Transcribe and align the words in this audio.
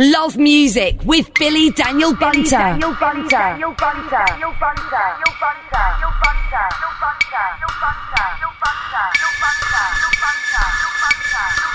Love 0.00 0.36
Music 0.36 0.94
with 1.04 1.34
Billy 1.34 1.70
Daniel 1.70 2.14
Bunter. 2.14 2.50
Daniel 2.50 2.94
Bunter. 3.00 3.28
Daniel 3.28 3.74
Bunter. 3.76 4.08
Daniel 4.08 4.54
Bunter. 4.60 4.94
Daniel 4.94 5.34
Bunter. 5.40 5.74
Daniel 5.74 6.14
Bunter. 6.22 6.54
Daniel 6.54 7.72
Bunter. 7.80 8.14
Daniel 8.14 8.54
Bunter. 8.60 8.94
Daniel 8.94 9.34
Bunter. 9.42 9.74
Daniel 9.74 10.92
Bunter. 11.02 11.42
Daniel 11.42 11.74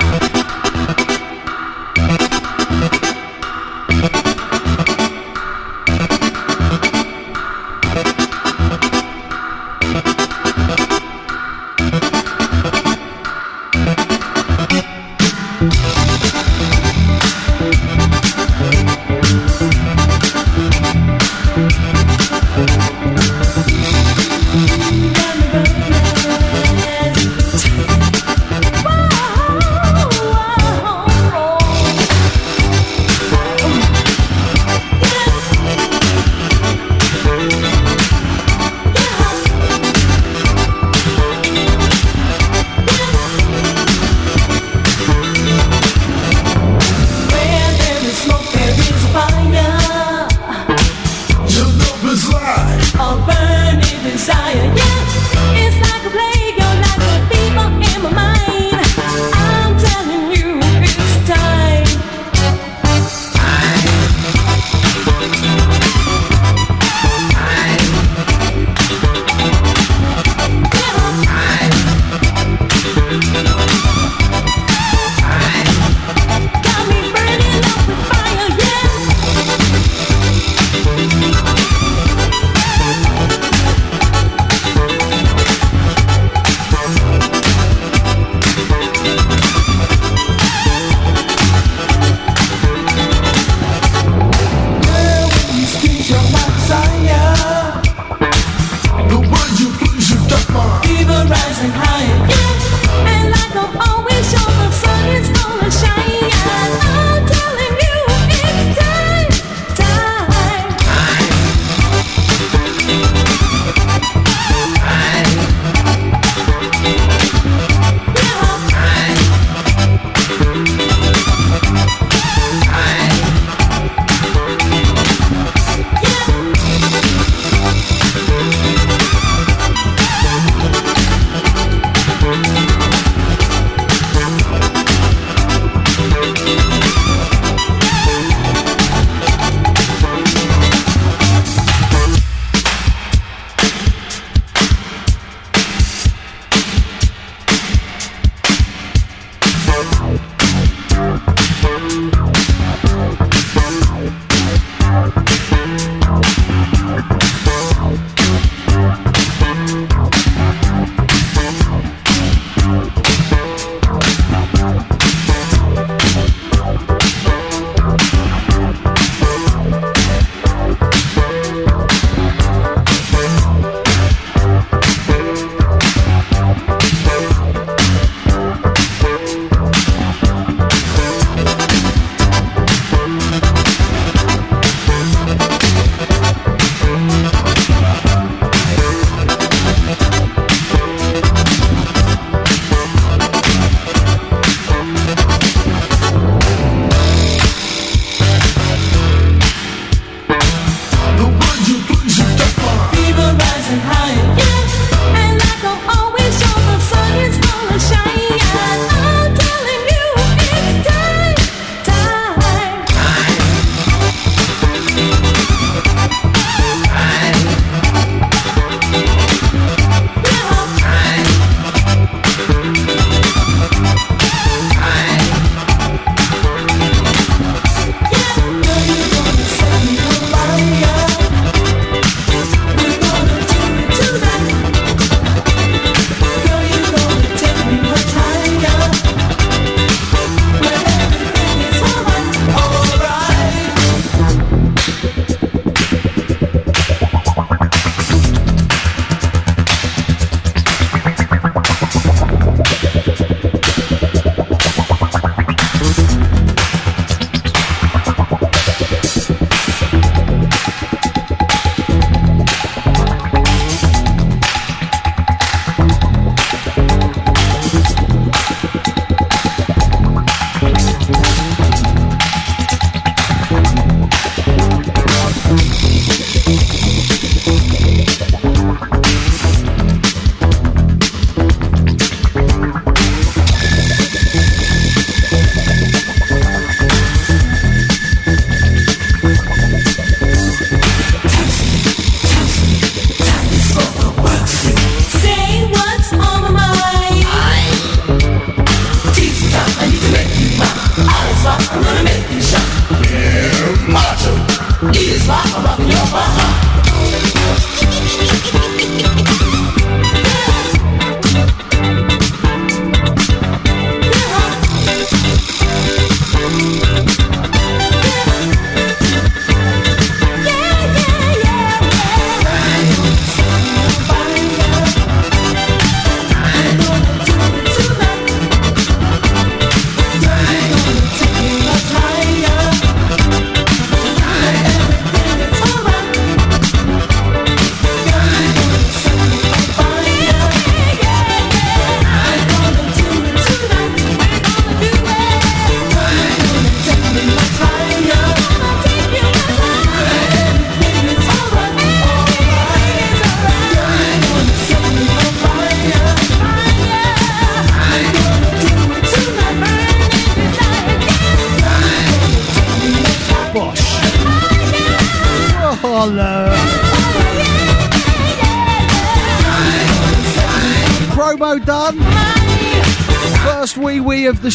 Bunter. 0.00 0.40
Whoa. 0.40 0.45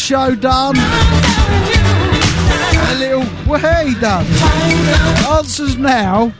Show 0.01 0.33
done. 0.33 0.75
A 2.87 2.95
little 2.97 3.21
way 3.47 3.93
done. 4.01 4.25
Answers 5.29 5.77
now. 5.77 6.33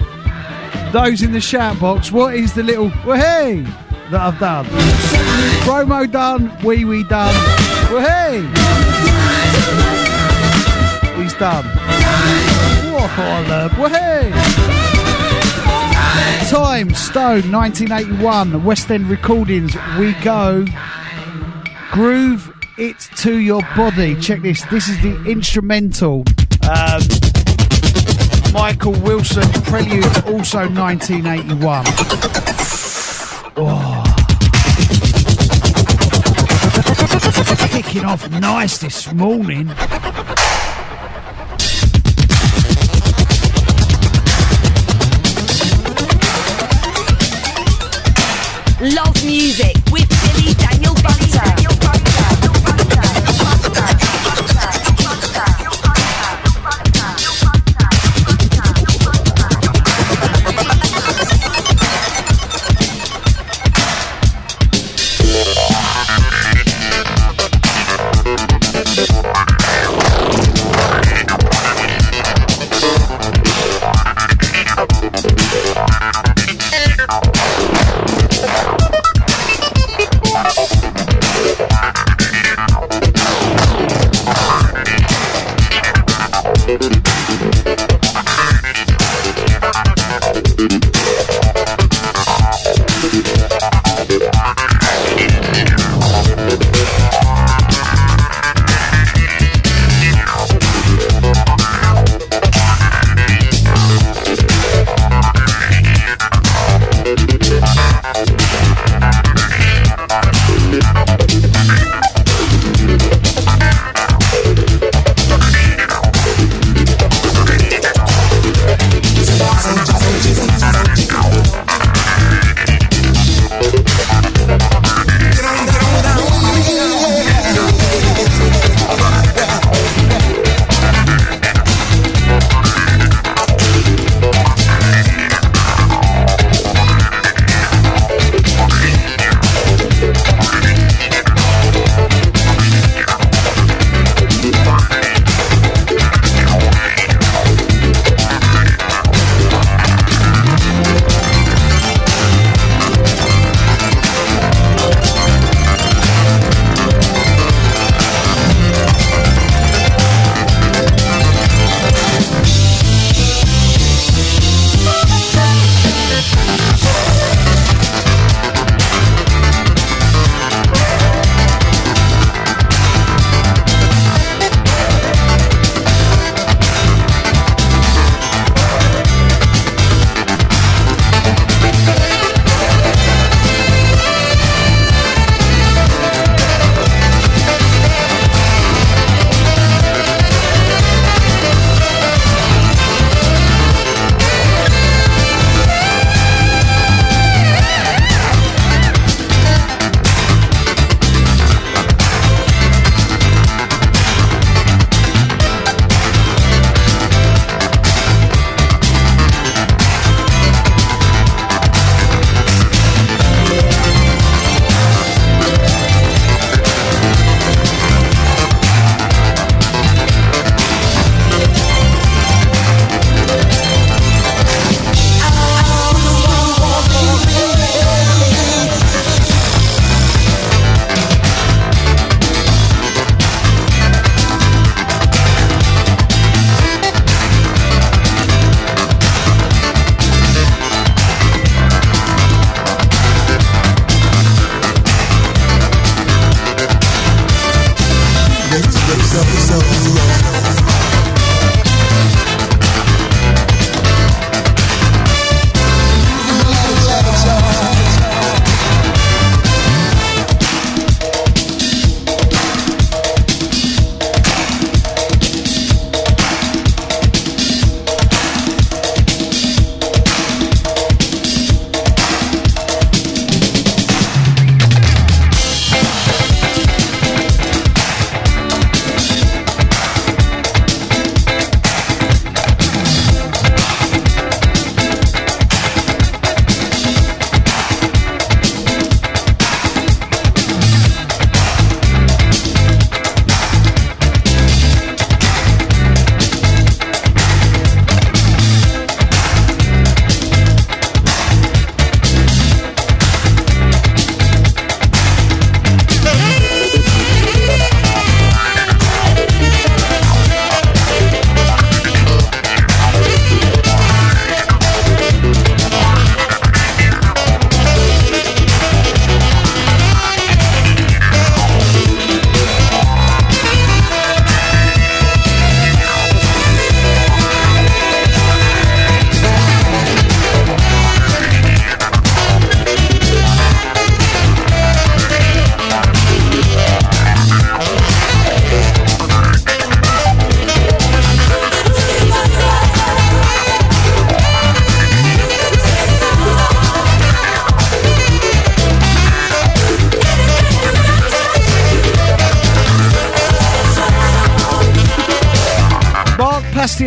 Those 0.92 1.22
in 1.22 1.32
the 1.32 1.40
shout 1.40 1.80
box. 1.80 2.12
What 2.12 2.34
is 2.34 2.54
the 2.56 2.64
little 2.64 2.92
way 3.06 3.64
that 4.10 4.20
I've 4.20 4.40
done? 4.40 4.66
Promo 5.64 6.12
done. 6.12 6.52
Wee 6.64 6.86
wee 6.86 7.04
done. 7.04 7.36
Way. 7.94 8.42
He's 11.22 11.36
done. 11.36 11.66
Way. 13.80 14.32
Time 16.50 16.94
Stone 16.96 17.52
1981 17.52 18.64
West 18.64 18.90
End 18.90 19.08
Recordings. 19.08 19.76
We 20.00 20.14
go. 20.24 20.66
Groove 21.92 22.51
to 23.22 23.38
your 23.38 23.62
body. 23.76 24.16
Check 24.20 24.42
this. 24.42 24.64
This 24.72 24.90
is 24.90 25.00
the 25.04 25.16
instrumental. 25.30 26.24
Um, 26.68 27.02
Michael 28.52 28.94
Wilson 28.94 29.48
Prelude, 29.62 30.06
also 30.26 30.68
1981. 30.68 31.84
Oh. 33.58 34.04
Kicking 37.70 38.06
off 38.06 38.28
nice 38.32 38.80
this 38.80 39.14
morning. 39.14 39.70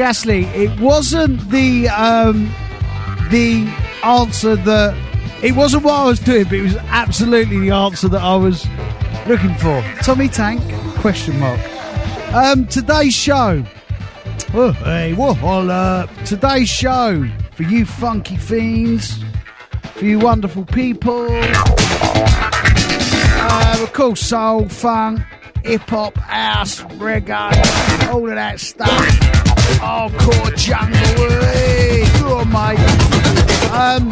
Pastiasli, 0.04 0.44
it 0.54 0.78
wasn't 0.80 1.48
the 1.48 1.88
um, 1.88 2.52
the 3.30 3.66
answer 4.02 4.54
that 4.54 4.94
it 5.42 5.52
wasn't 5.52 5.84
what 5.84 5.94
I 5.94 6.04
was 6.04 6.20
doing, 6.20 6.44
but 6.44 6.52
it 6.52 6.62
was 6.62 6.76
absolutely 6.76 7.58
the 7.58 7.70
answer 7.70 8.08
that 8.08 8.20
I 8.20 8.36
was 8.36 8.66
looking 9.26 9.54
for. 9.54 9.82
Tommy 10.02 10.28
Tank? 10.28 10.60
Question 10.96 11.40
mark. 11.40 11.58
Um, 12.34 12.66
today's 12.66 13.14
show. 13.14 13.64
Oh, 14.52 14.72
hey, 14.72 15.14
what? 15.14 15.42
Uh, 15.42 16.06
today's 16.26 16.68
show 16.68 17.26
for 17.52 17.62
you 17.62 17.86
funky 17.86 18.36
fiends, 18.36 19.24
for 19.94 20.04
you 20.04 20.18
wonderful 20.18 20.66
people. 20.66 21.28
Uh, 23.40 23.78
of 23.82 23.90
course, 23.94 24.20
soul, 24.20 24.68
funk, 24.68 25.20
hip 25.64 25.80
hop, 25.82 26.18
house, 26.18 26.82
reggae, 26.82 28.12
all 28.12 28.28
of 28.28 28.34
that 28.34 28.60
stuff. 28.60 29.13
Hardcore 29.80 30.54
go 32.20 32.38
on, 32.38 32.50
mate. 32.50 32.78
Um, 33.70 34.10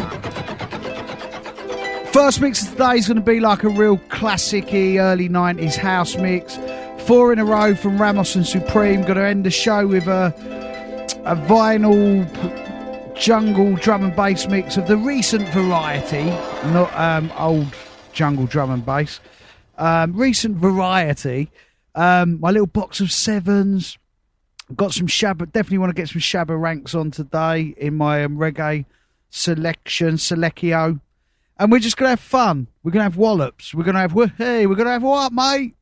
first 2.11 2.41
mix 2.41 2.63
of 2.63 2.71
today 2.71 2.97
is 2.97 3.07
going 3.07 3.15
to 3.15 3.21
be 3.21 3.39
like 3.39 3.63
a 3.63 3.69
real 3.69 3.97
classic 4.09 4.65
early 4.73 5.29
90s 5.29 5.75
house 5.75 6.15
mix. 6.17 6.57
Four 7.05 7.33
in 7.33 7.39
a 7.39 7.45
row 7.45 7.75
from 7.75 8.01
Ramos 8.01 8.35
and 8.35 8.45
Supreme. 8.45 9.01
Going 9.01 9.15
to 9.15 9.25
end 9.25 9.45
the 9.45 9.51
show 9.51 9.87
with 9.87 10.07
a, 10.07 10.33
a 11.25 11.35
vinyl 11.35 12.25
jungle 13.15 13.75
drum 13.75 14.03
and 14.03 14.15
bass 14.15 14.47
mix 14.47 14.77
of 14.77 14.87
the 14.87 14.97
recent 14.97 15.47
variety, 15.49 16.25
not 16.71 16.93
um, 16.93 17.31
old 17.37 17.67
jungle 18.11 18.45
drum 18.45 18.71
and 18.71 18.85
bass. 18.85 19.19
Um, 19.77 20.15
recent 20.15 20.57
variety. 20.57 21.51
Um, 21.95 22.39
my 22.39 22.51
little 22.51 22.67
box 22.67 23.01
of 23.01 23.11
sevens. 23.11 23.97
Got 24.75 24.93
some 24.93 25.07
Shabba. 25.07 25.51
Definitely 25.51 25.79
want 25.79 25.95
to 25.95 26.01
get 26.01 26.09
some 26.09 26.21
Shabba 26.21 26.59
ranks 26.59 26.95
on 26.95 27.11
today 27.11 27.73
in 27.77 27.95
my 27.95 28.23
um, 28.23 28.37
reggae 28.37 28.85
selection, 29.29 30.15
Selecchio. 30.15 30.99
And 31.59 31.71
we're 31.71 31.79
just 31.79 31.97
going 31.97 32.07
to 32.07 32.11
have 32.11 32.19
fun. 32.19 32.67
We're 32.83 32.91
going 32.91 33.01
to 33.01 33.05
have 33.05 33.17
wallops. 33.17 33.73
We're 33.73 33.83
going 33.83 33.95
to 33.95 34.01
have, 34.01 34.31
hey, 34.37 34.65
we're 34.65 34.75
going 34.75 34.87
to 34.87 34.91
have 34.91 35.03
what, 35.03 35.31
mate? 35.33 35.75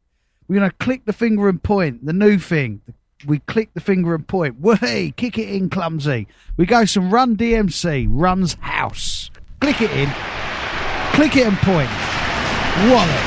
We're 0.48 0.60
going 0.60 0.70
to 0.70 0.76
click 0.78 1.06
the 1.06 1.14
finger 1.14 1.48
and 1.48 1.62
point, 1.62 2.06
the 2.06 2.14
new 2.14 2.38
thing. 2.38 2.82
We 3.26 3.40
click 3.40 3.74
the 3.74 3.80
finger 3.80 4.16
and 4.16 4.28
point. 4.28 4.58
Hey, 4.80 5.12
kick 5.16 5.38
it 5.38 5.48
in, 5.48 5.70
clumsy. 5.70 6.28
We 6.58 6.66
go 6.66 6.86
some 6.86 7.14
Run 7.14 7.38
DMC, 7.38 8.08
Run's 8.10 8.56
House. 8.56 9.30
Click 9.60 9.82
it 9.82 9.92
in. 9.92 10.10
Click 11.14 11.36
it 11.38 11.48
and 11.48 11.58
point. 11.60 11.90
Wallop. 12.90 13.26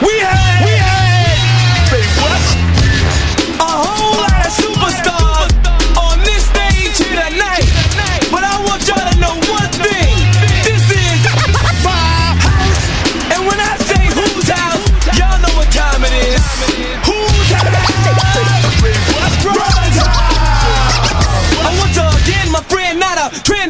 We 0.00 0.18
had, 0.20 0.64
we 0.64 0.70
had, 0.70 0.93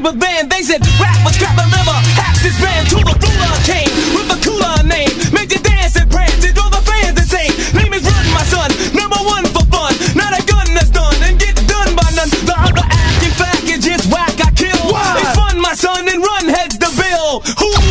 but 0.04 0.20
band. 0.20 0.52
They 0.52 0.60
said 0.60 0.84
rap 1.00 1.16
was 1.24 1.32
crap, 1.40 1.56
and 1.56 1.64
remember, 1.72 1.96
half 2.20 2.36
this 2.44 2.60
band 2.60 2.84
to 2.92 3.00
the 3.00 3.16
ruler 3.16 3.56
came 3.64 3.88
with 4.12 4.36
a 4.36 4.38
cooler 4.44 4.76
name. 4.84 5.08
Make 5.32 5.50
you 5.56 5.60
dance 5.64 5.96
and 5.96 6.06
prance 6.12 6.44
and 6.44 6.52
all 6.60 6.68
the 6.68 6.84
fans 6.84 7.16
insane. 7.16 7.50
Name 7.72 7.96
is 7.96 8.04
Run, 8.04 8.26
my 8.36 8.44
son, 8.44 8.68
number 8.92 9.16
one 9.24 9.48
for 9.48 9.64
fun. 9.72 9.96
Not 10.12 10.36
a 10.36 10.44
gun 10.44 10.68
that's 10.76 10.92
done 10.92 11.16
and 11.24 11.40
get 11.40 11.56
done 11.64 11.96
by 11.96 12.04
none. 12.12 12.28
The 12.44 12.52
other 12.52 12.84
acting 12.84 13.34
fact 13.40 13.64
is 13.64 13.80
just 13.80 14.04
whack, 14.12 14.36
I 14.44 14.52
kill. 14.52 14.76
It's 14.76 15.32
fun, 15.32 15.56
my 15.56 15.72
son, 15.72 16.04
and 16.04 16.20
run 16.20 16.52
heads 16.52 16.76
the 16.76 16.92
bill. 17.00 17.40
Who's 17.56 17.83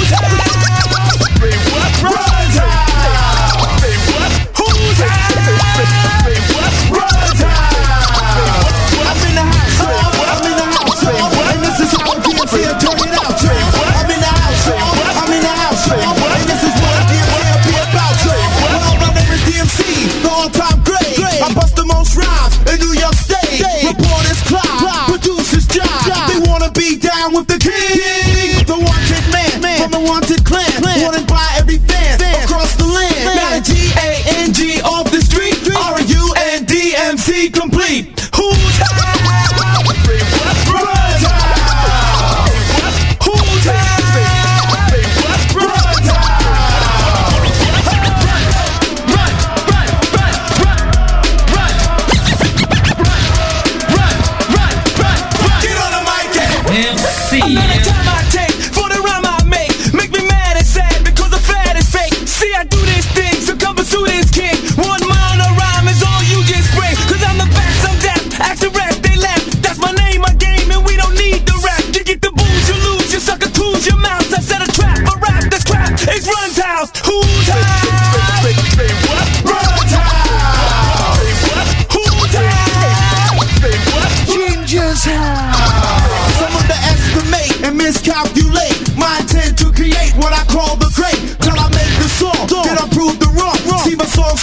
clan. 30.93 31.05
Wanted 31.05 31.27
by 31.27 31.47
every 31.57 31.77
fan 31.77 32.19
across 32.43 32.75
the 32.75 32.85
land. 32.85 33.35
Now 33.35 33.59
G 33.59 33.91
A 33.97 34.09
N 34.29 34.32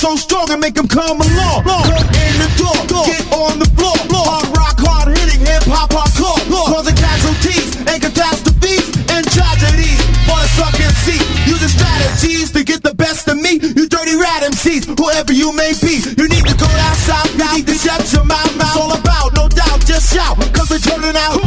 so 0.01 0.17
strong 0.17 0.49
and 0.49 0.65
make 0.65 0.73
them 0.73 0.89
come 0.89 1.21
along. 1.21 1.61
Come 1.61 2.09
in 2.25 2.35
the 2.41 2.49
door, 2.57 2.73
get 3.05 3.21
on 3.37 3.61
the 3.61 3.69
floor. 3.77 3.93
Hard 4.09 4.49
rock, 4.57 4.81
hard 4.81 5.13
hitting, 5.13 5.45
hip 5.45 5.61
hop, 5.69 5.93
hardcore. 5.93 6.41
Causing 6.49 6.97
casualties 6.97 7.77
and 7.85 8.01
catastrophes 8.01 8.89
and 9.13 9.29
tragedies. 9.29 10.01
For 10.25 10.41
the 10.41 10.49
suck 10.57 10.73
MC, 10.81 11.21
using 11.45 11.69
strategies 11.69 12.49
to 12.57 12.65
get 12.65 12.81
the 12.81 12.97
best 12.97 13.29
of 13.29 13.37
me. 13.37 13.61
You 13.61 13.85
dirty 13.93 14.17
rat 14.17 14.41
MCs, 14.49 14.89
whoever 14.97 15.37
you 15.37 15.53
may 15.53 15.77
be. 15.85 16.01
You 16.17 16.33
need 16.33 16.49
to 16.49 16.57
go 16.57 16.65
south, 17.05 17.29
you 17.37 17.45
need 17.61 17.69
to 17.69 17.77
shut 17.77 18.01
your 18.09 18.25
mouth. 18.25 18.57
It's 18.57 18.73
all 18.81 18.97
about, 18.97 19.37
no 19.37 19.53
doubt, 19.53 19.85
just 19.85 20.17
shout. 20.17 20.41
Cause 20.57 20.73
we're 20.73 20.81
turning 20.81 21.13
out. 21.13 21.45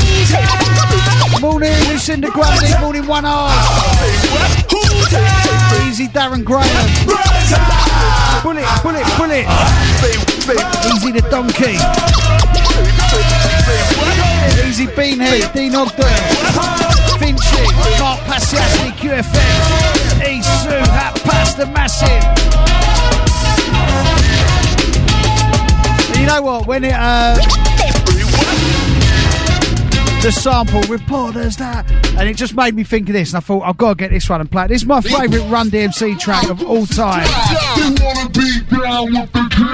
Morning, 1.42 1.74
Lucinda 1.90 2.30
Grundy. 2.30 2.70
Morning, 2.86 3.10
One 3.10 3.26
house? 3.26 3.50
Easy, 5.90 6.06
Darren 6.06 6.46
Graham. 6.46 7.93
Bullet, 8.44 8.66
bullet, 8.84 9.06
bullet. 9.18 9.46
Easy 10.92 11.12
the 11.12 11.26
donkey. 11.32 11.80
Easy 14.68 14.86
Beanhead, 14.86 15.54
Dean 15.54 15.74
Ogden. 15.74 16.04
Finchy, 17.20 17.64
Mark 18.02 18.20
Passiassi, 18.28 18.92
QFX. 19.00 20.28
E 20.28 20.42
Sue, 20.42 20.76
Hat 20.92 21.16
Pasta 21.24 21.66
Massive. 21.68 22.24
You 26.20 26.26
know 26.28 26.42
what? 26.42 26.68
When 26.68 26.84
it 26.84 26.94
uh, 26.94 27.38
the 30.24 30.32
sample 30.32 30.82
reporters 30.84 31.58
that, 31.58 31.92
and 32.18 32.30
it 32.30 32.38
just 32.38 32.56
made 32.56 32.74
me 32.74 32.86
think 32.86 33.10
of 33.10 33.14
this, 33.14 33.32
and 33.32 33.38
I 33.38 33.42
thought 33.42 33.64
I've 33.64 33.76
got 33.76 33.90
to 33.90 33.96
get 33.96 34.10
this 34.10 34.30
one 34.30 34.40
and 34.40 34.50
play 34.50 34.64
it. 34.64 34.68
This 34.70 34.84
is 34.84 34.88
my 34.88 35.02
favourite 35.02 35.46
Run 35.50 35.70
DMC 35.70 36.18
track 36.18 36.50
of 36.50 36.64
all 36.64 36.86
time. 36.86 37.28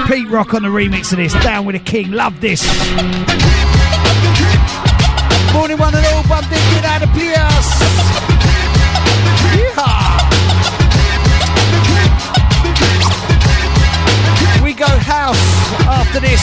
Pete 0.08 0.28
Rock 0.28 0.52
on 0.54 0.64
the 0.64 0.68
remix 0.68 1.12
of 1.12 1.18
this. 1.18 1.34
Down 1.34 1.66
with 1.66 1.76
the 1.76 1.84
King. 1.84 2.10
Love 2.10 2.40
this. 2.40 2.66
Morning 5.54 5.78
one 5.78 5.94
and 5.94 6.04
all. 6.06 6.24
Bumped 6.26 6.50
in. 6.50 6.58
Get 6.74 6.84
out 6.84 7.04
of 7.04 7.10
Pierce. 7.10 7.70
We 14.64 14.72
go 14.74 14.86
house 14.86 15.38
after 15.86 16.18
this. 16.18 16.42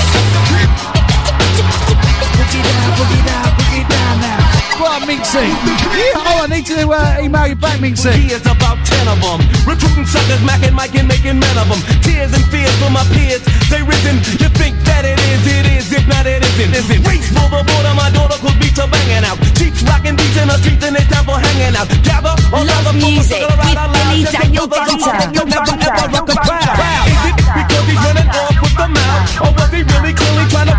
Minxie. 4.77 5.49
Yeah, 5.97 6.21
oh, 6.21 6.45
I 6.45 6.47
need 6.53 6.65
to 6.69 6.77
uh, 6.85 7.17
email 7.17 7.47
you 7.47 7.55
back, 7.55 7.79
Minxie. 7.81 8.29
Years, 8.29 8.45
about 8.45 8.77
ten 8.85 9.07
of 9.09 9.17
them. 9.17 9.41
Recruiting 9.65 10.05
suckers, 10.05 10.41
macking, 10.45 10.73
Mike, 10.77 10.93
and 10.93 11.07
making 11.07 11.39
men 11.41 11.55
of 11.57 11.65
them. 11.65 11.81
Tears 12.05 12.29
and 12.29 12.45
fears 12.53 12.73
for 12.77 12.93
my 12.93 13.01
peers. 13.09 13.41
They 13.73 13.81
risen. 13.81 14.21
You 14.37 14.49
think 14.53 14.77
that 14.85 15.01
it 15.01 15.17
is, 15.33 15.41
it 15.49 15.65
is. 15.65 15.89
If 15.89 16.05
not, 16.05 16.29
it 16.29 16.45
isn't. 16.45 16.73
Is 16.77 16.89
it? 16.93 17.01
Race 17.09 17.25
for 17.33 17.49
the 17.49 17.65
border, 17.65 17.93
my 17.97 18.13
daughter 18.13 18.37
could 18.37 18.53
beats 18.61 18.77
are 18.77 18.89
banging 18.89 19.25
out. 19.25 19.41
Cheeks 19.57 19.81
rocking 19.81 20.13
beats 20.13 20.37
in 20.37 20.45
the 20.45 20.57
streets, 20.61 20.85
and 20.85 20.93
it's 20.93 21.09
time 21.09 21.25
for 21.25 21.41
hanging 21.41 21.73
out. 21.73 21.89
Gather 22.05 22.37
all 22.53 22.61
Love 22.61 22.85
other 22.85 22.93
music 22.93 23.41
folks, 23.41 23.57
with 23.57 23.81
around 23.81 23.97
Billy 23.97 24.21
loud, 24.21 24.33
Daniel 24.37 24.67
together, 24.69 24.93
Gunter. 24.93 25.29
You'll 25.33 25.49
never 25.49 25.73
ever 25.73 26.05
rock 26.13 26.29
a 26.29 26.37
crowd. 26.37 27.09
Is 27.09 27.23
it 27.25 27.35
because 27.49 27.85
he's 27.89 28.01
running 28.05 28.29
off 28.29 28.55
with 28.61 28.75
the 28.77 28.87
mouth? 28.93 29.25
Or 29.41 29.51
was 29.57 29.69
he 29.73 29.81
really 29.81 30.13
clearly 30.13 30.45
trying 30.53 30.69
to 30.69 30.76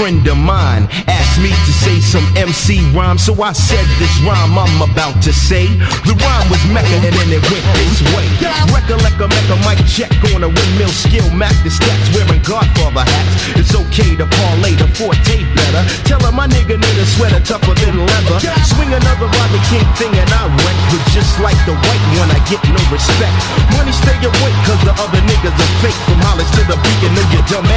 friend 0.00 0.24
of 0.32 0.38
mine 0.40 0.88
asked 1.12 1.36
me 1.44 1.52
to 1.52 1.72
say 1.84 2.00
some 2.00 2.24
MC 2.32 2.80
rhyme, 2.96 3.20
so 3.20 3.36
I 3.36 3.52
said 3.52 3.84
this 4.00 4.14
rhyme 4.24 4.56
I'm 4.56 4.80
about 4.80 5.20
to 5.28 5.32
say. 5.32 5.68
The 6.08 6.16
rhyme 6.16 6.48
was 6.48 6.62
Mecca 6.72 6.96
and 7.04 7.12
then 7.12 7.28
it 7.28 7.44
went 7.52 7.66
this 7.76 8.00
way. 8.16 8.24
Recollect 8.72 9.20
a 9.20 9.28
Mecca 9.28 9.60
mic 9.68 9.76
check 9.84 10.08
on 10.32 10.40
a 10.40 10.48
windmill 10.48 10.88
skill, 10.88 11.28
Mac 11.36 11.52
the 11.60 11.68
stats 11.68 12.08
wearing 12.16 12.40
Godfather 12.48 13.04
hats. 13.04 13.60
It's 13.60 13.76
okay 13.76 14.16
to 14.16 14.24
parlay 14.24 14.72
the 14.80 14.88
forte 14.96 15.44
better. 15.52 15.84
Tell 16.08 16.20
her 16.24 16.32
my 16.32 16.48
nigga 16.48 16.80
need 16.80 16.96
a 16.96 17.04
sweater 17.04 17.44
tougher 17.44 17.76
than 17.76 18.00
leather. 18.00 18.40
Swing 18.72 18.96
another 18.96 19.28
Rodney 19.28 19.60
King 19.68 19.84
thing 20.00 20.16
and 20.16 20.30
I 20.32 20.48
wreck, 20.48 20.78
but 20.88 21.04
just 21.12 21.36
like 21.44 21.60
the 21.68 21.76
white 21.76 22.04
one, 22.16 22.32
I 22.32 22.40
get 22.48 22.64
no 22.72 22.80
respect. 22.88 23.36
Money 23.76 23.92
stay 23.92 24.16
awake, 24.24 24.58
cause 24.64 24.80
the 24.80 24.96
other 24.96 25.20
niggas 25.28 25.52
are 25.52 25.72
fake. 25.84 26.00
From 26.08 26.24
Hollis 26.24 26.48
to 26.56 26.64
the 26.64 26.80
beacon, 26.80 27.12
know 27.12 27.26
your 27.36 27.44
dumb 27.52 27.68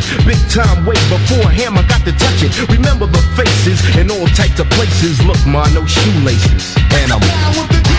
it. 0.00 0.26
Big 0.26 0.40
time 0.48 0.86
way 0.86 0.96
before 1.08 1.50
Hammer 1.50 1.82
got 1.88 2.04
to 2.04 2.12
touch 2.12 2.42
it. 2.42 2.52
Remember 2.68 3.06
the 3.06 3.22
faces 3.36 3.80
in 3.96 4.10
all 4.10 4.26
types 4.28 4.60
of 4.60 4.68
places. 4.70 5.22
Look, 5.24 5.40
ma, 5.46 5.68
no 5.74 5.84
shoelaces. 5.86 6.76
And 6.92 7.12
I'm 7.12 7.20
You 7.84 7.89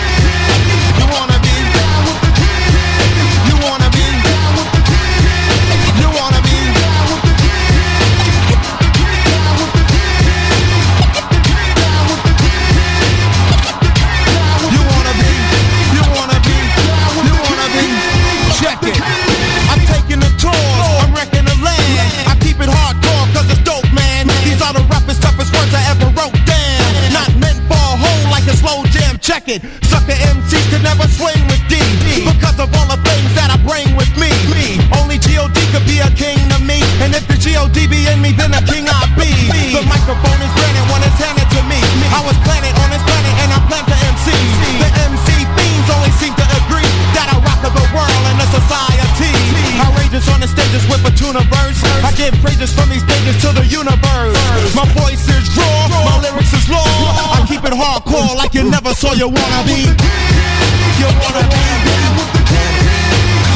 you 59.14 59.18
you 59.18 59.28
wanna 59.28 59.62
be? 59.66 59.82
You 59.82 61.08
wanna 61.20 61.44
be? 61.52 61.60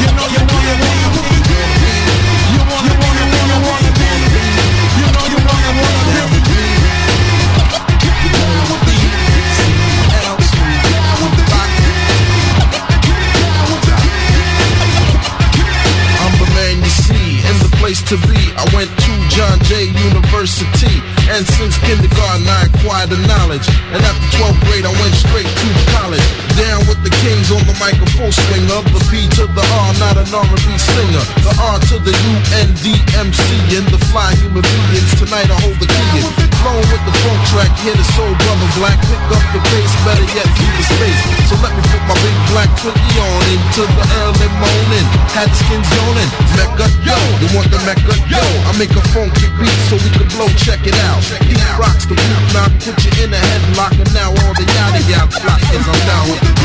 You 0.01 0.09
know 0.13 0.27
you 0.29 0.41
wanna 0.53 0.75
be. 0.77 0.93
You 2.53 2.61
wanna, 2.69 2.93
wanna, 3.01 3.25
You 4.99 5.07
know 5.15 5.25
you 5.33 5.39
wanna, 5.47 5.71
wanna 5.81 6.25
be. 6.29 6.61
I'm 16.21 16.33
the 16.37 16.47
man 16.53 16.75
you 16.83 16.91
see 17.01 17.41
and 17.49 17.57
the 17.61 17.69
place 17.77 18.01
to 18.03 18.17
be. 18.29 18.37
I 18.57 18.63
went 18.75 18.89
to 18.93 19.11
John 19.33 19.57
Jay 19.65 19.85
University, 19.89 21.01
and 21.29 21.43
since 21.59 21.77
kindergarten 21.83 22.47
I 22.47 22.67
acquired 22.71 23.09
the 23.11 23.19
knowledge. 23.27 23.67
And 23.91 24.01
after 24.03 24.27
12th 24.37 24.59
grade, 24.67 24.85
I 24.85 24.93
went 25.01 25.15
straight 25.15 25.47
to 25.47 25.67
college. 25.99 26.27
Down 26.55 26.81
with 26.87 26.99
the 27.03 27.13
kings 27.23 27.51
on 27.51 27.61
the 27.67 27.75
microphone 27.79 28.31
swinger, 28.31 28.81
the 28.91 29.01
P 29.11 29.27
to 29.37 29.45
the 29.47 29.63
R, 29.63 29.89
not 29.99 30.15
an 30.17 30.29
R&B 30.31 30.67
singer. 30.77 31.25
The 31.43 31.53
R 31.59 31.77
to 31.91 31.95
the 31.99 32.15
U 32.15 32.33
N 32.63 32.69
D 32.81 32.95
M 33.15 33.29
C 33.31 33.41
and 33.77 33.87
the 33.91 33.99
fly 34.09 34.33
human 34.35 34.63
beings. 34.63 35.11
Tonight 35.19 35.49
I 35.51 35.57
hold 35.61 35.77
the 35.79 35.87
key 35.87 36.43
in. 36.43 36.46
Flowing 36.63 36.87
with 36.89 37.03
the 37.05 37.13
funk 37.21 37.39
track, 37.53 37.71
hear 37.83 37.93
the 37.93 38.07
soul 38.17 38.33
brother 38.41 38.69
black. 38.81 38.97
Pick 39.05 39.21
up 39.29 39.45
the 39.53 39.61
pace, 39.69 39.93
better 40.01 40.27
yet 40.33 40.47
keep 40.57 40.71
the 40.73 40.85
space. 40.89 41.21
So 41.49 41.55
let 41.61 41.71
me 41.75 41.81
put 41.93 42.01
my 42.09 42.17
big 42.23 42.37
black 42.49 42.69
twinkie 42.81 43.17
on 43.21 43.41
into 43.53 43.83
the 43.85 44.05
early 44.25 44.49
morning. 44.57 45.05
Had 45.37 45.49
the 45.53 45.57
skins 45.57 45.89
yawning. 45.93 46.29
Mecca, 46.57 46.87
yo, 47.05 47.17
you 47.41 47.47
want 47.53 47.69
the 47.69 47.79
Mecca, 47.85 48.13
yo? 48.31 48.41
I 48.67 48.73
make 48.81 48.91
a 48.91 49.03
funky 49.13 49.47
beat 49.61 49.79
so 49.87 50.01
we 50.01 50.09
can 50.13 50.27
blow. 50.33 50.49
Check 50.57 50.81
it 50.85 50.97
out. 51.07 51.21
Rocks 51.77 52.09
the 52.09 52.15
knock, 52.53 52.73
put 52.81 52.97
you 53.05 53.11
in 53.21 53.33
a 53.33 53.37
headlock, 53.37 53.93
and 53.93 54.11
now 54.13 54.33
all 54.33 54.53
the 54.57 54.65
yada 54.65 55.01
yada 55.05 55.37
is 55.77 55.85
I'm 55.85 56.01
down 56.09 56.25
with 56.31 56.41
the. 56.41 56.57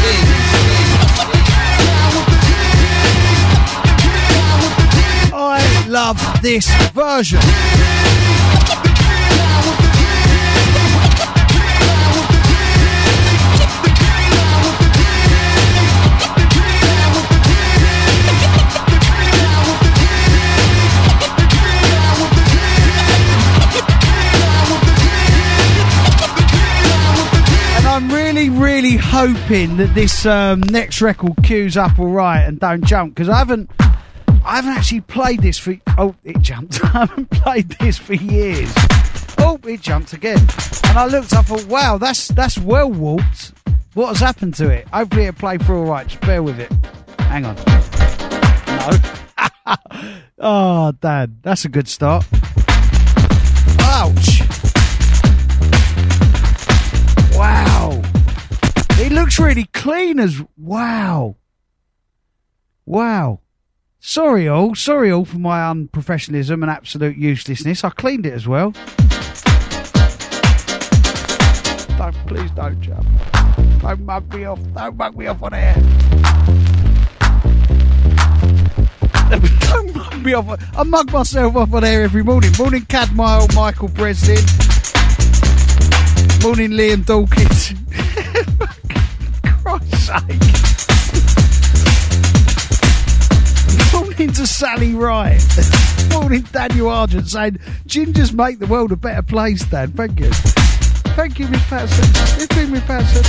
I 5.34 5.60
love 5.88 6.18
this 6.40 6.66
version. 6.92 7.40
I'm 28.02 28.10
really, 28.10 28.50
really 28.50 28.96
hoping 28.96 29.76
that 29.76 29.94
this 29.94 30.26
um, 30.26 30.60
next 30.60 31.00
record 31.00 31.34
queues 31.44 31.76
up 31.76 32.00
all 32.00 32.08
right 32.08 32.40
and 32.40 32.58
don't 32.58 32.84
jump 32.84 33.14
because 33.14 33.28
I 33.28 33.38
haven't, 33.38 33.70
I 34.44 34.56
haven't 34.56 34.72
actually 34.72 35.02
played 35.02 35.40
this 35.40 35.56
for. 35.56 35.76
Oh, 35.98 36.16
it 36.24 36.40
jumped. 36.40 36.84
I 36.84 36.88
haven't 37.06 37.30
played 37.30 37.68
this 37.78 37.98
for 37.98 38.14
years. 38.14 38.74
Oh, 39.38 39.60
it 39.64 39.82
jumped 39.82 40.14
again. 40.14 40.40
And 40.86 40.98
I 40.98 41.06
looked. 41.06 41.32
I 41.32 41.42
thought, 41.42 41.64
wow, 41.66 41.96
that's 41.96 42.26
that's 42.28 42.58
well 42.58 42.90
walked. 42.90 43.52
What 43.94 44.08
has 44.08 44.18
happened 44.18 44.54
to 44.56 44.68
it? 44.68 44.88
Hopefully 44.88 45.26
it'll 45.26 45.38
play 45.38 45.58
through 45.58 45.82
all 45.82 45.90
right. 45.90 46.08
Just 46.08 46.22
bear 46.22 46.42
with 46.42 46.58
it. 46.58 46.72
Hang 47.20 47.46
on. 47.46 47.54
No. 48.66 50.16
oh, 50.40 50.92
Dan, 51.00 51.38
that's 51.42 51.64
a 51.66 51.68
good 51.68 51.86
start. 51.86 52.26
Ouch. 53.78 54.42
Wow. 57.36 57.71
It 59.12 59.16
looks 59.16 59.38
really 59.38 59.66
clean 59.74 60.18
as 60.18 60.40
wow. 60.56 61.36
Wow. 62.86 63.40
Sorry 64.00 64.48
all, 64.48 64.74
sorry 64.74 65.12
all 65.12 65.26
for 65.26 65.36
my 65.36 65.60
unprofessionalism 65.60 66.62
and 66.62 66.70
absolute 66.70 67.18
uselessness. 67.18 67.84
I 67.84 67.90
cleaned 67.90 68.24
it 68.24 68.32
as 68.32 68.48
well. 68.48 68.70
Don't 71.98 72.16
please 72.26 72.50
don't 72.52 72.80
jump. 72.80 73.06
Don't 73.82 74.00
mug 74.00 74.32
me 74.32 74.46
off. 74.46 74.60
Don't 74.74 74.96
mug 74.96 75.14
me 75.14 75.26
off 75.26 75.42
on 75.42 75.52
air. 75.52 75.74
don't 79.60 79.94
mug 79.94 80.24
me 80.24 80.32
off. 80.32 80.58
I 80.74 80.84
mug 80.84 81.12
myself 81.12 81.54
off 81.54 81.74
on 81.74 81.84
air 81.84 82.02
every 82.02 82.24
morning. 82.24 82.52
Morning, 82.58 82.86
Cadmile, 82.86 83.54
Michael 83.54 83.88
Breslin. 83.88 84.38
Morning, 86.42 86.70
Liam 86.70 87.04
Dawkins. 87.04 87.74
Sake. 89.96 90.42
Morning 93.92 94.32
to 94.32 94.46
Sally 94.46 94.94
Wright. 94.94 95.42
Morning, 96.10 96.42
Daniel 96.52 96.88
Argent 96.88 97.28
saying, 97.28 97.58
Gingers 97.86 98.32
make 98.32 98.58
the 98.58 98.66
world 98.66 98.92
a 98.92 98.96
better 98.96 99.22
place, 99.22 99.64
Dan. 99.64 99.92
Thank 99.92 100.20
you. 100.20 100.30
Thank 101.14 101.38
you, 101.38 101.48
Miss 101.48 101.62
Patterson. 101.68 102.04
It's 102.40 102.54
been 102.54 102.70
Miss 102.70 102.84
Patterson. 102.84 103.22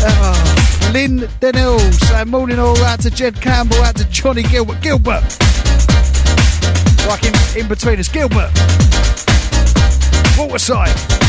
Oh, 0.00 0.90
Lynn 0.92 1.18
Denell 1.40 1.78
saying, 2.06 2.28
morning 2.28 2.58
all 2.58 2.76
out 2.84 3.00
to 3.00 3.10
Jed 3.10 3.40
Campbell, 3.40 3.78
out 3.82 3.96
to 3.96 4.04
Johnny 4.10 4.42
Gilbert. 4.42 4.80
Gilbert! 4.80 5.24
Like 7.06 7.24
in, 7.24 7.34
in 7.58 7.68
between 7.68 7.98
us, 7.98 8.08
Gilbert. 8.08 8.50
Waterside. 10.38 11.27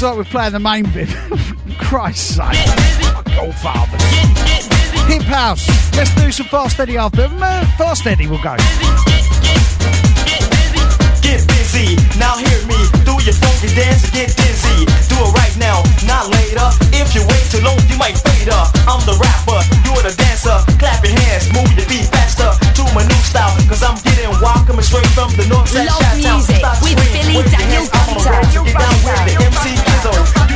It's 0.00 0.06
like 0.06 0.16
we're 0.16 0.24
playing 0.24 0.52
the 0.52 0.60
main 0.60 0.90
bit. 0.92 1.10
Christ's 1.78 2.36
sake. 2.36 3.36
Go 3.36 3.52
fathers. 3.52 4.02
Hip 5.12 5.20
house. 5.24 5.68
Let's 5.94 6.14
do 6.14 6.32
some 6.32 6.46
fast 6.46 6.80
Eddie 6.80 6.96
after. 6.96 7.24
Uh, 7.24 7.66
fast 7.76 8.06
Eddie 8.06 8.26
will 8.26 8.42
go. 8.42 8.56
Now 12.20 12.36
hear 12.36 12.60
me. 12.68 12.76
Do 13.08 13.16
your 13.24 13.32
funky 13.32 13.72
dance 13.72 14.04
and 14.04 14.12
get 14.12 14.28
dizzy. 14.36 14.84
Do 15.08 15.16
it 15.24 15.32
right 15.32 15.56
now, 15.56 15.80
not 16.04 16.28
later. 16.28 16.66
If 16.92 17.14
you 17.16 17.24
wait 17.24 17.44
too 17.48 17.64
long, 17.64 17.80
you 17.88 17.96
might 17.96 18.20
fade 18.20 18.52
up. 18.52 18.68
I'm 18.84 19.00
the 19.08 19.16
rapper, 19.16 19.60
you're 19.88 20.04
the 20.04 20.12
dancer. 20.12 20.56
Clap 20.76 21.00
your 21.04 21.16
hands, 21.16 21.48
move 21.56 21.72
your 21.72 21.88
feet 21.88 22.08
faster 22.12 22.52
to 22.76 22.82
my 22.92 23.04
new 23.04 23.22
style. 23.24 23.56
Cause 23.68 23.82
I'm 23.82 23.96
getting 24.04 24.28
wild, 24.44 24.66
coming 24.66 24.84
straight 24.84 25.08
from 25.16 25.32
the 25.40 25.46
north 25.48 25.68
side. 25.72 25.88
Love 25.88 26.04
music 26.20 26.60
with 26.84 27.00
Billy 27.16 27.40
Daniel 27.48 27.84
hands, 27.84 27.90
I'm 27.96 28.12
on 28.12 28.20
a 28.20 28.28
Gunter. 28.28 28.60
roll. 28.60 28.64
Get 28.66 28.76
down 28.76 28.96
with 29.00 29.20
the 29.24 29.34
MC 29.40 29.64
Izzo. 29.80 30.49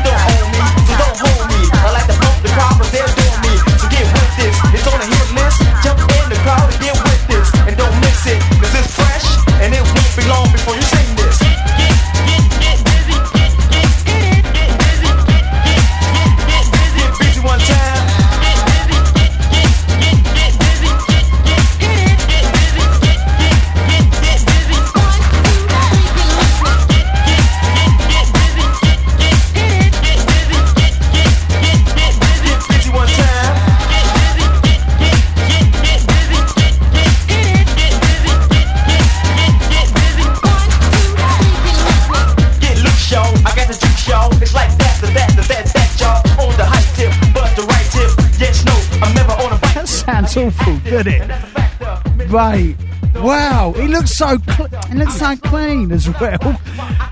Awful, 50.37 50.79
doesn't 50.91 51.09
it? 51.09 52.31
Mate. 52.31 52.77
Wow, 53.17 53.73
he 53.77 53.87
looks 53.87 54.11
so 54.11 54.39
cl- 54.39 54.69
looks 54.93 55.19
so 55.19 55.37
clean 55.37 55.93
as 55.93 56.09
well. 56.21 56.61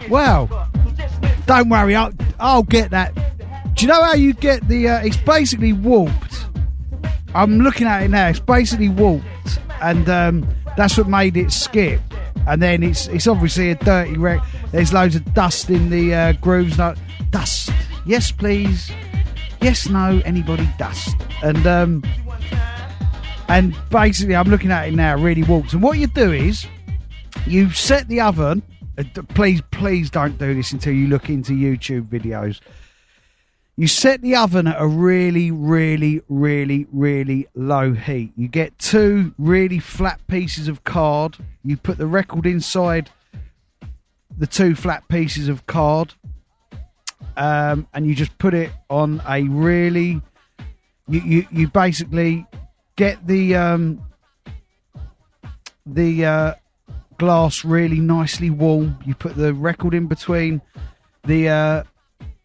Wow. 0.09 0.69
Don't 1.47 1.69
worry, 1.69 1.95
I'll, 1.95 2.13
I'll 2.41 2.65
get 2.65 2.91
that. 2.91 3.15
Do 3.75 3.87
you 3.87 3.87
know 3.87 4.03
how 4.03 4.15
you 4.15 4.33
get 4.33 4.67
the? 4.69 4.89
Uh, 4.89 5.05
it's 5.05 5.17
basically 5.17 5.73
warped. 5.73 6.47
I'm 7.35 7.61
looking 7.61 7.87
at 7.87 8.03
it 8.03 8.09
now. 8.09 8.29
It's 8.29 8.41
basically 8.41 8.89
warped, 8.89 9.61
and 9.81 10.09
um, 10.09 10.49
that's 10.77 10.99
what 10.99 11.09
made 11.09 11.37
it 11.37 11.53
skip. 11.53 12.01
And 12.49 12.61
then 12.61 12.83
it's 12.83 13.07
it's 13.07 13.29
obviously 13.29 13.71
a 13.71 13.77
dirty 13.77 14.17
wreck. 14.19 14.43
There's 14.73 14.93
loads 14.93 15.15
of 15.15 15.33
dust 15.35 15.71
in 15.71 15.89
the 15.91 16.15
uh, 16.15 16.33
grooves. 16.35 16.79
No, 16.79 16.95
dust. 17.31 17.71
Yes, 18.05 18.33
please. 18.33 18.91
Yes, 19.61 19.89
no. 19.89 20.21
Anybody 20.25 20.69
dust. 20.79 21.15
And 21.43 21.65
um, 21.67 22.03
and 23.53 23.77
basically 23.91 24.35
I'm 24.35 24.49
looking 24.49 24.71
at 24.71 24.89
it 24.89 24.95
now, 24.95 25.15
really 25.15 25.43
warped. 25.43 25.75
And 25.75 25.83
what 25.83 25.99
you 25.99 26.07
do 26.07 26.33
is 26.33 26.67
you 27.47 27.71
set 27.71 28.09
the 28.09 28.23
oven. 28.23 28.63
uh, 28.97 29.05
Please, 29.35 29.61
please 29.71 30.09
don't 30.09 30.39
do 30.39 30.55
this 30.55 30.73
until 30.73 30.95
you 30.95 31.09
look 31.09 31.29
into 31.29 31.53
YouTube 31.53 32.09
videos. 32.09 32.61
You 33.77 33.89
set 33.89 34.23
the 34.23 34.37
oven 34.37 34.69
at 34.69 34.81
a 34.81 34.87
really, 34.87 35.51
really, 35.51 36.23
really, 36.31 36.87
really 36.93 37.47
low 37.55 37.93
heat. 37.93 38.33
You 38.37 38.49
get 38.49 38.79
two 38.79 39.35
really 39.37 39.79
flat 39.79 40.27
pieces 40.29 40.67
of 40.67 40.85
card. 40.85 41.37
You 41.63 41.77
put 41.77 41.99
the 41.99 42.07
record 42.07 42.47
inside 42.47 43.11
the 44.39 44.47
two 44.47 44.75
flat 44.75 45.07
pieces 45.09 45.49
of 45.49 45.67
card, 45.67 46.15
um, 47.37 47.87
and 47.93 48.07
you 48.07 48.15
just 48.15 48.37
put 48.39 48.55
it 48.55 48.73
on 48.89 49.21
a 49.29 49.43
really. 49.43 50.23
You, 51.09 51.21
you, 51.21 51.47
you 51.51 51.69
basically 51.69 52.47
get 52.97 53.27
the 53.27 53.55
um, 53.55 54.03
the 55.87 56.25
uh, 56.25 56.55
glass 57.19 57.65
really 57.65 58.01
nicely 58.01 58.51
warm. 58.51 58.99
You 59.05 59.15
put 59.15 59.37
the 59.37 59.55
record 59.55 59.95
in 59.95 60.07
between 60.07 60.61
the 61.25 61.49
uh, 61.49 61.83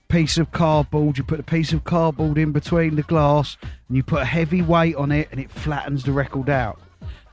piece 0.08 0.38
of 0.38 0.52
cardboard. 0.52 1.18
You 1.18 1.24
put 1.24 1.40
a 1.40 1.44
piece 1.44 1.74
of 1.74 1.84
cardboard 1.84 2.38
in 2.38 2.52
between 2.52 2.96
the 2.96 3.04
glass, 3.04 3.58
and 3.88 3.98
you 3.98 4.04
put 4.04 4.22
a 4.22 4.26
heavy 4.26 4.62
weight 4.62 4.96
on 4.96 5.12
it, 5.12 5.30
and 5.32 5.40
it 5.40 5.52
flattens 5.52 6.04
the 6.04 6.12
record 6.12 6.50
out. 6.50 6.80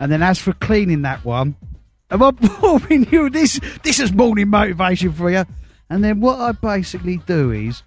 And 0.00 0.10
then, 0.10 0.22
as 0.22 0.38
for 0.38 0.52
cleaning 0.54 1.02
that 1.02 1.24
one, 1.24 1.56
am 2.10 2.22
I 2.22 2.30
boring 2.60 3.08
you? 3.10 3.30
This 3.30 3.60
this 3.82 4.00
is 4.00 4.12
morning 4.12 4.48
motivation 4.48 5.12
for 5.12 5.30
you. 5.30 5.44
And 5.90 6.02
then 6.02 6.20
what 6.20 6.40
I 6.40 6.52
basically 6.52 7.18
do 7.18 7.50
is, 7.50 7.82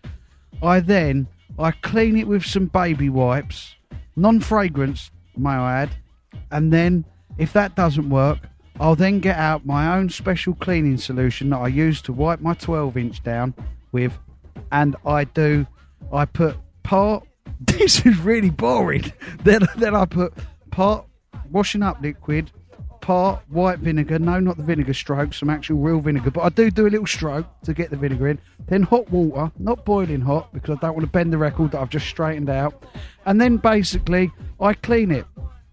I 0.61 0.79
then 0.79 1.27
I 1.57 1.71
clean 1.71 2.15
it 2.15 2.27
with 2.27 2.45
some 2.45 2.67
baby 2.67 3.09
wipes, 3.09 3.75
non-fragrance, 4.15 5.09
may 5.39 5.49
I 5.51 5.83
add. 5.83 5.89
And 6.51 6.71
then, 6.71 7.05
if 7.37 7.53
that 7.53 7.75
doesn't 7.75 8.09
work, 8.09 8.39
I'll 8.79 8.95
then 8.95 9.19
get 9.19 9.37
out 9.37 9.65
my 9.65 9.97
own 9.97 10.09
special 10.09 10.53
cleaning 10.53 10.97
solution 10.97 11.49
that 11.49 11.57
I 11.57 11.67
use 11.67 12.01
to 12.03 12.13
wipe 12.13 12.41
my 12.41 12.53
12 12.53 12.95
inch 12.97 13.23
down 13.23 13.53
with, 13.91 14.17
and 14.71 14.95
I 15.05 15.23
do, 15.23 15.65
I 16.11 16.25
put 16.25 16.57
part. 16.83 17.23
This 17.59 18.05
is 18.05 18.19
really 18.19 18.51
boring. 18.51 19.11
then, 19.43 19.61
then 19.77 19.95
I 19.95 20.05
put 20.05 20.31
part 20.69 21.07
washing 21.49 21.81
up 21.81 21.99
liquid, 22.01 22.51
part 23.01 23.41
white 23.49 23.79
vinegar. 23.79 24.19
No, 24.19 24.39
not 24.39 24.57
the 24.57 24.63
vinegar 24.63 24.93
stroke, 24.93 25.33
some 25.33 25.49
actual 25.49 25.77
real 25.77 25.99
vinegar. 25.99 26.31
But 26.31 26.41
I 26.41 26.49
do 26.49 26.69
do 26.69 26.87
a 26.87 26.89
little 26.89 27.07
stroke 27.07 27.47
to 27.63 27.73
get 27.73 27.89
the 27.89 27.97
vinegar 27.97 28.29
in. 28.29 28.39
Then 28.67 28.83
hot 28.83 29.09
water, 29.09 29.51
not 29.59 29.85
boiling 29.85 30.21
hot 30.21 30.53
because 30.53 30.77
I 30.77 30.81
don't 30.81 30.93
want 30.93 31.05
to 31.05 31.11
bend 31.11 31.33
the 31.33 31.37
record 31.37 31.71
that 31.71 31.81
I've 31.81 31.89
just 31.89 32.07
straightened 32.07 32.49
out. 32.49 32.83
And 33.25 33.39
then 33.39 33.57
basically 33.57 34.31
I 34.59 34.73
clean 34.73 35.11
it, 35.11 35.25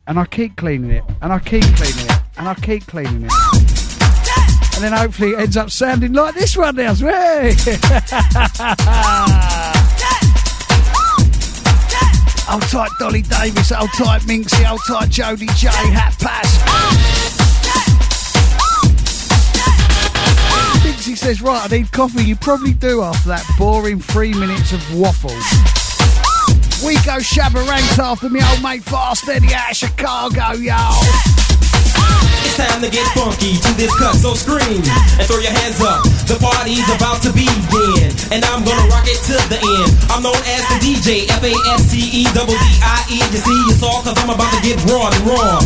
and 0.06 0.18
I 0.18 0.26
keep 0.26 0.56
cleaning 0.56 0.90
it, 0.90 1.04
and 1.22 1.32
I 1.32 1.38
keep 1.38 1.64
cleaning 1.64 2.06
it, 2.06 2.20
and 2.36 2.48
I 2.48 2.54
keep 2.54 2.86
cleaning 2.86 3.24
it. 3.24 3.32
And 4.74 4.82
then 4.82 4.92
hopefully 4.92 5.30
it 5.30 5.38
ends 5.38 5.56
up 5.56 5.70
sounding 5.70 6.12
like 6.14 6.34
this 6.34 6.56
one 6.56 6.74
now. 6.76 6.94
Old 12.50 12.62
tight 12.64 12.90
Dolly 12.98 13.22
Davis, 13.22 13.72
old 13.72 13.88
tight 13.96 14.20
Minxie, 14.22 14.70
old 14.70 14.80
tight 14.86 15.08
Jodie 15.08 15.48
J, 15.56 15.68
Hat 15.68 16.14
Pass. 16.20 17.13
Minxie 21.14 21.18
says, 21.18 21.42
right, 21.42 21.70
I 21.70 21.76
need 21.76 21.92
coffee. 21.92 22.24
You 22.24 22.34
probably 22.34 22.72
do 22.72 23.02
after 23.02 23.28
that 23.28 23.44
boring 23.56 24.00
three 24.00 24.34
minutes 24.34 24.72
of 24.72 24.98
waffle. 24.98 25.30
We 26.84 26.94
go 27.04 27.18
Shabba 27.18 27.66
Ranks 27.68 27.98
after 28.00 28.28
me 28.28 28.40
old 28.42 28.62
mate 28.62 28.82
Fast 28.82 29.28
Eddie 29.28 29.54
out 29.54 29.70
of 29.70 29.76
Chicago, 29.76 30.52
y'all. 30.52 31.33
It's 32.54 32.70
time 32.70 32.86
to 32.86 32.90
get 32.90 33.02
funky 33.18 33.58
to 33.58 33.70
this 33.74 33.90
cut, 33.98 34.14
so 34.14 34.30
scream 34.38 34.78
and 35.18 35.26
throw 35.26 35.42
your 35.42 35.50
hands 35.50 35.82
up. 35.82 36.06
The 36.30 36.38
party's 36.38 36.86
about 36.86 37.18
to 37.26 37.34
begin, 37.34 38.14
and 38.30 38.46
I'm 38.46 38.62
gonna 38.62 38.86
rock 38.94 39.10
it 39.10 39.18
to 39.26 39.34
the 39.50 39.58
end. 39.58 39.90
I'm 40.06 40.22
known 40.22 40.38
as 40.46 40.62
the 40.70 40.78
DJ, 40.78 41.26
F 41.34 41.42
A 41.42 41.50
S 41.50 41.90
T 41.90 41.98
E 41.98 42.22
double 42.30 42.54
D 42.54 42.66
I 42.78 43.02
E. 43.10 43.18
You 43.18 43.42
see, 43.42 43.58
it's 43.74 43.82
all 43.82 44.06
cause 44.06 44.14
I'm 44.22 44.30
about 44.30 44.54
to 44.54 44.62
get 44.62 44.78
raw 44.86 45.10
and 45.10 45.22
raw. 45.26 45.58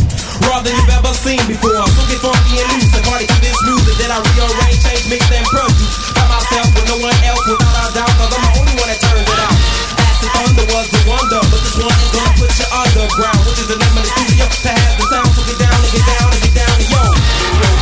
Raw 0.49 0.65
than 0.65 0.73
you've 0.73 0.89
ever 0.89 1.13
seen 1.13 1.37
before. 1.45 1.85
So 1.93 2.01
get 2.09 2.25
funky 2.25 2.57
and 2.57 2.65
loose 2.73 2.89
and 2.89 3.05
party 3.05 3.29
to 3.29 3.37
this 3.37 3.59
music 3.69 3.93
that 4.01 4.09
I 4.09 4.17
rearrange, 4.25 4.81
change, 4.81 5.05
mix, 5.13 5.29
and 5.29 5.45
produce. 5.45 5.93
By 6.17 6.25
myself 6.25 6.73
with 6.73 6.89
no 6.89 6.97
one 7.05 7.17
else 7.21 7.45
without 7.45 7.85
a 7.85 7.93
doubt, 8.01 8.13
cause 8.17 8.33
I'm 8.33 8.41
the 8.49 8.53
only 8.65 8.73
one 8.81 8.89
that 8.89 8.97
turns 8.97 9.29
it 9.29 9.37
out. 9.37 9.78
Thunder 10.27 10.67
was 10.75 10.89
the 10.91 10.99
wonder, 11.07 11.39
but 11.47 11.63
this 11.63 11.79
one 11.79 11.95
gonna 12.11 12.35
put 12.35 12.51
you 12.59 12.67
underground, 12.75 13.39
which 13.47 13.63
is 13.63 13.67
the 13.71 13.79
name 13.79 13.95
of 13.95 14.03
the 14.03 14.11
studio 14.11 14.45
to 14.51 14.67
have 14.67 14.95
the 14.99 15.05
sound. 15.07 15.31
So 15.31 15.41
get 15.47 15.59
down 15.63 15.79
and 15.79 15.91
get 15.95 16.03
down 16.03 16.27
and 16.27 16.41
get 16.43 16.53
down 16.59 16.75
yo. 16.91 17.78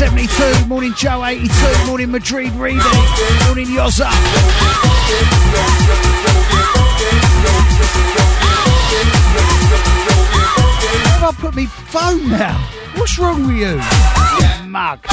72. 0.00 0.66
Morning 0.66 0.94
Joe 0.96 1.22
82. 1.22 1.50
Morning 1.86 2.10
Madrid 2.10 2.50
Reedy. 2.52 2.78
Morning 3.44 3.66
Yozza. 3.66 4.06
Have 11.04 11.22
I 11.22 11.32
put 11.38 11.54
me 11.54 11.66
phone 11.66 12.30
now? 12.30 12.56
What's 12.96 13.18
wrong 13.18 13.46
with 13.46 13.56
you? 13.56 13.78
You 14.62 14.70
mug. 14.70 15.04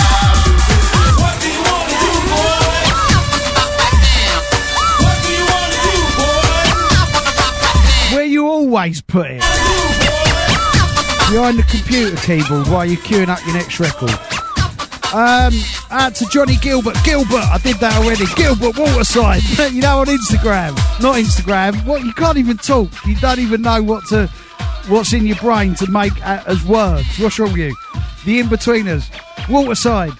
Where 8.13 8.23
you 8.23 8.47
always 8.47 9.01
put 9.01 9.31
it? 9.31 9.41
Behind 11.29 11.59
the 11.59 11.65
computer 11.69 12.15
keyboard 12.21 12.69
while 12.69 12.85
you're 12.85 13.01
queuing 13.01 13.27
up 13.27 13.45
your 13.45 13.53
next 13.53 13.81
record. 13.81 14.17
Um, 15.13 15.53
out 15.89 16.15
to 16.15 16.25
Johnny 16.25 16.57
Gilbert. 16.57 16.97
Gilbert, 17.05 17.45
I 17.45 17.59
did 17.59 17.77
that 17.77 17.95
already. 17.95 18.25
Gilbert 18.35 18.77
Waterside. 18.77 19.41
you 19.73 19.81
know 19.81 19.99
on 19.99 20.07
Instagram, 20.07 20.75
not 21.01 21.15
Instagram. 21.15 21.85
What 21.85 22.03
you 22.03 22.11
can't 22.11 22.37
even 22.37 22.57
talk. 22.57 22.89
You 23.05 23.15
don't 23.15 23.39
even 23.39 23.61
know 23.61 23.81
what 23.81 24.05
to, 24.07 24.27
what's 24.87 25.13
in 25.13 25.25
your 25.25 25.37
brain 25.37 25.75
to 25.75 25.89
make 25.89 26.11
as 26.25 26.61
words. 26.65 27.07
What's 27.19 27.39
wrong 27.39 27.53
with 27.53 27.61
you? 27.61 27.75
The 28.25 28.41
Inbetweeners. 28.43 29.09
Waterside. 29.49 30.11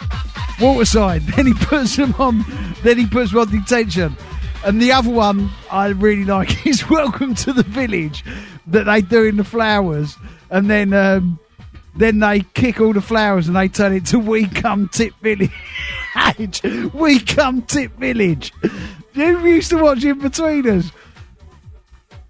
Waterside. 0.62 1.22
Then 1.36 1.48
he 1.48 1.54
puts 1.54 1.98
them 1.98 2.16
on. 2.18 2.46
Then 2.82 2.98
he 2.98 3.08
puts 3.08 3.32
them 3.32 3.42
on 3.42 3.52
detention. 3.52 4.16
And 4.64 4.82
the 4.82 4.94
other 4.94 5.10
one 5.10 5.50
I 5.70 5.88
really 5.88 6.24
like 6.24 6.66
is 6.66 6.90
Welcome 6.90 7.36
to 7.36 7.52
the 7.52 7.64
Village 7.64 8.24
that 8.68 8.86
they 8.86 9.02
do 9.02 9.26
in 9.26 9.36
the 9.36 9.44
flowers. 9.44 10.16
And 10.50 10.70
then 10.70 10.94
um, 10.94 11.40
then 11.98 12.20
they 12.20 12.42
kick 12.54 12.80
all 12.80 12.94
the 12.94 13.02
flowers 13.02 13.48
and 13.48 13.56
they 13.56 13.68
turn 13.68 13.94
it 13.94 14.06
to 14.08 14.20
We 14.20 14.48
Come 14.48 14.88
Tip 14.90 15.14
Village. 15.22 15.52
we 16.94 17.20
Come 17.20 17.64
Tip 17.64 17.98
Village. 17.98 18.54
You 19.14 19.40
used 19.46 19.72
to 19.72 19.78
watch 19.78 20.04
In 20.04 20.20
Between 20.20 20.70
Us. 20.70 20.92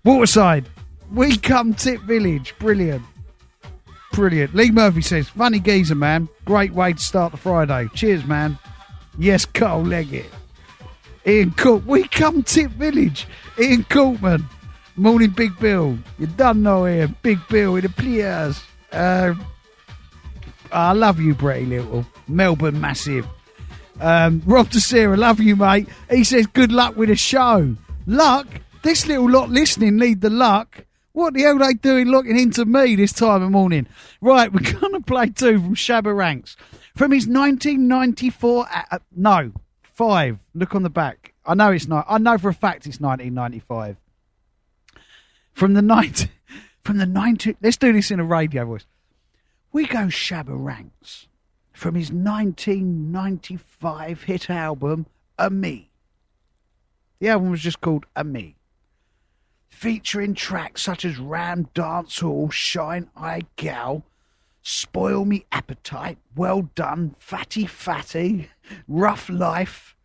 Waterside. 0.03 0.65
We 1.11 1.37
Come 1.37 1.73
Tip 1.73 2.01
Village. 2.01 2.55
Brilliant. 2.59 3.03
Brilliant. 4.13 4.55
Lee 4.55 4.71
Murphy 4.71 5.01
says, 5.01 5.29
funny 5.29 5.59
geezer, 5.59 5.95
man. 5.95 6.29
Great 6.45 6.73
way 6.73 6.93
to 6.93 6.99
start 6.99 7.33
the 7.33 7.37
Friday. 7.37 7.89
Cheers, 7.93 8.25
man. 8.25 8.57
Yes, 9.17 9.45
Cole 9.45 9.83
Leggett. 9.83 10.29
Ian 11.27 11.51
Cook. 11.51 11.83
We 11.85 12.07
come 12.07 12.41
Tip 12.41 12.71
Village. 12.71 13.27
Ian 13.59 13.83
Cookman. 13.83 14.45
Morning, 14.95 15.29
Big 15.29 15.59
Bill. 15.59 15.97
You 16.17 16.27
done 16.27 16.63
know 16.63 16.85
him. 16.85 17.17
Big 17.21 17.39
Bill 17.49 17.75
in 17.75 17.83
the 17.83 17.89
players. 17.89 18.63
Uh, 18.91 19.33
I 20.71 20.93
love 20.93 21.19
you, 21.19 21.33
Bretty 21.35 21.65
Little. 21.65 22.05
Melbourne 22.27 22.79
Massive. 22.79 23.27
Um, 23.99 24.41
Rob 24.45 24.69
DeSera, 24.69 25.17
love 25.17 25.39
you, 25.39 25.55
mate. 25.55 25.87
He 26.09 26.23
says, 26.23 26.47
good 26.47 26.71
luck 26.71 26.95
with 26.95 27.09
the 27.09 27.15
show. 27.15 27.75
Luck? 28.05 28.47
This 28.83 29.07
little 29.07 29.29
lot 29.29 29.49
listening 29.49 29.97
need 29.97 30.21
the 30.21 30.29
luck. 30.29 30.85
What 31.13 31.33
the 31.33 31.41
hell 31.41 31.61
are 31.61 31.67
they 31.67 31.73
doing 31.73 32.07
looking 32.07 32.37
into 32.37 32.63
me 32.65 32.95
this 32.95 33.11
time 33.11 33.41
of 33.41 33.49
morning? 33.51 33.87
Right, 34.21 34.53
we're 34.53 34.71
going 34.79 34.93
to 34.93 35.01
play 35.01 35.29
two 35.29 35.59
from 35.59 35.75
Shabba 35.75 36.15
Ranks. 36.15 36.55
From 36.95 37.11
his 37.11 37.27
1994... 37.27 38.67
Uh, 38.71 38.99
no, 39.15 39.51
five. 39.81 40.37
Look 40.53 40.75
on 40.75 40.83
the 40.83 40.89
back. 40.89 41.33
I 41.45 41.55
know 41.55 41.71
it's 41.71 41.87
not. 41.87 42.05
I 42.07 42.19
know 42.19 42.37
for 42.37 42.49
a 42.49 42.53
fact 42.53 42.85
it's 42.85 42.99
1995. 42.99 43.97
From 45.53 45.73
the 45.73 45.81
night... 45.83 46.27
From 46.83 46.97
the 46.97 47.05
90... 47.05 47.57
Let's 47.61 47.77
do 47.77 47.91
this 47.91 48.11
in 48.11 48.19
a 48.19 48.23
radio 48.23 48.65
voice. 48.65 48.85
We 49.71 49.85
go 49.85 50.07
Shabba 50.07 50.55
Ranks 50.55 51.27
from 51.73 51.95
his 51.95 52.11
1995 52.11 54.23
hit 54.23 54.49
album, 54.49 55.05
A 55.37 55.49
Mi. 55.49 55.89
The 57.19 57.29
album 57.29 57.51
was 57.51 57.61
just 57.61 57.79
called 57.81 58.05
A 58.15 58.23
Mi. 58.23 58.55
Featuring 59.67 60.33
tracks 60.33 60.81
such 60.81 61.03
as 61.05 61.19
Ram 61.19 61.67
Dance 61.73 62.19
Hall, 62.19 62.49
Shine 62.49 63.09
Eye 63.15 63.43
Gal, 63.57 64.03
Spoil 64.61 65.25
Me 65.25 65.45
Appetite, 65.51 66.17
Well 66.35 66.69
Done, 66.73 67.15
Fatty 67.19 67.65
Fatty, 67.65 68.49
Rough 68.87 69.29
Life, 69.29 69.95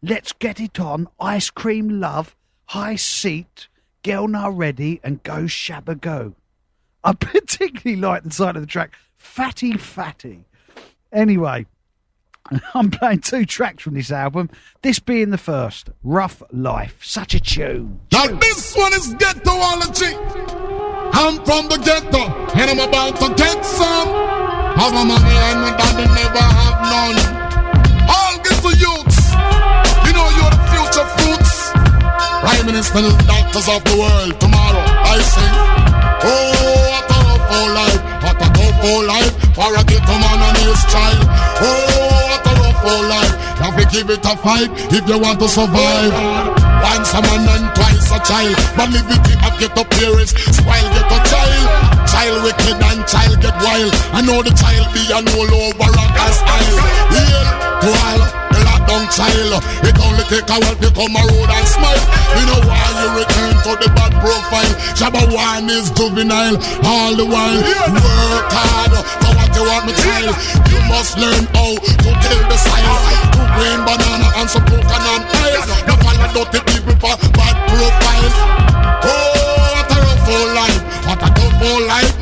Let's 0.00 0.32
Get 0.32 0.60
It 0.60 0.78
On, 0.80 1.08
Ice 1.20 1.50
Cream 1.50 2.00
Love, 2.00 2.34
High 2.66 2.96
Seat, 2.96 3.68
Girl 4.02 4.28
Now 4.28 4.50
Ready, 4.50 5.00
and 5.04 5.22
Go 5.22 5.44
Shabba 5.44 6.00
Go. 6.00 6.34
I 7.04 7.12
particularly 7.18 8.00
like 8.00 8.24
the 8.24 8.30
side 8.30 8.56
of 8.56 8.62
the 8.62 8.66
track, 8.66 8.92
Fatty 9.16 9.76
Fatty. 9.76 10.44
Anyway, 11.12 11.66
I'm 12.74 12.90
playing 12.90 13.20
two 13.20 13.44
tracks 13.44 13.82
from 13.82 13.94
this 13.94 14.10
album, 14.10 14.50
this 14.82 14.98
being 14.98 15.30
the 15.30 15.38
first, 15.38 15.90
Rough 16.02 16.42
Life. 16.52 17.04
Such 17.04 17.34
a 17.34 17.40
tune. 17.40 18.00
Now 18.12 18.26
this 18.26 18.76
one 18.76 18.92
is 18.94 19.14
ghettoology. 19.14 20.12
I'm 21.14 21.44
from 21.44 21.68
the 21.68 21.76
ghetto, 21.76 22.24
and 22.58 22.70
I'm 22.70 22.88
about 22.88 23.16
to 23.20 23.34
get 23.34 23.64
some. 23.64 24.08
Have 24.08 24.94
my 24.94 25.04
money 25.04 25.36
and 25.36 25.60
my 25.60 25.76
daddy 25.76 26.06
never 26.08 26.38
have 26.40 26.80
none. 26.88 27.18
All 28.08 28.38
ghetto 28.38 28.70
youths, 28.70 29.32
you 30.06 30.12
know 30.14 30.28
you're 30.36 30.50
the 30.50 30.62
future 30.72 31.06
fruits. 31.18 31.81
Prime 32.42 32.66
Minister, 32.66 33.02
doctors 33.26 33.68
of 33.68 33.82
the 33.84 33.94
world. 33.98 34.32
Tomorrow 34.40 34.82
I 34.82 35.18
sing. 35.22 35.54
Oh, 36.22 36.54
what 36.90 37.10
a 37.10 37.18
rough 37.26 37.50
life, 37.74 38.00
what 38.22 38.38
a 38.42 38.48
tough 38.54 38.82
life 39.06 39.32
for 39.54 39.70
a 39.74 39.82
ghetto 39.84 40.14
man 40.18 40.40
and 40.42 40.58
his 40.66 40.82
child. 40.90 41.22
Oh, 41.62 41.70
what 42.30 42.46
a 42.46 42.52
rough 42.58 42.84
life. 43.10 43.34
You 43.62 43.70
have 43.70 43.78
to 43.78 43.84
give 43.94 44.10
it 44.10 44.24
a 44.26 44.34
fight 44.42 44.70
if 44.90 45.06
you 45.06 45.18
want 45.18 45.38
to 45.38 45.48
survive. 45.48 46.12
Once 46.82 47.14
a 47.14 47.20
man 47.22 47.46
and 47.46 47.66
twice 47.78 48.10
a 48.10 48.18
child. 48.26 48.54
But 48.74 48.90
liberty 48.90 49.34
of 49.46 49.54
get 49.58 49.78
up 49.78 49.88
parents, 49.90 50.34
spoil 50.50 50.86
get 50.94 51.06
a 51.06 51.18
child. 51.30 51.66
Child 52.10 52.42
wicked 52.42 52.78
and 52.82 53.06
child 53.06 53.38
get 53.38 53.54
wild. 53.62 53.94
I 54.10 54.20
know 54.26 54.42
the 54.42 54.50
child 54.58 54.90
be 54.90 55.06
an 55.14 55.26
all 55.30 55.52
over 55.62 55.90
a 55.94 56.04
gas 56.10 56.42
aisle. 56.42 56.78
Here 57.14 57.46
to 57.82 57.88
all 58.02 58.41
lockdown 58.92 59.08
child. 59.16 59.62
It 59.84 59.96
only 60.00 60.24
take 60.28 60.48
a 60.48 60.56
while 60.60 60.76
to 60.76 60.88
come 60.92 61.16
a 61.16 61.22
road 61.24 61.50
and 61.50 61.66
smile. 61.68 62.04
You 62.36 62.44
know 62.46 62.60
why 62.68 62.84
you 63.00 63.08
return 63.16 63.54
to 63.64 63.72
the 63.80 63.88
bad 63.96 64.12
profile. 64.20 64.72
Shabba 64.96 65.22
one 65.32 65.70
is 65.70 65.90
juvenile 65.92 66.56
all 66.84 67.16
the 67.16 67.24
while. 67.24 67.60
Work 67.60 68.52
hard 68.52 68.92
for 68.92 69.32
what 69.36 69.50
you 69.56 69.64
want, 69.64 69.86
my 69.86 69.92
child. 69.96 70.36
You 70.68 70.78
must 70.88 71.16
learn 71.18 71.44
how 71.56 71.72
to 71.76 72.10
kill 72.20 72.42
the 72.48 72.56
silence. 72.56 73.04
Two 73.32 73.46
green 73.56 73.80
banana 73.84 74.28
and 74.36 74.48
some 74.48 74.64
coconut 74.66 75.22
oil. 75.40 75.62
No 75.88 75.94
follow 76.00 76.44
dirty 76.44 76.60
people 76.68 76.96
for 77.00 77.14
bad 77.32 77.56
profiles. 77.68 78.36
Oh, 79.04 79.48
what 79.72 79.88
a 79.88 79.98
rough 80.00 80.28
old 80.28 80.50
life. 80.54 80.80
What 81.06 81.22
a 81.22 81.28
tough 81.32 81.62
old 81.62 81.86
life 81.88 82.21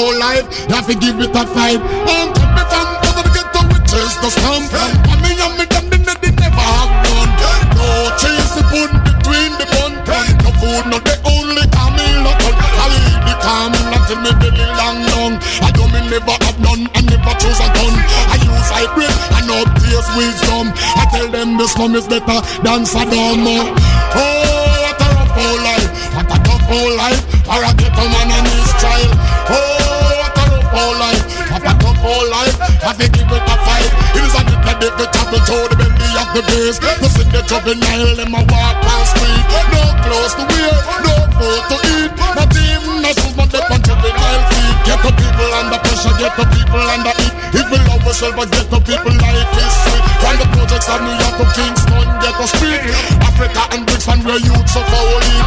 Old 0.00 0.16
life. 0.16 0.48
You 0.64 0.74
have 0.80 0.88
to 0.88 0.96
give 0.96 1.20
it 1.20 1.28
a 1.36 1.44
fight. 1.52 1.76
I'm 1.76 2.08
um, 2.08 2.28
coming 2.32 2.64
from 2.72 2.88
over 3.04 3.20
the 3.20 3.32
ghetto 3.36 3.60
with 3.68 3.84
chase 3.84 4.16
the 4.24 4.32
slum. 4.32 4.64
I 4.72 5.12
mean, 5.20 5.36
I'm 5.36 5.60
me 5.60 5.68
them, 5.68 5.92
they 5.92 6.32
never 6.40 6.56
have 6.56 6.92
none. 7.04 7.32
No 7.76 8.08
cheese 8.16 8.48
the 8.56 8.64
bun 8.72 8.96
between 9.04 9.52
the 9.60 9.68
bun. 9.68 9.92
No 10.40 10.50
food, 10.56 10.84
no 10.88 10.96
they 11.04 11.20
only 11.28 11.68
camel 11.68 12.16
nothing. 12.24 12.56
I 12.80 12.88
eat 12.96 13.20
the 13.28 13.34
camel 13.44 13.84
until 13.92 14.18
me 14.24 14.32
belly 14.40 14.66
long 14.80 15.04
long. 15.12 15.32
I 15.60 15.68
don't 15.76 15.92
me 15.92 16.00
never 16.08 16.32
have 16.48 16.56
none. 16.64 16.88
I 16.96 17.04
never 17.04 17.34
choose 17.36 17.60
a 17.60 17.68
gun. 17.68 17.92
I 18.32 18.40
use 18.40 18.68
hybrid 18.72 19.12
and 19.36 19.44
no 19.52 19.68
tears 19.84 20.08
wisdom. 20.16 20.72
I 20.96 21.04
tell 21.12 21.28
them 21.28 21.60
the 21.60 21.68
slum 21.68 21.92
is 21.92 22.08
better 22.08 22.40
than 22.64 22.88
Saddam. 22.88 23.44
Oh, 23.44 24.80
what 24.80 24.96
a 24.96 25.06
rough 25.12 25.36
old 25.36 25.60
life. 25.60 25.92
What 26.16 26.32
a 26.32 26.36
tough 26.40 26.72
old 26.72 26.96
life. 26.96 27.20
For 27.44 27.60
a 27.60 27.72
ghetto 27.76 28.04
man 28.08 28.19
and 28.19 28.19
I 32.90 32.92
think 32.92 33.14
give 33.14 33.22
it 33.22 33.46
a 33.46 33.56
fight. 33.62 33.86
It 34.18 34.24
is 34.26 34.34
a 34.34 34.42
if 34.50 34.98
it 34.98 35.14
happens 35.14 35.46
to 35.46 35.56
the 35.70 35.76
belly 35.78 36.10
of 36.18 36.28
the 36.34 36.42
base. 36.42 36.78
The 36.82 37.06
see 37.06 37.22
the 37.30 37.40
juvenile, 37.46 38.18
them 38.18 38.34
a 38.34 38.42
walk 38.50 38.82
on 38.82 39.02
street. 39.06 39.46
No 39.70 39.82
clothes 40.02 40.34
to 40.34 40.42
wear, 40.50 40.74
no 41.06 41.14
food 41.38 41.62
to 41.70 41.76
eat. 41.86 42.10
Not 42.34 42.50
even 42.50 42.98
no 42.98 43.10
shoes, 43.14 43.34
but 43.38 43.46
they 43.54 43.62
punch 43.62 43.86
juvenile 43.86 44.42
feet. 44.50 44.76
Get 44.90 44.98
the 45.06 45.10
people 45.14 45.50
under 45.54 45.79
pressure, 46.00 46.16
get 46.18 46.32
the 46.36 46.44
people 46.48 46.80
under 46.80 47.12
heat. 47.20 47.34
If 47.52 47.66
we 47.68 47.78
love 47.88 48.04
ourselves, 48.06 48.36
but 48.36 48.48
get 48.50 48.66
the 48.70 48.80
people 48.80 49.12
life 49.20 49.52
is 49.52 49.74
sweet. 49.84 50.02
From 50.20 50.34
the 50.40 50.46
projects 50.56 50.88
of 50.88 51.00
New 51.04 51.16
York 51.16 51.34
to 51.40 51.46
Kingston, 51.52 52.08
get 52.20 52.34
the 52.40 52.46
street. 52.48 52.82
Africa 53.20 53.62
and 53.76 53.84
Brixton, 53.84 54.20
where 54.24 54.40
youths 54.40 54.76
of 54.76 54.86
our 54.86 55.18
lead. 55.20 55.44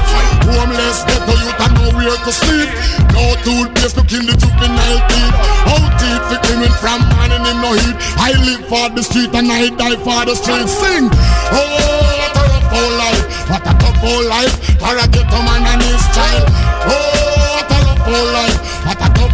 Homeless, 0.54 1.00
get 1.10 1.22
the 1.26 1.36
youth 1.42 1.62
and 1.62 1.74
nowhere 1.74 2.18
to 2.18 2.32
sleep. 2.32 2.70
No 3.14 3.24
toothpaste 3.42 3.98
to 3.98 4.04
kill 4.06 4.26
the 4.26 4.36
juvenile 4.38 5.02
teeth. 5.10 5.36
Out 5.74 5.90
teeth 5.98 6.24
for 6.30 6.40
cleaning 6.46 6.76
from 6.78 7.02
man 7.18 7.34
in 7.34 7.42
him 7.42 7.58
no 7.62 7.74
heat. 7.74 7.96
I 8.22 8.34
live 8.38 8.64
for 8.70 8.90
the 8.94 9.02
street 9.02 9.34
and 9.34 9.50
I 9.50 9.70
die 9.74 9.98
for 10.02 10.22
the 10.26 10.36
street. 10.38 10.70
Sing. 10.70 11.10
Oh, 11.10 11.58
what 11.58 12.38
a 12.38 12.44
rough 12.46 12.74
old 12.78 12.94
life. 13.02 13.26
What 13.50 13.64
a 13.66 13.74
tough 13.80 14.04
old 14.06 14.26
life. 14.30 14.56
For 14.78 14.94
a 14.94 15.06
ghetto 15.08 15.40
man 15.42 15.66
and 15.66 15.82
his 15.82 16.04
child. 16.14 16.46
Oh, 16.86 17.34
what 17.58 17.72
a 17.72 17.83
old 18.08 18.30
life. 18.34 18.58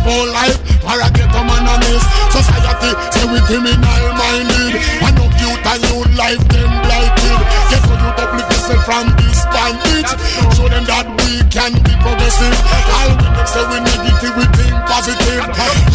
for 0.03 0.25
life. 0.33 0.57
Or 0.85 0.97
a 1.01 1.09
ghetto 1.11 1.41
man 1.43 1.67
a 1.69 1.75
miss. 1.81 2.03
Society 2.33 2.91
say 3.13 3.25
we 3.29 3.39
criminal 3.45 4.03
minded. 4.17 4.73
I 5.05 5.09
know 5.15 5.27
youth 5.41 5.65
and 5.65 5.81
youth 5.89 6.09
life 6.17 6.43
them 6.49 6.71
blighted. 6.85 7.39
Get 7.69 7.81
to 7.85 7.93
youth 7.97 8.19
uplift 8.19 8.49
yourself 8.53 8.81
from 8.85 9.05
this 9.17 9.39
bandage. 9.53 10.11
Show 10.55 10.67
them 10.69 10.85
that 10.85 11.05
we 11.25 11.41
can 11.53 11.73
be 11.83 11.93
progressive. 12.01 12.57
All 12.95 13.09
we 13.17 13.27
them 13.33 13.47
say 13.49 13.63
we 13.69 13.77
negative, 13.81 14.33
we 14.37 14.45
think 14.57 14.75
positive. 14.87 15.43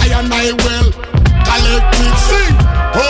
I 0.02 0.06
and 0.18 0.30
I 0.32 0.52
will 0.52 0.88
collective 1.46 2.16
sing. 2.28 2.54
Oh, 2.94 3.02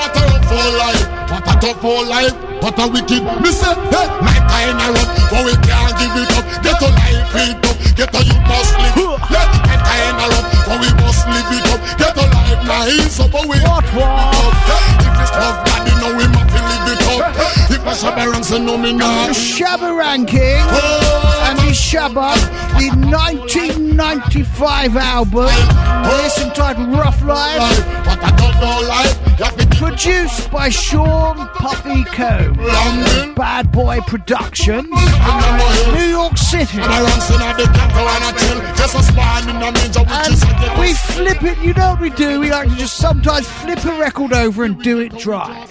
what 0.00 0.16
a 0.16 0.22
rough 0.32 0.44
for 0.48 0.66
life. 0.80 1.27
Tough 1.60 1.80
for 1.82 2.04
life. 2.06 2.34
What 2.62 2.78
a 2.78 2.86
wicked. 2.86 3.22
Me 3.42 3.50
say, 3.50 3.74
hey, 3.90 4.06
my 4.22 4.38
kind 4.46 4.78
of 4.78 4.94
rough, 4.94 5.10
but 5.26 5.42
we 5.42 5.54
can't 5.66 5.90
give 5.98 6.14
it 6.14 6.30
up. 6.38 6.46
Get 6.62 6.78
a 6.78 6.86
life 6.86 7.34
it 7.34 7.58
up. 7.66 7.74
Get 7.98 8.14
a 8.14 8.20
you 8.22 8.38
must 8.46 8.78
live. 8.78 8.94
Yeah, 9.26 9.42
my 9.66 9.74
kind 9.74 10.22
of 10.22 10.30
rough, 10.38 10.46
but 10.70 10.78
we 10.78 10.86
must 11.02 11.26
live 11.26 11.50
it 11.50 11.66
up. 11.66 11.82
Get 11.98 12.14
a 12.14 12.24
life 12.30 12.62
nice 12.62 13.18
up, 13.18 13.30
but 13.34 13.42
we 13.50 13.58
What, 13.66 13.82
what? 13.90 14.54
If 15.02 15.18
it's 15.18 15.34
tough, 15.34 15.66
you 15.82 15.98
know 15.98 16.14
we 16.14 16.30
must 16.30 16.54
live 16.54 16.94
it 16.94 17.02
up. 17.10 17.34
If 17.74 18.04
I 18.04 18.14
balance, 18.14 18.50
you 18.50 18.60
know 18.60 18.78
me 18.78 18.92
The 18.92 18.98
now. 18.98 19.28
Shabba 19.30 19.98
ranking. 19.98 20.62
Oh, 20.70 21.46
and 21.50 21.58
the 21.58 21.74
Shabba, 21.74 22.38
the 22.78 22.94
1995 23.10 24.96
album. 24.96 25.50
Oh. 25.50 26.22
This 26.22 26.38
entitled 26.38 26.92
Rough 26.92 27.20
Life. 27.22 27.82
But 28.04 28.22
I 28.22 28.30
tough 28.36 28.60
no 28.60 28.80
life. 28.86 29.67
You 29.78 29.86
have 29.86 29.96
to 29.96 30.08
Produced 30.08 30.50
by 30.50 30.68
Sean 30.70 31.36
Puffy 31.54 32.04
Combs. 32.04 32.56
London. 32.58 33.34
Bad 33.34 33.70
Boy 33.72 34.00
Productions. 34.06 34.88
New 34.88 36.04
York 36.08 36.36
City. 36.36 36.78
And 36.78 36.84
I 36.90 37.02
run 37.02 37.20
sin 37.20 37.40
at 37.40 37.56
the 37.56 37.64
ghetto 37.64 38.00
and 38.00 38.24
I 38.24 38.32
chill. 38.38 38.76
Just 38.76 38.94
a 38.96 39.02
spawn 39.02 39.48
in 39.48 39.58
the 39.60 39.78
ninja, 39.78 40.00
which 40.00 40.32
is 40.34 40.42
a 40.42 40.46
And 40.46 40.60
ghetto. 40.60 40.80
we 40.80 40.94
flip 40.94 41.42
it, 41.44 41.58
you 41.64 41.74
know 41.74 41.90
what 41.90 42.00
we 42.00 42.10
do? 42.10 42.40
We 42.40 42.50
like 42.50 42.68
to 42.68 42.76
just 42.76 42.96
sometimes 42.96 43.46
flip 43.48 43.84
a 43.84 43.98
record 43.98 44.32
over 44.32 44.64
and 44.64 44.80
do 44.82 44.98
it 45.00 45.16
dry. 45.18 45.66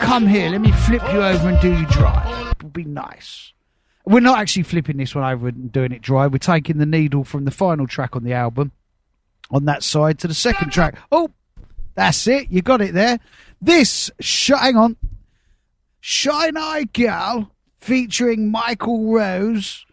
Come 0.00 0.26
here, 0.26 0.50
let 0.50 0.60
me 0.60 0.72
flip 0.72 1.02
you 1.12 1.22
over 1.22 1.48
and 1.48 1.60
do 1.60 1.72
you 1.74 1.86
dry. 1.86 2.52
It 2.58 2.62
would 2.64 2.72
be 2.72 2.84
nice. 2.84 3.52
We're 4.04 4.20
not 4.20 4.38
actually 4.40 4.64
flipping 4.64 4.96
this 4.96 5.14
one 5.14 5.24
over 5.24 5.48
and 5.48 5.70
doing 5.72 5.92
it 5.92 6.02
dry. 6.02 6.26
We're 6.26 6.38
taking 6.38 6.78
the 6.78 6.86
needle 6.86 7.24
from 7.24 7.44
the 7.44 7.50
final 7.50 7.86
track 7.86 8.16
on 8.16 8.24
the 8.24 8.32
album 8.32 8.72
on 9.50 9.64
that 9.66 9.82
side 9.82 10.18
to 10.20 10.28
the 10.28 10.34
second 10.34 10.70
track. 10.70 10.98
Oh, 11.12 11.30
that's 11.94 12.26
it. 12.26 12.50
You 12.50 12.62
got 12.62 12.80
it 12.80 12.94
there. 12.94 13.18
This, 13.60 14.10
sh- 14.20 14.50
hang 14.50 14.76
on. 14.76 14.96
Shine 16.00 16.56
Eye 16.56 16.88
Gal 16.92 17.52
featuring 17.78 18.50
Michael 18.50 19.12
Rose, 19.12 19.86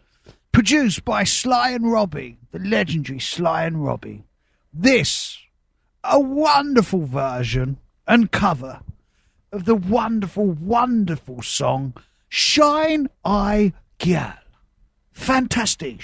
produced 0.52 1.04
by 1.04 1.24
Sly 1.24 1.70
and 1.70 1.90
Robbie, 1.90 2.38
the 2.52 2.58
legendary 2.58 3.20
Sly 3.20 3.64
and 3.64 3.84
Robbie. 3.84 4.24
This, 4.72 5.38
a 6.02 6.18
wonderful 6.18 7.04
version 7.04 7.78
and 8.06 8.30
cover 8.30 8.80
of 9.52 9.64
the 9.64 9.74
wonderful, 9.74 10.46
wonderful 10.46 11.42
song 11.42 11.94
Shine 12.28 13.08
Eye 13.24 13.72
Gal. 13.98 14.34
Fantastic. 15.12 16.00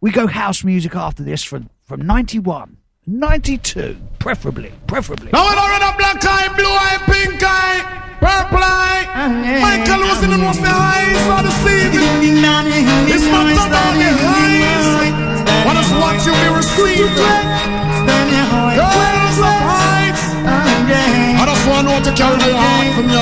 We 0.00 0.10
go 0.10 0.26
house 0.26 0.64
music 0.64 0.94
after 0.94 1.22
this 1.22 1.42
from, 1.42 1.70
from 1.84 2.00
91, 2.02 2.76
92, 3.06 3.96
preferably, 4.18 4.72
preferably. 4.86 5.30
Now 5.32 5.44
we 5.44 5.54
don't 5.54 5.68
run 5.68 5.82
a 5.82 5.92
black 5.98 6.24
eye, 6.24 6.48
blue 6.56 6.64
eye, 6.64 6.96
pink 7.04 7.36
eye, 7.44 7.84
purple 8.16 8.64
eye. 8.64 9.04
Michael 9.60 10.00
was 10.08 10.24
in 10.24 10.30
the 10.30 10.38
most 10.38 10.62
the 10.62 10.72
eyes 10.72 11.20
of 11.28 11.44
the 11.44 11.52
season. 11.60 12.00
It's 13.12 13.28
not 13.28 13.44
about 13.44 13.92
the 14.00 14.08
eyes. 14.08 14.88
What 15.68 15.76
is 15.76 15.92
what 16.00 16.16
you 16.24 16.32
be 16.32 16.48
received? 16.56 17.12
Girls 18.72 19.36
of 19.36 19.52
heights. 19.68 20.24
I 20.48 21.44
just 21.44 21.64
want 21.68 21.84
to 22.08 22.12
carry 22.16 22.40
the 22.40 22.56
heart 22.56 22.88
from 22.96 23.12
you, 23.12 23.20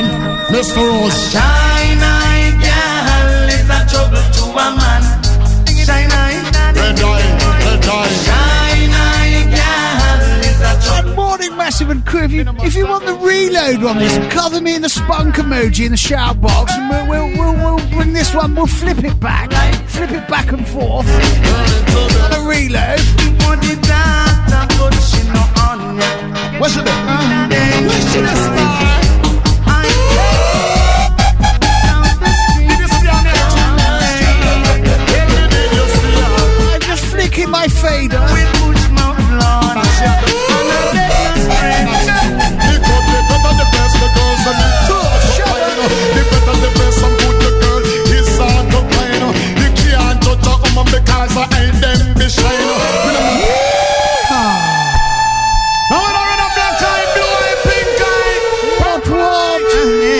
Mr. 0.55 0.79
Rose. 0.79 1.19
Shine 1.35 1.99
eye 1.99 2.55
girl 2.63 3.51
is 3.51 3.67
a 3.67 3.83
trouble 3.91 4.23
to 4.23 4.45
a 4.47 4.77
man. 4.79 5.22
Massive 11.63 11.91
and 11.91 12.05
Crew. 12.05 12.25
If 12.25 12.33
you, 12.33 12.45
if 12.59 12.75
you 12.75 12.89
want 12.89 13.07
the 13.07 13.15
reload 13.15 13.85
on 13.85 13.99
this, 13.99 14.19
cover 14.35 14.61
me 14.61 14.75
in 14.75 14.83
the 14.83 14.89
spunk 14.89 15.37
emoji 15.37 15.87
in 15.87 15.93
the 15.93 15.97
shout 15.97 16.41
box, 16.41 16.73
and 16.75 16.91
we'll, 16.91 17.07
we'll, 17.07 17.55
we'll, 17.55 17.77
we'll 17.77 17.91
bring 17.91 18.13
this 18.13 18.35
one, 18.35 18.57
we'll 18.57 18.67
flip 18.67 19.05
it 19.05 19.21
back, 19.21 19.53
flip 19.87 20.11
it 20.11 20.27
back 20.29 20.51
and 20.51 20.67
forth. 20.67 21.07
On 21.07 22.33
a 22.33 22.41
reload. 22.49 22.99
Put 23.39 23.63
it 23.63 23.81
down, 23.81 24.51
down, 24.51 24.67
but 24.77 24.91
she 24.91 25.23
no 25.29 25.39
on 25.63 25.99
ya. 25.99 26.59
What's 26.59 26.77
it? 26.77 26.83
What's 26.83 28.11
it? 28.17 28.27
I'm 36.75 36.81
just 36.81 37.05
flicking 37.05 37.51
my 37.51 37.69
fader. 37.69 38.62
Because 50.73 51.37
I 51.37 51.45
ain't 51.61 51.77
them 51.81 52.15
be 52.19 52.27
shine. 52.29 52.49
Now 55.89 56.01
we 56.01 56.11
don't 56.13 56.27
run 56.27 56.41
a 56.41 56.49
black 56.57 56.81
eye, 56.81 57.07
blue 57.13 57.33
eye, 57.43 57.57
pink 57.69 58.01
eye. 58.01 58.39
What, 58.81 59.05
what? 59.13 59.61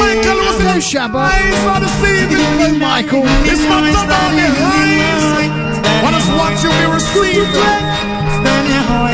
Michael 0.01 0.39
was 0.45 0.57
in 0.61 0.67
Go, 0.69 0.73
the 0.77 0.85
Shabba. 0.85 1.21
eyes 1.25 1.65
of 1.73 1.79
the 1.83 1.91
season. 2.01 2.41
Go, 2.61 2.69
Michael. 2.79 3.25
It's 3.49 3.65
not 3.65 3.85
about 3.85 4.33
the 4.37 4.45
eyes. 4.45 5.25
What 6.05 6.13
is 6.21 6.29
what 6.37 6.53
you 6.63 6.71
be 6.71 6.87
received? 6.93 7.53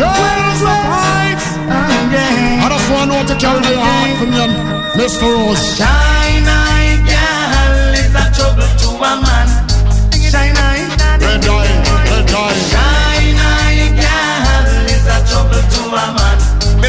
Girls 0.03 0.63
of 0.63 0.81
heights. 0.91 1.47
I 1.71 2.67
just 2.69 2.87
want 2.91 3.11
to 3.31 3.35
carry 3.39 3.63
the 3.63 3.75
heart 3.79 4.11
from 4.19 4.31
you, 4.35 4.47
Mr. 4.99 5.23
Rose. 5.23 5.63
Shine 5.79 6.47
eye 6.47 6.99
girl 7.07 7.95
is 7.95 8.11
a 8.15 8.27
trouble 8.37 8.69
to 8.83 8.89
a 8.99 9.13
man. 9.23 9.49
Shine 10.31 10.57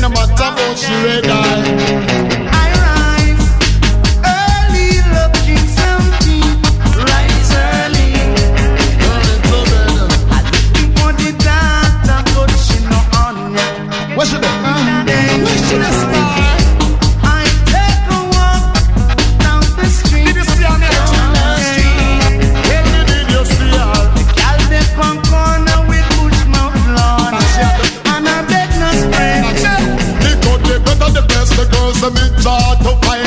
no 0.10 0.16
matter 0.16 0.34
about 0.34 0.78
she 0.78 0.93
red 1.03 1.26
eye. 1.28 2.29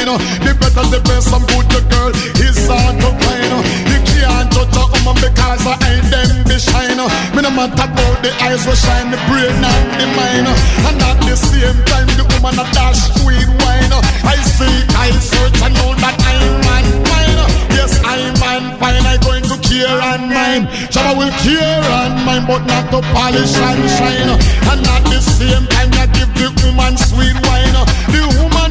To 0.03 0.19
find. 0.19 0.19
Uh, 0.19 0.19
the 0.43 0.53
better, 0.59 0.87
the 0.91 1.01
best, 1.07 1.31
some 1.31 1.47
good, 1.47 1.67
the 1.71 1.81
girl 1.87 2.11
is 2.43 2.59
hard 2.67 2.99
to 2.99 3.11
find. 3.23 3.55
The 3.87 3.99
can't 4.11 4.51
judge 4.51 4.75
a 4.75 4.83
woman 4.91 5.17
because 5.23 5.63
I 5.63 5.79
ain't 5.79 6.07
them 6.11 6.43
be 6.43 6.59
shine. 6.59 6.99
Uh, 6.99 7.07
me 7.35 7.43
no 7.43 7.51
matter 7.55 7.87
about 7.87 8.19
the 8.23 8.35
eyes 8.43 8.67
will 8.67 8.75
shine, 8.75 9.15
the 9.15 9.19
brain 9.31 9.55
and 9.55 9.87
the 9.95 10.07
mind. 10.19 10.51
And 10.91 10.99
at 10.99 11.19
the 11.23 11.37
same 11.39 11.79
time, 11.87 12.11
the 12.19 12.27
woman 12.35 12.59
a 12.59 12.67
dash 12.75 12.99
sweet 13.15 13.47
wine. 13.63 13.95
I 14.27 14.37
see, 14.43 14.75
I 14.99 15.15
search, 15.23 15.63
I 15.63 15.71
know 15.71 15.95
that 16.03 16.19
I'm 16.19 16.51
man 16.67 16.87
fine. 17.07 17.39
Yes, 17.71 18.03
I'm 18.03 18.35
man 18.43 18.75
fine. 18.83 19.07
I'm 19.07 19.21
going 19.23 19.47
to 19.47 19.57
care 19.63 19.87
and 19.87 20.27
mine. 20.35 20.67
Shabba 20.91 21.15
will 21.15 21.35
care 21.47 21.83
and 22.03 22.19
mine, 22.27 22.43
but 22.51 22.67
not 22.67 22.91
to 22.91 23.01
polish 23.15 23.55
and 23.55 23.83
shine. 23.87 24.35
And 24.67 24.83
at 24.83 25.03
the 25.07 25.21
same 25.23 25.67
time, 25.71 25.95
I 25.95 26.11
give 26.11 26.33
the 26.35 26.51
woman 26.67 26.99
sweet 26.99 27.39
wine. 27.47 27.79
The 28.11 28.23
woman 28.43 28.71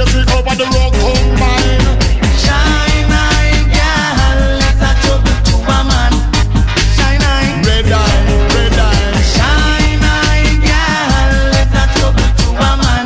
gone 0.00 0.08
crazy 0.08 0.32
over 0.32 0.54
the 0.56 0.64
rock 0.64 0.92
combine. 0.96 1.84
Shine 2.40 3.12
eye, 3.12 3.52
girl, 3.68 4.60
trouble 5.04 5.36
to 5.44 5.56
a 5.60 5.78
man. 5.84 6.12
Shine 6.96 7.20
eye, 7.20 7.52
Red 7.68 7.92
eye, 7.92 8.20
red 8.56 8.78
eye. 8.80 9.20
shine 9.34 10.00
eye, 10.00 10.56
girl, 10.64 11.84
trouble 11.96 12.30
to 12.40 12.48
a 12.56 12.70
man. 12.80 13.04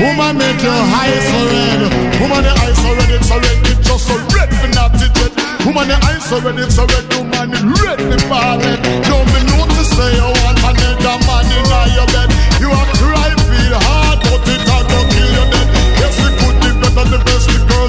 Woman 0.00 0.36
make 0.36 0.60
your 0.62 0.82
eyes 1.00 1.24
so 1.32 1.40
red. 1.48 1.80
Woman 2.20 2.42
the 2.44 2.52
eyes 2.60 2.76
so 2.76 2.90
red, 2.92 3.10
it's 3.10 3.28
so 3.28 3.36
red, 3.40 3.58
it's 3.64 3.88
just 3.88 4.04
so 4.06 4.16
red 4.36 4.50
for 4.60 4.68
not 4.76 4.92
it 5.00 5.12
red. 5.16 5.32
Woman 5.64 5.88
the 5.88 5.96
eyes 6.04 6.24
so 6.28 6.40
red, 6.40 6.58
it's 6.58 6.74
so 6.76 6.84
red, 6.84 7.04
woman 7.16 7.56
it 7.56 7.64
red 7.80 8.20
falling. 8.28 8.80
Don't 9.08 9.26
be 9.32 9.40
to 9.48 9.84
say 9.84 10.12
you 10.12 10.28
want 10.44 10.60
another 10.60 11.16
man 11.24 11.46
in 11.56 11.64
your 11.96 12.06
bed. 12.12 12.28
You 12.60 12.68
a 12.68 12.82
cry, 13.00 13.30
feel 13.48 13.78
hard, 13.80 14.18
but 14.28 14.44
it 14.44 14.67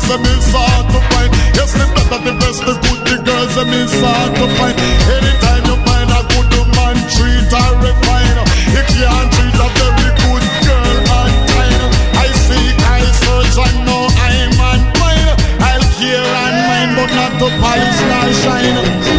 them 0.10 0.26
is 0.26 0.49
hard 0.49 0.89
to 0.89 0.99
find. 1.14 1.30
Yes, 1.53 1.72
the 1.78 1.86
better, 1.93 2.20
the 2.26 2.34
best, 2.41 2.66
the 2.66 2.74
good, 2.82 2.99
the 3.05 3.18
girls 3.22 3.53
them 3.53 3.70
is 3.70 3.93
hard 4.01 4.34
to 4.41 4.45
find. 4.57 4.74
Anytime 5.05 5.64
you 5.70 5.78
find 5.86 6.10
a 6.10 6.22
good 6.34 6.49
man, 6.74 6.97
treat 7.14 7.45
her 7.53 7.72
refine. 7.78 8.41
You 8.74 8.82
can't 8.89 9.30
treat 9.38 9.53
a 9.53 9.68
very 9.70 10.10
good 10.18 10.45
girl 10.66 10.97
and 11.14 11.36
kind. 11.53 11.82
I 12.18 12.28
seek, 12.41 12.78
I 12.89 13.05
search, 13.22 13.55
I 13.62 13.70
know 13.86 14.10
I'm 14.10 14.57
on 14.57 14.82
mine. 14.97 15.30
I'll 15.62 15.86
care 16.01 16.26
and 16.26 16.57
mine, 16.66 16.91
but 16.97 17.12
not 17.14 17.34
to 17.38 17.47
polish 17.62 18.01
nor 18.10 18.30
shine. 18.41 19.18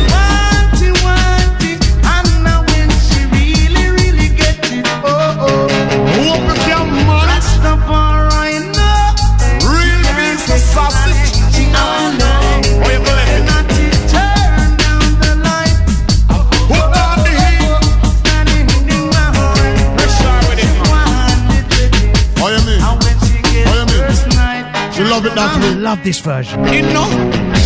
Love 25.41 25.57
I 25.57 25.59
way. 25.61 25.74
love 25.76 26.05
this 26.05 26.18
version. 26.20 26.61
You 26.66 26.82
know? 26.93 27.09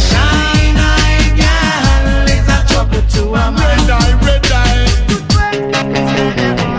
shine 0.06 0.78
eye 0.78 1.26
girl 1.34 2.28
is 2.30 2.46
a 2.46 2.60
trouble 2.70 3.02
to 3.02 3.22
a 3.34 3.50
man. 3.50 3.58
Red 3.58 3.90
eye, 3.90 4.14
red 4.22 4.46
eye. 4.62 4.86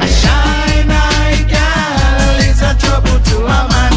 Shine 0.08 0.88
eye 0.88 1.44
girl 1.52 2.38
is 2.48 2.62
a 2.64 2.72
trouble 2.80 3.20
to 3.30 3.38
a 3.44 3.60
man. 3.76 3.92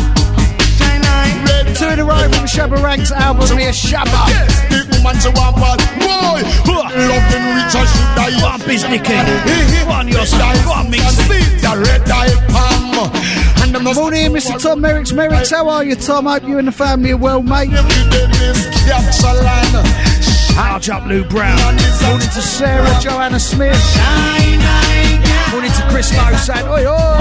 Shine 0.74 1.04
eye. 1.06 1.38
Red 1.46 1.66
in 1.92 2.00
a 2.00 2.04
row 2.04 2.26
from 2.34 2.46
Shabba 2.50 2.82
Ranks 2.82 3.12
album, 3.12 3.46
A 3.48 3.54
Mi 3.54 3.70
Shabba. 3.70 4.22
Yes, 4.34 4.58
the 4.66 4.78
woman 4.98 5.14
she 5.22 5.30
want 5.38 5.54
bad 5.54 5.78
boy. 6.02 6.42
Loving 6.66 7.46
rich 7.54 7.78
as 7.78 7.86
she 7.94 8.02
die. 8.18 8.34
One 8.42 8.60
Bizniki. 8.66 9.86
One 9.86 10.08
your 10.08 10.24
Die. 10.24 10.66
One 10.66 10.90
mix. 10.90 11.14
The 11.62 11.72
red 11.78 12.10
eye 12.10 12.34
palm. 12.50 13.47
And 13.68 13.74
them 13.74 13.84
no 13.84 13.92
Morning, 13.92 14.32
Mr. 14.32 14.58
Tom 14.62 14.80
Merricks. 14.80 15.12
Merricks, 15.12 15.50
how 15.50 15.68
are 15.68 15.84
you, 15.84 15.94
Tom? 15.94 16.24
Hope 16.24 16.42
you 16.44 16.56
and 16.56 16.66
the 16.66 16.72
family 16.72 17.12
are 17.12 17.18
well, 17.18 17.42
mate. 17.42 17.68
Charge 20.54 20.88
up, 20.88 21.06
Lou 21.06 21.22
Brown. 21.24 21.58
Morning 22.02 22.28
to 22.28 22.40
Sarah, 22.40 22.98
Joanna 23.02 23.38
Smith. 23.38 23.76
Morning 25.52 25.70
to 25.70 25.86
Chris 25.90 26.16
Lowe 26.16 26.34
saying, 26.36 26.66
oi, 26.66 26.86
oi. 26.86 27.18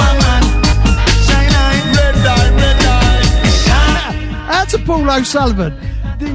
Out 4.50 4.70
to 4.70 4.80
Paul 4.86 5.12
O'Sullivan. 5.12 5.76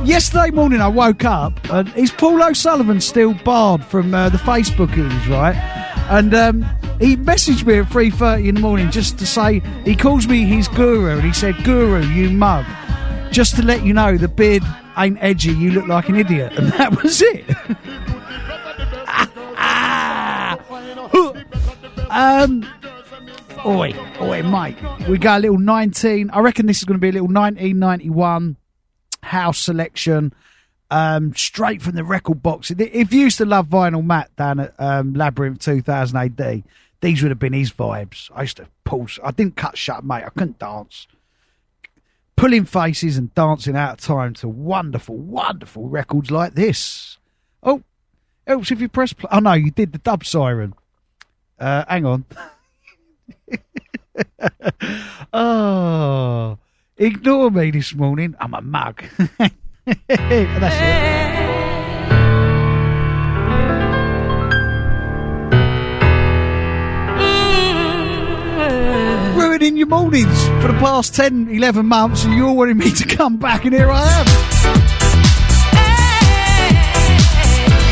Yesterday 0.05 0.51
morning 0.51 0.83
I 0.83 0.89
woke 0.89 1.25
up 1.25 1.59
and 1.71 1.89
is 1.97 2.11
Paul 2.11 2.43
O'Sullivan 2.43 3.01
still 3.01 3.33
barred 3.33 3.83
from 3.83 4.13
uh, 4.13 4.29
the 4.29 4.37
Facebookings, 4.39 5.27
right? 5.29 5.57
And 6.11 6.35
um, 6.35 6.67
he 7.03 7.17
messaged 7.17 7.67
me 7.67 7.79
at 7.79 7.87
3.30 7.87 8.47
in 8.47 8.55
the 8.55 8.61
morning 8.61 8.89
just 8.91 9.19
to 9.19 9.27
say, 9.27 9.59
he 9.85 9.97
calls 9.97 10.29
me 10.29 10.45
his 10.45 10.69
guru 10.69 11.11
and 11.11 11.23
he 11.23 11.33
said, 11.33 11.57
Guru, 11.65 12.07
you 12.07 12.31
mug. 12.31 12.65
Just 13.33 13.57
to 13.57 13.63
let 13.63 13.85
you 13.85 13.93
know 13.93 14.17
the 14.17 14.29
beard 14.29 14.63
ain't 14.97 15.19
edgy, 15.21 15.53
you 15.53 15.73
look 15.73 15.89
like 15.89 16.09
an 16.09 16.15
idiot. 16.15 16.53
And 16.57 16.69
that 16.75 17.03
was 17.03 17.21
it. 17.21 17.45
um, 22.11 22.65
oi, 23.67 23.93
oi, 24.21 24.43
mate. 24.45 24.77
We 25.09 25.19
got 25.19 25.39
a 25.39 25.41
little 25.41 25.59
19. 25.59 26.31
I 26.31 26.39
reckon 26.39 26.67
this 26.67 26.79
is 26.79 26.85
going 26.85 27.01
to 27.01 27.01
be 27.01 27.09
a 27.09 27.13
little 27.13 27.27
1991 27.27 28.57
house 29.25 29.59
selection. 29.59 30.33
Um, 30.89 31.35
straight 31.35 31.83
from 31.83 31.97
the 31.97 32.05
record 32.05 32.45
box. 32.45 32.71
If 32.71 33.13
you 33.13 33.23
used 33.23 33.39
to 33.39 33.47
love 33.47 33.67
vinyl 33.67 34.05
Matt 34.05 34.37
down 34.37 34.61
at 34.61 34.75
um, 34.79 35.15
Labyrinth 35.15 35.59
2000 35.61 36.39
AD, 36.39 36.63
these 37.03 37.21
would 37.23 37.31
have 37.31 37.39
been 37.39 37.53
his 37.53 37.73
vibes. 37.73 38.31
I 38.35 38.43
used 38.43 38.57
to 38.57 38.69
pulse. 38.85 39.19
I 39.23 39.33
didn't 39.33 39.57
cut 39.57 39.77
shut, 39.77 40.05
mate. 40.05 40.25
I 40.25 40.31
couldn't 40.31 40.61
dance. 40.61 41.09
Pulling 42.37 42.65
faces 42.65 43.19
and 43.19 43.35
dancing 43.35 43.77
out 43.77 43.95
of 43.95 44.01
time 44.01 44.35
to 44.35 44.49
wonderful, 44.49 45.17
wonderful 45.17 45.89
records 45.89 46.31
like 46.31 46.55
this. 46.55 47.19
Oh, 47.63 47.83
helps 48.47 48.71
if 48.71 48.81
you 48.81 48.89
press 48.89 49.13
play. 49.13 49.29
Oh, 49.33 49.41
no, 49.41 49.53
you 49.53 49.73
did 49.73 49.93
the 49.93 49.99
dub 49.99 50.25
siren. 50.25 50.75
Uh, 51.59 51.85
hang 51.89 52.07
on. 52.07 52.25
oh, 55.33 56.59
ignore 56.97 57.51
me 57.51 57.73
this 57.73 57.95
morning. 57.95 58.37
I'm 58.41 58.55
a 58.55 58.61
mug. 58.61 59.03
That's 59.87 60.01
it. 60.09 61.52
Ruining 69.63 69.79
your 69.79 69.87
mornings 69.87 70.45
for 70.61 70.73
the 70.73 70.79
past 70.81 71.15
10, 71.15 71.47
11 71.49 71.87
months, 71.87 72.25
and 72.25 72.35
you're 72.35 72.51
wanting 72.51 72.79
me 72.79 72.91
to 72.91 73.07
come 73.07 73.37
back, 73.37 73.65
and 73.65 73.73
here 73.73 73.93
I 73.93 74.03
am. 74.03 74.27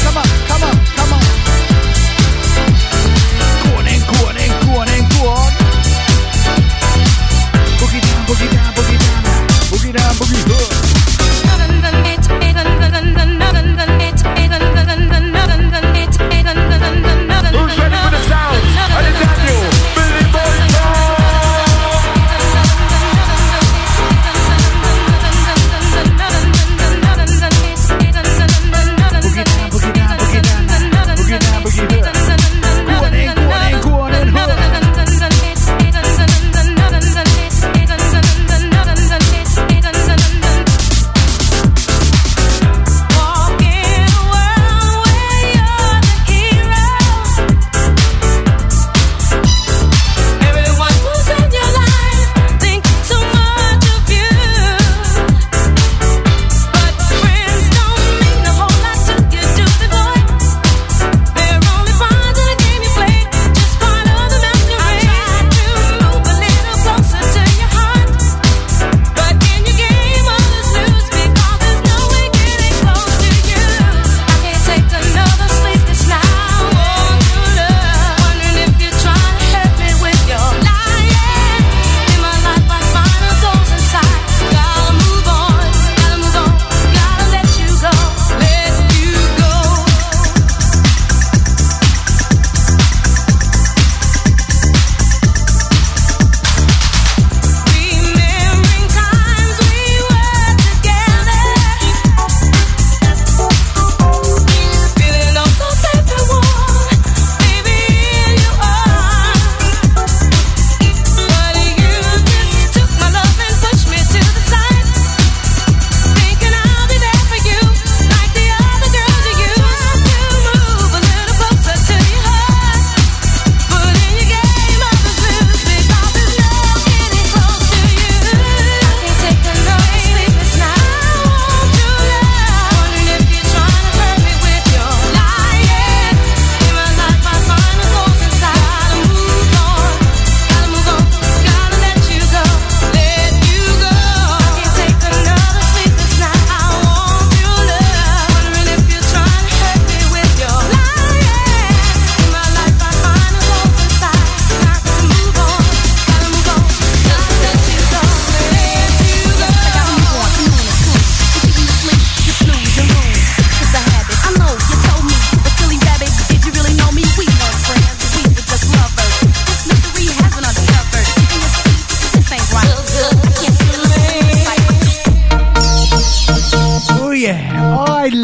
Come 0.03 0.16
on, 0.16 0.27
come 0.51 0.62
on, 0.66 0.75
come 0.99 1.12
on. 1.14 1.23
Go 3.62 3.71
on 3.79 3.87
in, 3.87 4.01
go 4.03 4.18
on 4.27 4.37
in, 4.37 4.51
go 4.66 4.81
on 4.81 4.89
in, 4.89 5.05
go 5.14 5.29
on. 5.31 5.53
Boogie 7.79 8.03
down, 8.03 8.27
boogie 8.27 8.51
down, 8.51 8.75
boogie 8.75 8.99
down, 8.99 9.23
boogie 9.71 9.93
down, 9.93 10.14
boogie 10.16 10.49
down. 10.49 10.70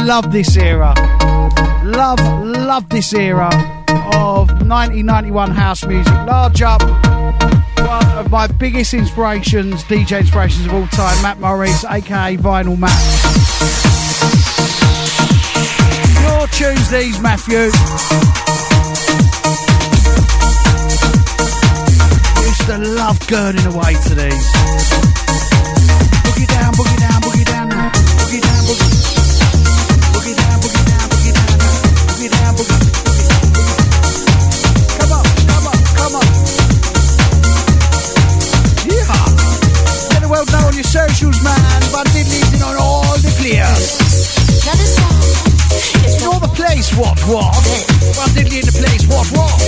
Love 0.06 0.30
this 0.30 0.56
era. 0.56 0.94
Love, 1.82 2.20
love 2.44 2.88
this 2.88 3.12
era 3.12 3.48
of 4.14 4.48
1991 4.62 5.50
house 5.50 5.84
music. 5.84 6.14
Large 6.26 6.62
up, 6.62 6.82
one 6.82 8.16
of 8.16 8.30
my 8.30 8.46
biggest 8.46 8.94
inspirations, 8.94 9.82
DJ 9.84 10.20
inspirations 10.20 10.66
of 10.66 10.74
all 10.74 10.86
time, 10.88 11.20
Matt 11.22 11.40
Morris, 11.40 11.84
aka 11.84 12.36
Vinyl 12.36 12.78
Matt. 12.78 12.92
Your 16.22 16.46
Tuesdays, 16.48 17.18
Matthew. 17.20 17.66
Used 22.46 22.66
to 22.66 22.78
love 22.94 23.18
girding 23.26 23.66
away 23.66 23.94
to 24.06 24.14
these. 24.14 24.52
Boogie 26.22 26.46
down, 26.46 26.72
boogie 26.74 26.98
down, 27.00 27.22
boogie 27.22 27.44
down 27.44 27.68
now. 27.70 27.90
Boogie 27.90 28.40
down, 28.40 28.64
boogie. 28.66 28.76
Boogie 28.78 28.95
what, 46.96 47.20
what? 47.28 47.52
But 48.16 48.36
in 48.36 48.64
the 48.64 48.72
place, 48.72 49.06
what, 49.06 49.26
what? 49.32 49.65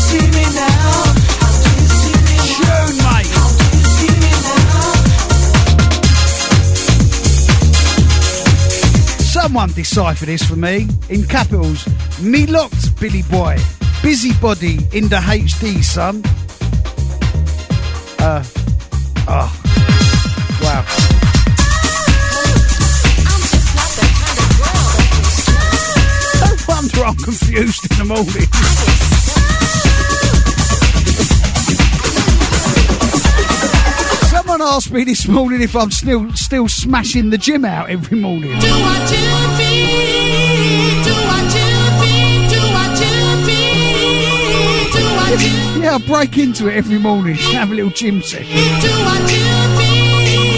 See 0.00 0.26
me 0.34 0.44
now? 0.58 1.04
Tune, 2.58 2.96
mate. 3.06 3.30
How 3.38 3.48
do 3.54 3.66
you 3.78 3.86
see 3.94 4.14
me 4.24 4.32
now? 4.42 4.90
Someone 9.20 9.70
decipher 9.74 10.26
this 10.26 10.42
for 10.42 10.56
me 10.56 10.88
in 11.08 11.24
capitals. 11.26 11.86
Me 12.20 12.46
locked, 12.46 12.98
Billy 12.98 13.22
Boy. 13.22 13.56
Busybody 14.02 14.78
in 14.92 15.08
the 15.08 15.18
HD, 15.18 15.84
son. 15.84 16.24
Of 18.30 18.54
girl 20.60 20.84
that 23.96 24.10
gets 24.20 24.60
No 26.40 26.50
wonder 26.68 27.04
I'm 27.04 27.16
confused 27.16 27.90
in 27.90 27.98
the 27.98 28.04
morning. 28.04 28.48
Someone 34.30 34.62
asked 34.62 34.92
me 34.92 35.04
this 35.04 35.26
morning 35.26 35.62
if 35.62 35.74
I'm 35.74 35.90
still 35.90 36.32
still 36.34 36.68
smashing 36.68 37.30
the 37.30 37.38
gym 37.38 37.64
out 37.64 37.90
every 37.90 38.18
morning. 38.18 38.52
Yeah, 45.80 45.94
I 45.94 45.98
break 46.06 46.36
into 46.36 46.68
it 46.68 46.74
every 46.76 46.98
morning. 46.98 47.36
Have 47.36 47.70
a 47.70 47.74
little 47.74 47.90
gym 47.90 48.20
session. 48.22 48.46
do 48.46 48.90
what 49.04 49.32
you. 49.32 50.50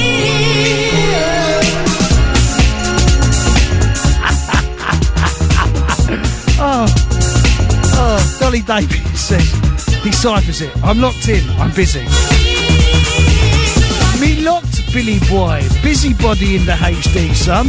Oh, 6.64 6.86
oh, 7.94 8.36
Dolly 8.40 8.62
Davies 8.62 9.18
says, 9.20 9.50
deciphers 10.02 10.60
it. 10.60 10.70
I'm 10.84 11.00
locked 11.00 11.28
in. 11.28 11.48
I'm 11.58 11.74
busy. 11.74 12.04
Me 14.20 14.44
locked, 14.44 14.92
Billy 14.92 15.18
Boy. 15.28 15.62
Busybody 15.82 16.56
in 16.56 16.66
the 16.66 16.72
HD, 16.72 17.34
son. 17.34 17.66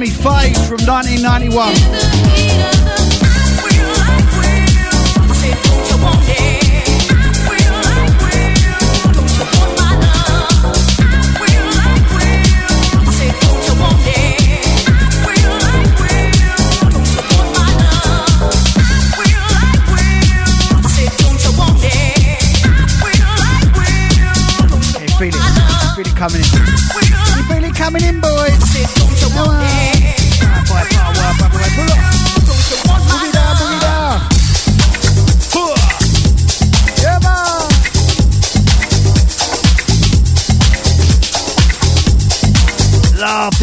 Me 0.00 0.08
faves 0.08 0.66
from 0.66 0.80
1991. 0.86 2.99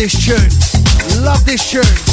This 0.07 0.25
tune. 0.25 1.21
Love 1.21 1.43
this 1.45 1.69
tune. 1.69 2.06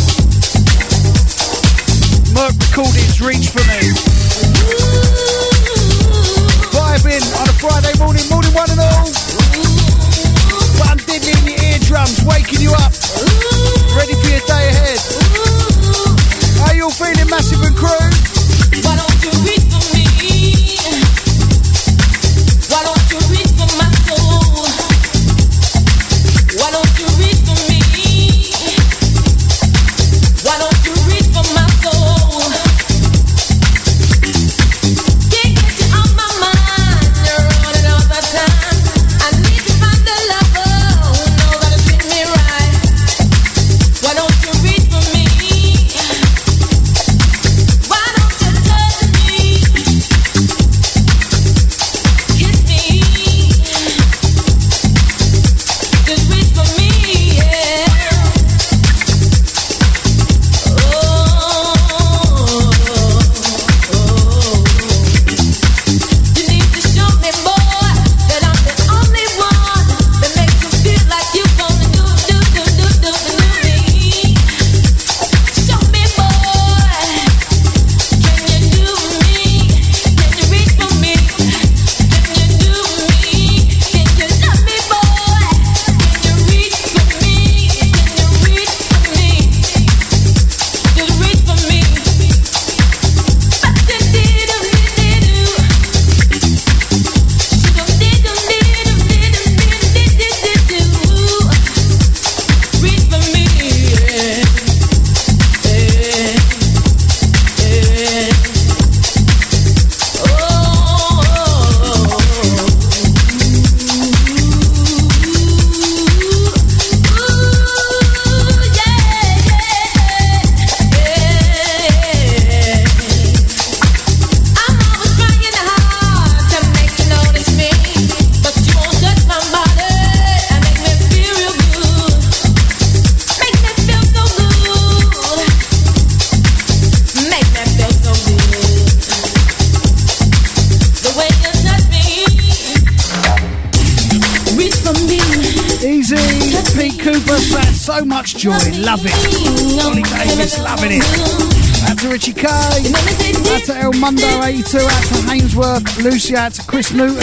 Lucy. 156.02 156.36
Out 156.36 156.54
to 156.54 156.62
Chris 156.66 156.92
Newton. 156.92 157.16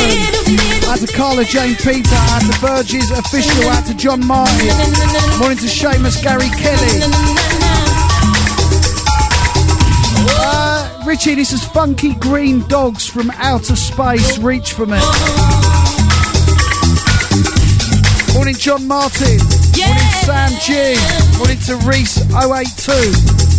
Out 0.88 1.00
to 1.00 1.08
Carla 1.16 1.44
Jane 1.46 1.76
Peter. 1.76 2.16
Out 2.32 2.42
to 2.42 2.60
Burgess 2.62 3.12
Official. 3.12 3.70
Out 3.70 3.86
to 3.86 3.94
John 3.94 4.26
Martin. 4.26 4.68
Morning 5.40 5.58
to 5.58 5.68
Seamus 5.68 6.22
Gary 6.22 6.50
Kelly. 6.50 7.02
Uh, 10.44 11.04
Richie, 11.06 11.36
this 11.36 11.54
is 11.54 11.64
Funky 11.64 12.14
Green 12.16 12.68
Dogs 12.68 13.06
from 13.06 13.32
Outer 13.36 13.76
Space. 13.76 14.38
Reach 14.40 14.74
for 14.74 14.86
me. 14.86 15.00
Morning, 18.34 18.56
John 18.56 18.88
Martin. 18.88 19.38
Morning, 19.78 20.12
Sam 20.26 20.52
G. 20.62 20.96
Morning 21.38 21.60
to 21.68 21.76
Reese 21.88 22.18
082. 22.32 23.52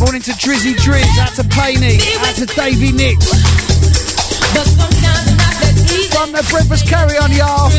Morning 0.00 0.22
to 0.22 0.32
Drizzy 0.32 0.74
Driz. 0.74 1.06
Out 1.18 1.34
to 1.36 1.44
Paney. 1.44 1.98
Out 2.18 2.34
to 2.36 2.46
Davey 2.46 2.92
Nicks. 2.92 4.11
From 4.52 6.30
the 6.30 6.46
breakfast 6.50 6.86
carry 6.86 7.16
on, 7.16 7.32
y'all. 7.32 7.70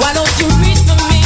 Why 0.00 0.12
don't 0.14 0.30
you 0.38 0.46
reach 0.62 0.78
for 0.86 0.96
me? 1.10 1.22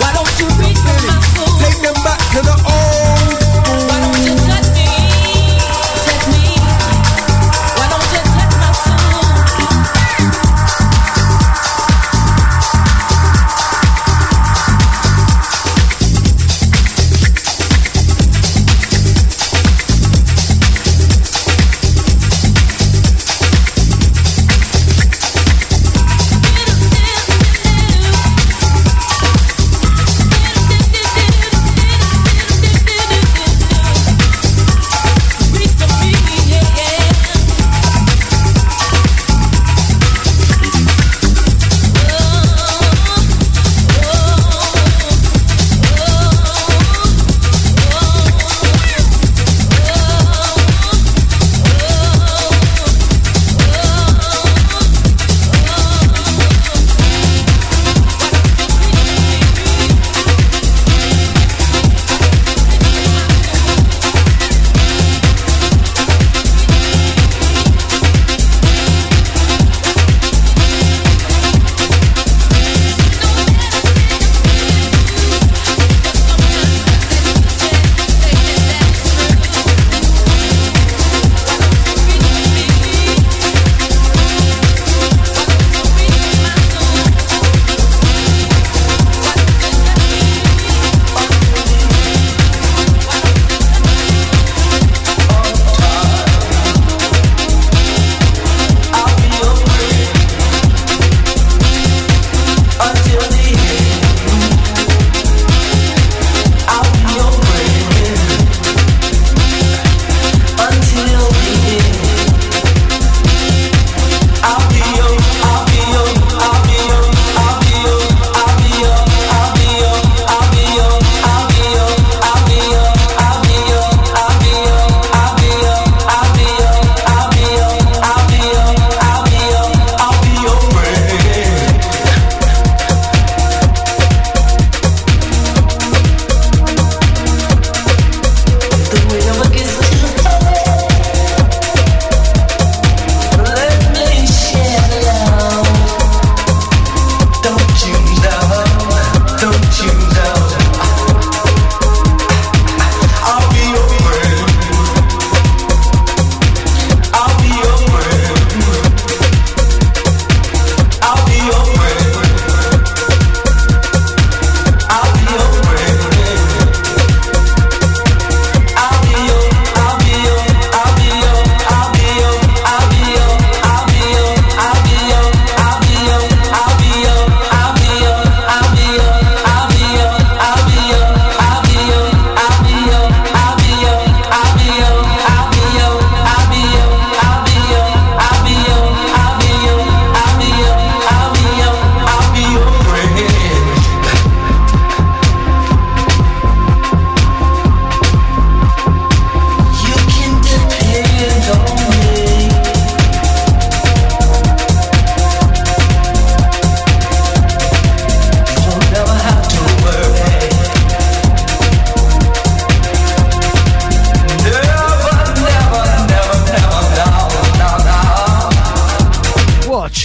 Why 0.00 0.12
don't 0.12 0.34
you 0.40 0.46
reach 0.60 0.78
for 0.78 0.98
my 1.06 1.20
soul? 1.34 1.46
Take 1.62 1.78
them 1.82 1.94
back 2.04 2.18
to 2.34 2.42
the 2.42 2.56
old 2.66 2.75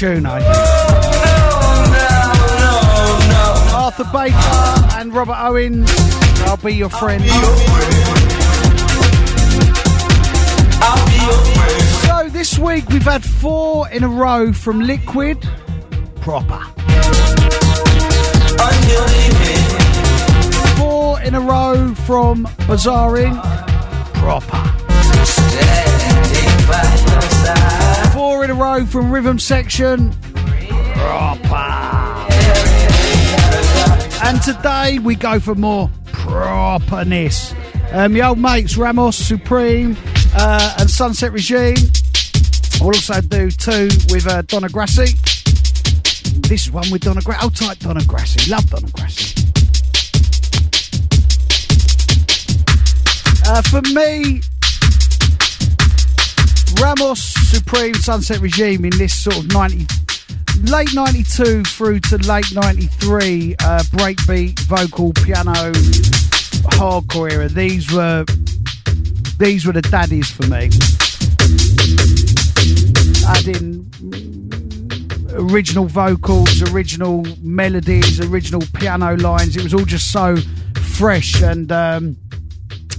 Tune, 0.02 0.26
eh? 0.26 0.42
Arthur 3.72 4.04
Baker 4.12 4.98
and 4.98 5.14
Robert 5.14 5.38
Owens. 5.38 5.88
I'll 6.40 6.58
be 6.58 6.74
your 6.74 6.90
friend. 6.90 7.24
So 12.08 12.30
this 12.30 12.58
week 12.58 12.90
we've 12.90 13.04
had 13.04 13.24
four 13.24 13.88
in 13.90 14.04
a 14.04 14.08
row 14.08 14.52
from 14.52 14.80
Liquid 14.80 15.48
Proper. 16.22 16.64
Four 20.80 21.22
in 21.22 21.36
a 21.36 21.42
row 21.42 21.94
from 21.94 22.48
Bizarre 22.66 23.18
Inc 23.18 23.40
Proper. 24.16 24.82
Four 28.32 28.46
in 28.46 28.50
a 28.50 28.54
row 28.54 28.86
from 28.86 29.12
Rhythm 29.12 29.38
Section 29.38 30.14
Proper. 30.94 31.56
And 34.24 34.42
today 34.42 35.00
we 35.00 35.16
go 35.16 35.38
for 35.42 35.54
more 35.54 35.90
properness. 36.14 37.54
Um, 37.92 38.14
the 38.14 38.22
old 38.22 38.40
mates 38.40 38.78
Ramos 38.78 39.18
Supreme 39.18 39.98
uh, 40.34 40.78
and 40.80 40.90
Sunset 40.90 41.34
Regime. 41.34 41.76
We'll 42.80 42.96
also 42.96 43.20
do 43.20 43.52
two 43.52 43.90
with 44.10 44.26
uh, 44.28 44.44
Donna 44.44 44.70
Grassi. 44.70 45.14
This 46.48 46.68
is 46.68 46.72
one 46.72 46.90
with 46.90 47.02
Donna 47.02 47.20
Grassi. 47.22 47.42
I'll 47.42 47.50
type 47.50 47.80
Donna 47.80 48.06
Grassi. 48.06 48.50
Love 48.50 48.70
Donna 48.70 48.88
Grassi. 48.94 49.44
Uh, 53.46 53.62
for 53.64 53.82
me, 53.94 54.42
Ramos 56.80 57.22
Supreme 57.50 57.94
Sunset 57.96 58.40
Regime 58.40 58.86
in 58.86 58.98
this 58.98 59.14
sort 59.14 59.38
of 59.38 59.54
90, 59.54 59.88
late 60.64 60.94
92 60.94 61.64
through 61.64 62.00
to 62.02 62.18
late 62.18 62.46
93 62.54 63.56
uh, 63.60 63.84
breakbeat, 63.92 64.60
vocal, 64.62 65.14
piano, 65.14 65.72
hardcore 66.72 67.32
era. 67.32 67.50
These 67.50 67.92
were 67.92 68.26
these 69.38 69.66
were 69.66 69.74
the 69.74 69.82
daddies 69.82 70.30
for 70.30 70.46
me. 70.48 70.70
Adding 73.28 73.92
original 75.34 75.86
vocals, 75.86 76.62
original 76.72 77.26
melodies, 77.42 78.20
original 78.20 78.62
piano 78.76 79.16
lines. 79.16 79.56
It 79.56 79.64
was 79.64 79.74
all 79.74 79.86
just 79.86 80.12
so 80.12 80.38
fresh 80.96 81.42
and 81.42 81.72
um, 81.72 82.18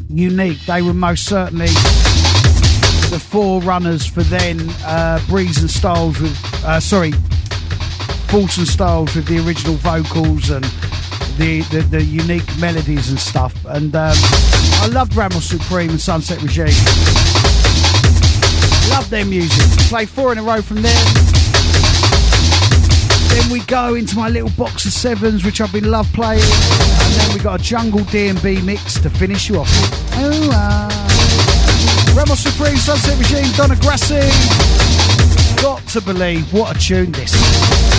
unique. 0.09 0.61
They 0.67 0.83
were 0.83 0.95
most 0.95 1.27
certainly 1.27 1.69
forerunners 3.33 4.05
for 4.05 4.23
then 4.25 4.61
uh, 4.85 5.19
Breeze 5.27 5.57
and 5.57 5.71
Styles 5.71 6.21
with, 6.21 6.39
uh, 6.67 6.79
sorry, 6.79 7.13
Force 8.29 8.59
and 8.59 8.69
Styles 8.69 9.17
with 9.17 9.27
the 9.27 9.39
original 9.47 9.77
vocals 9.77 10.51
and 10.51 10.63
the, 11.39 11.63
the, 11.73 11.81
the 11.81 12.03
unique 12.05 12.47
melodies 12.61 13.09
and 13.09 13.19
stuff. 13.19 13.55
And 13.65 13.97
um, 13.97 14.13
I 14.15 14.89
loved 14.93 15.17
Ramos 15.17 15.47
Supreme 15.47 15.89
and 15.89 16.01
Sunset 16.01 16.43
Regime. 16.43 16.75
Love 18.91 19.09
their 19.09 19.25
music. 19.25 19.67
Play 19.89 20.05
four 20.05 20.33
in 20.33 20.37
a 20.37 20.43
row 20.43 20.61
from 20.61 20.83
there. 20.83 21.05
Then 23.31 23.51
we 23.51 23.61
go 23.61 23.95
into 23.95 24.15
my 24.15 24.29
little 24.29 24.51
box 24.59 24.85
of 24.85 24.93
sevens, 24.93 25.43
which 25.43 25.63
I've 25.63 25.73
been 25.73 25.91
love 25.91 26.13
playing. 26.13 26.43
And 26.43 27.15
then 27.15 27.35
we 27.35 27.43
got 27.43 27.63
a 27.63 27.65
Jungle 27.65 28.05
D&B 28.05 28.61
mix 28.61 29.01
to 29.01 29.09
finish 29.09 29.49
you 29.49 29.59
off. 29.59 29.69
Oh, 30.19 30.51
uh, 30.53 31.02
Ramos 32.15 32.41
Supreme, 32.41 32.77
Sunset 32.77 33.19
Regime, 33.19 33.51
Donna 33.57 33.77
Grassi. 33.77 34.21
Got 35.63 35.87
to 35.89 36.01
believe 36.01 36.53
what 36.53 36.77
a 36.77 36.79
tune 36.79 37.13
this 37.13 37.92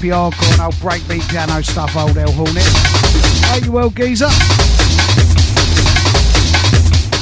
his 0.00 0.12
happy 0.12 0.36
hardcore 0.36 0.64
old 0.64 0.74
breakbeat 0.74 1.28
piano 1.30 1.62
stuff, 1.62 1.96
old 1.96 2.16
El 2.16 2.30
Hornet. 2.32 2.62
Hope 3.46 3.64
you 3.64 3.72
well, 3.72 3.90
geezer. 3.90 4.28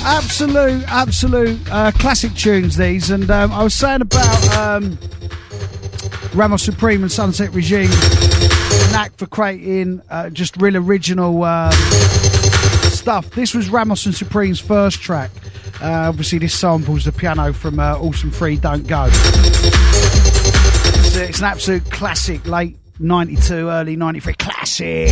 Absolute, 0.05 0.85
absolute 0.89 1.61
uh, 1.70 1.91
classic 1.93 2.35
tunes, 2.35 2.76
these. 2.76 3.11
And 3.11 3.31
um, 3.31 3.53
I 3.53 3.62
was 3.62 3.74
saying 3.74 4.03
about 4.03 4.57
um, 4.57 4.99
Ramos 6.35 6.62
Supreme 6.62 7.03
and 7.03 7.12
Sunset 7.12 7.53
Regime, 7.53 7.91
knack 8.93 9.12
for 9.16 9.26
creating 9.26 10.01
uh, 10.11 10.31
just 10.31 10.57
real 10.57 10.76
original 10.76 11.43
um, 11.45 11.72
stuff. 12.93 13.31
This 13.31 13.55
was 13.55 13.68
Ramos 13.68 14.07
and 14.07 14.14
Supreme's 14.14 14.61
first 14.61 15.01
track. 15.01 15.31
Uh, 15.83 16.09
obviously, 16.09 16.39
this 16.39 16.55
samples 16.59 17.05
the 17.05 17.12
piano 17.12 17.53
from 17.53 17.79
uh, 17.79 17.99
Awesome 17.99 18.31
3 18.31 18.57
Don't 18.57 18.87
Go. 18.87 19.09
It's, 21.20 21.40
an 21.40 21.46
absolute 21.46 21.90
classic, 21.90 22.46
late 22.46 22.76
92, 23.00 23.68
early 23.68 23.96
93 23.96 24.34
classic. 24.34 25.08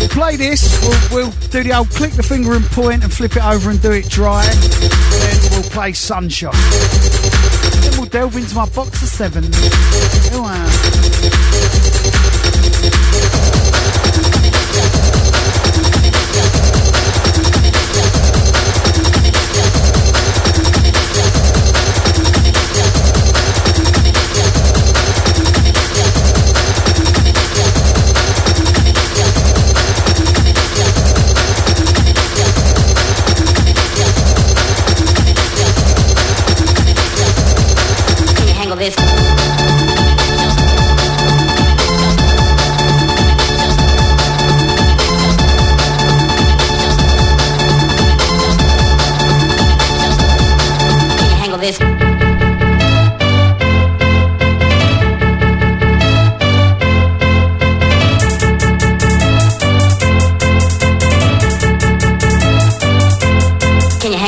We'll 0.00 0.08
play 0.08 0.34
this, 0.34 0.80
we'll, 0.82 1.24
we'll 1.24 1.30
do 1.50 1.62
the 1.62 1.72
old 1.72 1.90
click 1.90 2.12
the 2.14 2.22
finger 2.24 2.54
and 2.54 2.64
point 2.64 3.04
and 3.04 3.12
flip 3.12 3.36
it 3.36 3.44
over 3.44 3.70
and 3.70 3.80
do 3.80 3.92
it 3.92 4.08
dry. 4.08 4.44
Then 4.44 5.38
we'll 5.52 5.70
play 5.70 5.92
Sunshine. 5.92 6.52
Then 7.80 7.92
we'll 7.96 8.10
delve 8.10 8.36
into 8.36 8.56
my 8.56 8.68
box 8.70 9.00
of 9.00 9.08
seven. 9.08 9.44
Wow. 10.32 10.70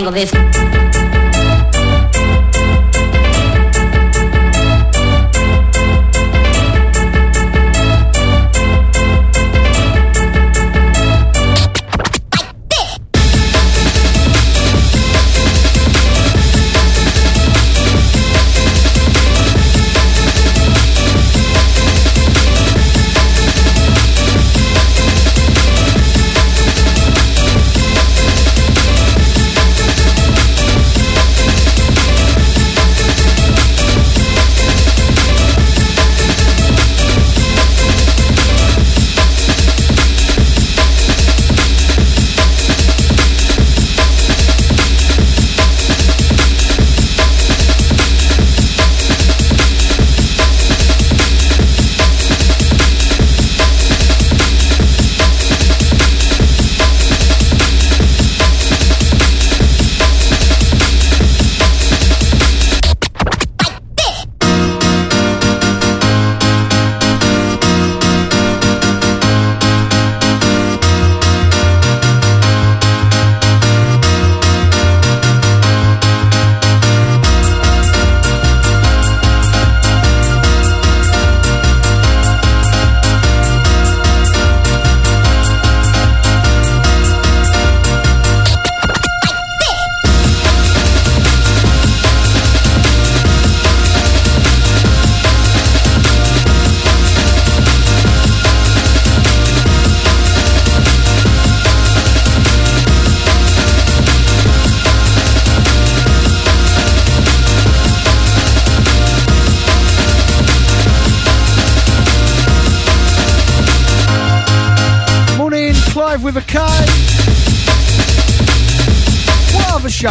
Handle 0.07 0.25
this? 0.25 0.76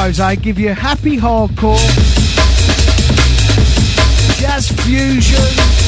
Eh? 0.06 0.36
Give 0.36 0.60
you 0.60 0.70
happy 0.70 1.18
hardcore, 1.18 1.82
jazz 4.40 4.70
fusion, 4.84 5.40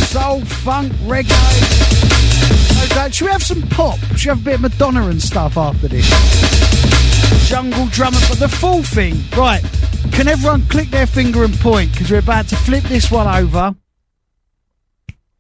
soul, 0.08 0.42
funk, 0.42 0.92
reggae. 1.06 1.34
Should 3.14 3.26
we 3.26 3.32
have 3.32 3.44
some 3.44 3.62
pop? 3.70 4.00
Should 4.16 4.26
we 4.26 4.30
have 4.30 4.42
a 4.42 4.44
bit 4.44 4.56
of 4.56 4.62
Madonna 4.62 5.08
and 5.08 5.22
stuff 5.22 5.56
after 5.56 5.88
this? 5.88 6.10
Jungle 7.48 7.86
drummer, 7.92 8.18
but 8.28 8.40
the 8.40 8.50
full 8.50 8.82
thing. 8.82 9.22
Right, 9.38 9.62
can 10.12 10.28
everyone 10.28 10.64
click 10.64 10.90
their 10.90 11.06
finger 11.06 11.44
and 11.44 11.54
point? 11.60 11.92
Because 11.92 12.10
we're 12.10 12.18
about 12.18 12.48
to 12.48 12.56
flip 12.56 12.86
this 12.86 13.12
one 13.12 13.28
over. 13.28 13.76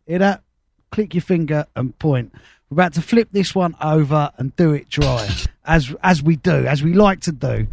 Hear 0.05 0.19
that? 0.19 0.43
Click 0.91 1.15
your 1.15 1.23
finger 1.23 1.65
and 1.75 1.97
point. 1.97 2.31
We're 2.69 2.75
about 2.75 2.93
to 2.93 3.01
flip 3.01 3.29
this 3.31 3.55
one 3.55 3.75
over 3.81 4.29
and 4.37 4.55
do 4.55 4.73
it 4.73 4.87
dry, 4.87 5.27
as 5.65 5.95
as 6.03 6.21
we 6.21 6.35
do, 6.35 6.67
as 6.67 6.83
we 6.83 6.93
like 6.93 7.21
to 7.21 7.31
do. 7.31 7.67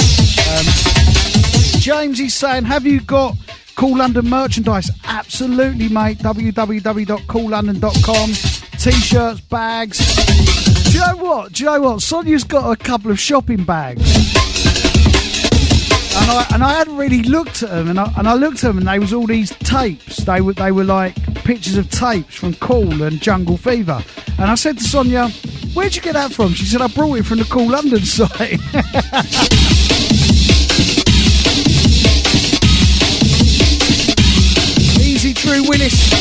Um, 0.46 0.93
James 1.78 2.18
is 2.20 2.34
saying, 2.34 2.64
"Have 2.64 2.84
you 2.86 3.00
got 3.00 3.36
Kool 3.76 3.98
London 3.98 4.28
merchandise?" 4.28 4.90
Absolutely, 5.04 5.88
mate. 5.88 6.18
www.koollondon.com. 6.18 8.32
T-shirts, 8.78 9.40
bags. 9.42 9.98
Do 10.84 10.92
you 10.92 11.00
know 11.00 11.16
what? 11.16 11.52
Do 11.52 11.64
you 11.64 11.70
know 11.70 11.80
what? 11.80 12.02
Sonia's 12.02 12.44
got 12.44 12.70
a 12.70 12.76
couple 12.76 13.10
of 13.10 13.18
shopping 13.18 13.64
bags. 13.64 14.02
And 16.16 16.30
I, 16.30 16.46
and 16.54 16.62
I 16.62 16.74
hadn't 16.74 16.96
really 16.96 17.24
looked 17.24 17.64
at 17.64 17.70
them, 17.70 17.88
and 17.90 17.98
I, 17.98 18.08
and 18.16 18.28
I 18.28 18.34
looked 18.34 18.62
at 18.62 18.68
them, 18.68 18.78
and 18.78 18.86
they 18.86 19.00
was 19.00 19.12
all 19.12 19.26
these 19.26 19.50
tapes. 19.58 20.18
They 20.18 20.40
were 20.40 20.52
they 20.52 20.70
were 20.70 20.84
like 20.84 21.16
pictures 21.44 21.76
of 21.76 21.90
tapes 21.90 22.36
from 22.36 22.54
Kool 22.54 23.02
and 23.02 23.20
Jungle 23.20 23.56
Fever. 23.56 24.00
And 24.38 24.48
I 24.50 24.54
said 24.54 24.78
to 24.78 24.84
Sonia, 24.84 25.28
"Where'd 25.74 25.96
you 25.96 26.02
get 26.02 26.12
that 26.14 26.32
from?" 26.32 26.54
She 26.54 26.66
said, 26.66 26.80
"I 26.82 26.86
brought 26.86 27.18
it 27.18 27.26
from 27.26 27.38
the 27.38 27.44
Kool 27.44 27.68
London 27.70 28.04
site." 28.04 28.60
Easy, 35.44 35.60
True 35.60 35.68
Willis. 35.68 36.14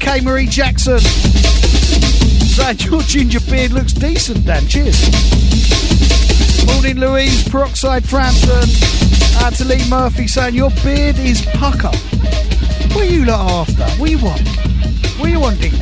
K. 0.00 0.20
Marie 0.20 0.46
Jackson. 0.46 0.98
Saying 0.98 2.78
your 2.80 3.00
ginger 3.02 3.38
beard 3.48 3.70
looks 3.72 3.92
decent, 3.92 4.44
Dan. 4.44 4.66
Cheers. 4.66 4.98
Morning, 6.66 6.98
Louise. 6.98 7.48
Peroxide 7.48 8.04
Frampton. 8.04 8.68
Out 9.42 9.52
to 9.54 9.64
Lee 9.64 9.88
Murphy 9.88 10.26
saying 10.26 10.54
your 10.54 10.70
beard 10.82 11.18
is 11.18 11.42
pucker. 11.54 11.96
What 12.92 13.04
are 13.04 13.04
you 13.04 13.24
lot 13.24 13.68
after? 13.68 13.84
What 14.00 14.10
you 14.10 14.18
want? 14.18 14.42
What 15.18 15.30
you 15.30 15.38
want, 15.38 15.60
Dings? 15.60 15.78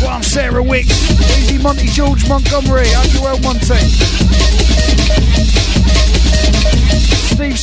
Go 0.00 0.08
on, 0.08 0.22
Sarah 0.24 0.62
Wicks. 0.62 1.10
Easy 1.38 1.58
Monty 1.62 1.86
George 1.86 2.28
Montgomery. 2.28 2.88
Hope 2.88 3.14
you 3.14 3.22
well, 3.22 3.38
Monty. 3.40 3.76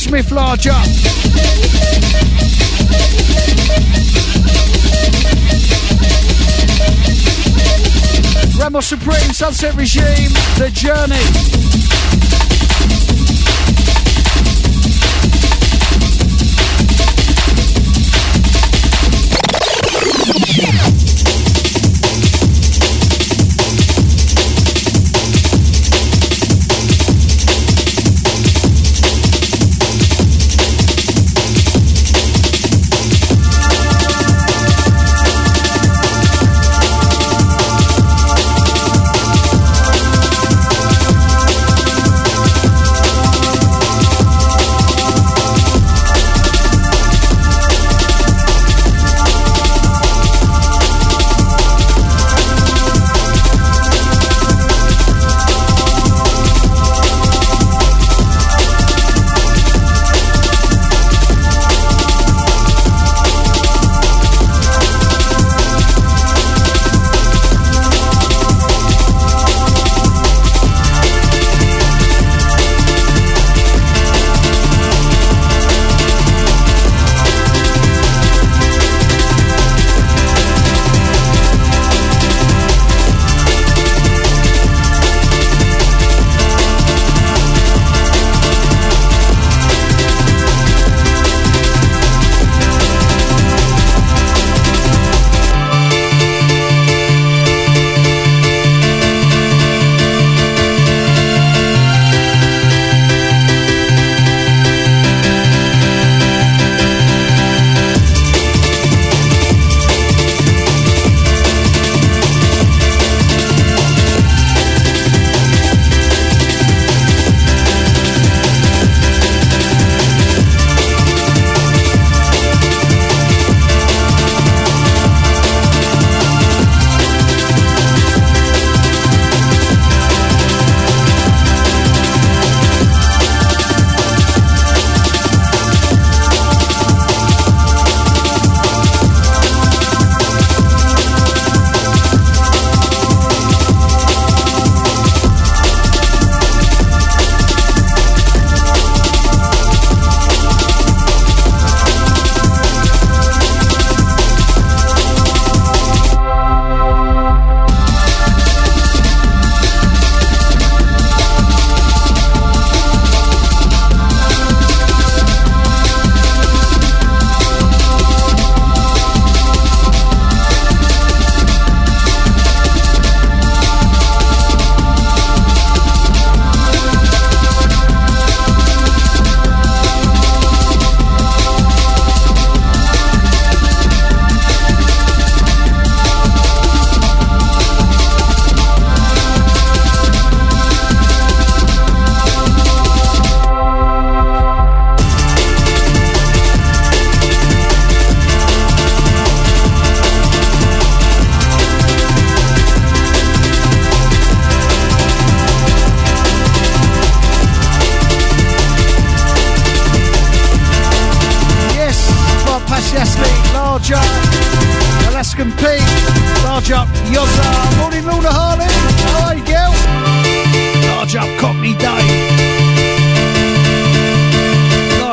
Smith, 0.08 0.32
large 0.32 0.66
up. 0.68 0.86
Ramos 8.58 8.86
Supreme, 8.86 9.34
Sunset 9.34 9.74
Regime, 9.74 10.32
The 10.56 10.70
Journey. 10.72 11.16
Yes, 20.56 20.97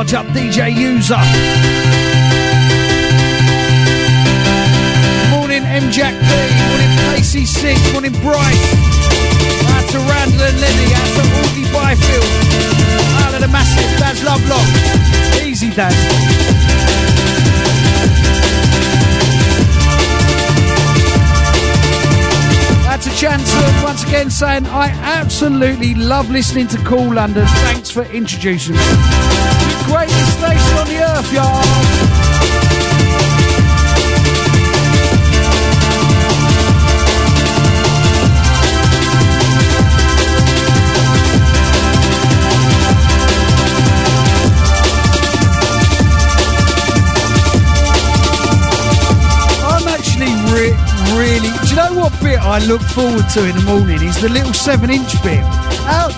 Large 0.06 0.14
up 0.14 0.26
DJ 0.36 0.72
User. 0.72 1.18
Morning 5.34 5.64
M 5.64 5.90
Jack 5.90 6.14
P. 6.14 6.26
Morning 6.68 6.92
Pacey 7.10 7.44
Six. 7.44 7.92
Morning 7.92 8.12
Bright. 8.22 8.54
Out 9.74 9.90
to 9.90 9.98
Randall 9.98 10.42
and 10.42 10.60
Lenny. 10.60 10.94
Out 10.94 11.10
to 11.16 11.22
Augie 11.42 11.66
Byfield. 11.72 12.24
Out 13.24 13.34
of 13.34 13.40
the 13.40 13.48
massive. 13.48 13.98
Dad's 13.98 14.22
Love 14.22 14.48
Lock. 14.48 14.68
Easy. 15.44 15.72
Out 22.86 23.00
to 23.02 23.10
Jansen 23.16 23.82
once 23.82 24.04
again 24.04 24.30
saying, 24.30 24.66
I 24.66 24.88
absolutely 25.02 25.94
love 25.96 26.30
listening 26.30 26.68
to 26.68 26.78
Kool 26.84 27.14
London. 27.14 27.44
Thanks 27.46 27.90
for 27.90 28.04
introducing 28.04 28.76
me 28.76 29.65
greatest 29.86 30.38
station 30.38 30.78
on 30.78 30.86
the 30.86 30.98
earth, 31.02 31.32
y'all. 31.32 32.16
really. 51.16 51.50
Do 51.64 51.68
you 51.68 51.76
know 51.76 51.92
what 51.94 52.12
bit 52.20 52.38
I 52.38 52.58
look 52.66 52.82
forward 52.82 53.28
to 53.34 53.44
in 53.48 53.56
the 53.56 53.62
morning 53.62 54.02
is 54.02 54.20
the 54.20 54.28
little 54.28 54.52
seven 54.52 54.90
inch 54.90 55.22
bit. 55.22 55.42
Out, 55.88 56.12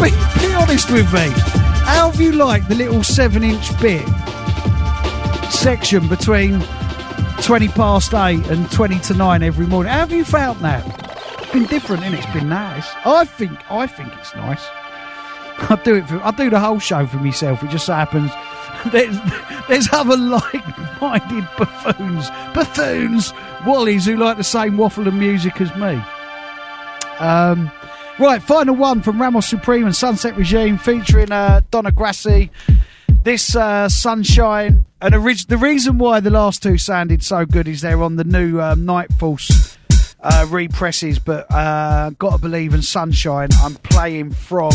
be, 0.00 0.10
be 0.40 0.54
honest 0.54 0.90
with 0.90 1.12
me. 1.12 1.67
How 1.88 2.10
have 2.10 2.20
you 2.20 2.32
liked 2.32 2.68
the 2.68 2.74
little 2.74 3.02
seven-inch 3.02 3.80
bit 3.80 4.06
section 5.50 6.06
between 6.06 6.60
twenty 7.40 7.68
past 7.68 8.12
eight 8.12 8.46
and 8.48 8.70
twenty 8.70 8.98
to 9.00 9.14
nine 9.14 9.42
every 9.42 9.66
morning? 9.66 9.90
How 9.90 10.00
have 10.00 10.12
you 10.12 10.22
found 10.24 10.60
that? 10.60 10.84
It's 11.40 11.50
been 11.50 11.64
different, 11.64 12.04
and 12.04 12.14
it? 12.14 12.18
it's 12.18 12.32
been 12.32 12.50
nice. 12.50 12.86
I 13.06 13.24
think. 13.24 13.58
I 13.70 13.86
think 13.86 14.12
it's 14.18 14.34
nice. 14.34 14.60
I 15.70 15.80
do 15.82 15.94
it. 15.96 16.06
For, 16.06 16.22
I 16.22 16.30
do 16.32 16.50
the 16.50 16.60
whole 16.60 16.78
show 16.78 17.06
for 17.06 17.16
myself. 17.16 17.62
It 17.64 17.70
just 17.70 17.86
so 17.86 17.94
happens 17.94 18.30
there's 18.92 19.18
there's 19.68 19.88
other 19.90 20.16
like-minded 20.18 21.48
buffoons, 21.56 22.28
buffoons, 22.52 23.32
wallies 23.64 24.04
who 24.04 24.16
like 24.16 24.36
the 24.36 24.44
same 24.44 24.76
waffle 24.76 25.08
and 25.08 25.18
music 25.18 25.58
as 25.60 25.74
me. 25.74 26.00
Um, 27.18 27.70
right, 28.18 28.42
final 28.42 28.74
one 28.74 29.02
from 29.02 29.20
Ramos 29.20 29.46
Supreme 29.46 29.86
and 29.86 29.94
Sunset 29.94 30.36
Regime 30.36 30.78
featuring 30.78 31.30
uh, 31.32 31.60
Donna 31.70 31.92
Grassi. 31.92 32.50
This 33.22 33.54
uh, 33.54 33.88
Sunshine, 33.88 34.86
and 35.00 35.14
orig- 35.14 35.48
the 35.48 35.58
reason 35.58 35.98
why 35.98 36.20
the 36.20 36.30
last 36.30 36.62
two 36.62 36.78
sounded 36.78 37.22
so 37.22 37.44
good 37.44 37.68
is 37.68 37.80
they're 37.80 38.02
on 38.02 38.16
the 38.16 38.24
new 38.24 38.60
um, 38.60 38.86
Night 38.86 39.10
uh, 39.20 40.46
represses, 40.48 41.18
but 41.18 41.46
uh, 41.52 42.10
Gotta 42.10 42.38
Believe 42.38 42.74
and 42.74 42.84
Sunshine, 42.84 43.48
I'm 43.60 43.74
playing 43.74 44.30
from 44.30 44.70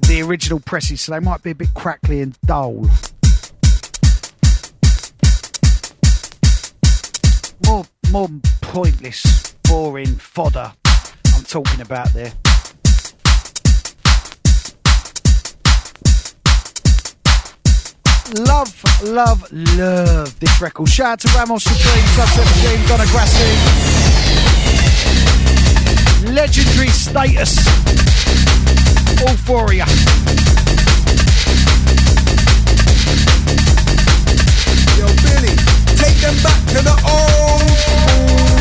the 0.00 0.22
original 0.26 0.60
presses, 0.60 1.00
so 1.00 1.12
they 1.12 1.20
might 1.20 1.42
be 1.42 1.50
a 1.50 1.54
bit 1.54 1.72
crackly 1.74 2.20
and 2.20 2.38
dull. 2.42 2.86
More, 7.66 7.86
more 8.10 8.28
pointless, 8.60 9.54
boring 9.62 10.16
fodder. 10.16 10.72
Talking 11.50 11.80
about 11.80 12.12
there. 12.12 12.32
Love, 18.38 18.84
love, 19.02 19.52
love 19.76 20.38
this 20.38 20.60
record. 20.62 20.88
Shout 20.88 21.06
out 21.08 21.20
to 21.22 21.28
Ramos 21.36 21.64
Supreme, 21.64 22.06
Sunset 22.14 22.46
Machine, 22.46 22.86
Donna 22.86 23.04
Grassi. 23.10 23.50
Legendary 26.32 26.90
status. 26.90 27.58
All 29.26 29.34
for 29.38 29.72
ya. 29.72 29.86
Yo, 34.96 35.06
Billy, 35.24 35.56
take 35.96 36.14
them 36.20 36.36
back 36.44 36.64
to 36.68 36.80
the 36.80 36.94
old 37.10 37.70
school. 37.76 38.59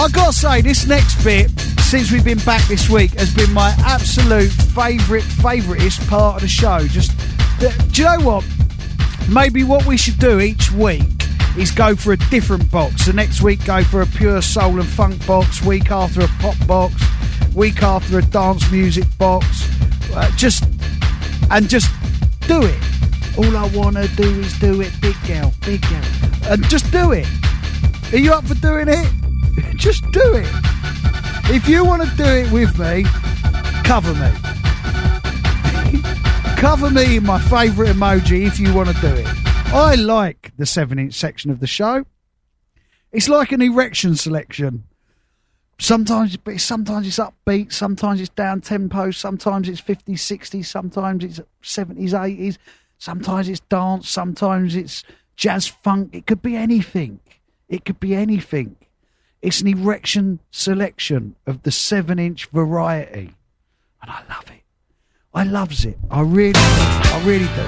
I 0.00 0.08
gotta 0.08 0.32
say, 0.32 0.62
this 0.62 0.86
next 0.86 1.22
bit, 1.22 1.50
since 1.80 2.10
we've 2.10 2.24
been 2.24 2.38
back 2.38 2.66
this 2.68 2.88
week, 2.88 3.10
has 3.18 3.34
been 3.34 3.52
my 3.52 3.74
absolute 3.84 4.48
favourite, 4.50 5.24
favouriteest 5.24 6.08
part 6.08 6.36
of 6.36 6.40
the 6.40 6.48
show. 6.48 6.78
Just, 6.88 7.12
do 7.92 8.00
you 8.00 8.08
know 8.08 8.24
what? 8.24 8.44
Maybe 9.28 9.62
what 9.62 9.84
we 9.84 9.98
should 9.98 10.18
do 10.18 10.40
each 10.40 10.72
week 10.72 11.02
is 11.58 11.70
go 11.70 11.94
for 11.94 12.14
a 12.14 12.16
different 12.16 12.70
box. 12.70 13.04
The 13.04 13.12
next 13.12 13.42
week, 13.42 13.62
go 13.66 13.84
for 13.84 14.00
a 14.00 14.06
pure 14.06 14.40
soul 14.40 14.80
and 14.80 14.88
funk 14.88 15.26
box. 15.26 15.62
Week 15.62 15.90
after 15.90 16.22
a 16.22 16.28
pop 16.38 16.56
box. 16.66 16.94
Week 17.54 17.82
after 17.82 18.20
a 18.20 18.22
dance 18.22 18.72
music 18.72 19.04
box. 19.18 19.68
Uh, 20.14 20.30
just 20.34 20.64
and 21.50 21.68
just 21.68 21.90
do 22.48 22.62
it. 22.62 22.78
All 23.36 23.54
I 23.54 23.68
want 23.74 23.96
to 23.96 24.08
do 24.16 24.40
is 24.40 24.58
do 24.60 24.80
it, 24.80 24.98
big 25.02 25.16
girl, 25.26 25.52
big 25.60 25.82
girl, 25.82 26.04
and 26.44 26.64
just 26.70 26.90
do 26.90 27.12
it. 27.12 27.28
Are 28.14 28.18
you 28.18 28.32
up 28.32 28.46
for 28.46 28.54
doing 28.54 28.88
it? 28.88 29.19
Just 29.80 30.08
do 30.12 30.34
it. 30.34 30.46
If 31.52 31.66
you 31.66 31.84
want 31.86 32.02
to 32.02 32.16
do 32.16 32.24
it 32.24 32.52
with 32.52 32.78
me, 32.78 33.04
cover 33.82 34.12
me. 34.12 34.30
cover 36.58 36.90
me 36.90 37.16
in 37.16 37.24
my 37.24 37.40
favourite 37.40 37.90
emoji 37.90 38.46
if 38.46 38.60
you 38.60 38.74
want 38.74 38.90
to 38.90 39.00
do 39.00 39.08
it. 39.08 39.26
I 39.72 39.94
like 39.94 40.52
the 40.58 40.66
seven 40.66 40.98
inch 40.98 41.14
section 41.14 41.50
of 41.50 41.60
the 41.60 41.66
show. 41.66 42.04
It's 43.10 43.28
like 43.28 43.52
an 43.52 43.62
erection 43.62 44.16
selection. 44.16 44.84
Sometimes, 45.78 46.36
sometimes 46.58 47.06
it's 47.06 47.18
upbeat, 47.18 47.72
sometimes 47.72 48.20
it's 48.20 48.28
down 48.28 48.60
tempo, 48.60 49.10
sometimes 49.12 49.66
it's 49.66 49.80
50s, 49.80 50.18
60s, 50.18 50.66
sometimes 50.66 51.24
it's 51.24 51.40
70s, 51.62 52.10
80s, 52.10 52.58
sometimes 52.98 53.48
it's 53.48 53.60
dance, 53.60 54.10
sometimes 54.10 54.76
it's 54.76 55.04
jazz 55.36 55.66
funk. 55.66 56.14
It 56.14 56.26
could 56.26 56.42
be 56.42 56.54
anything. 56.54 57.20
It 57.70 57.86
could 57.86 57.98
be 57.98 58.14
anything. 58.14 58.76
It's 59.42 59.62
an 59.62 59.68
erection 59.68 60.40
selection 60.50 61.34
of 61.46 61.62
the 61.62 61.70
seven 61.70 62.18
inch 62.18 62.46
variety. 62.46 63.34
And 64.02 64.10
I 64.10 64.22
love 64.28 64.44
it. 64.50 64.62
I 65.32 65.44
loves 65.44 65.86
it. 65.86 65.96
I 66.10 66.20
really 66.20 66.52
do. 66.52 66.60
I 66.60 67.22
really 67.24 67.46
do. 67.46 67.62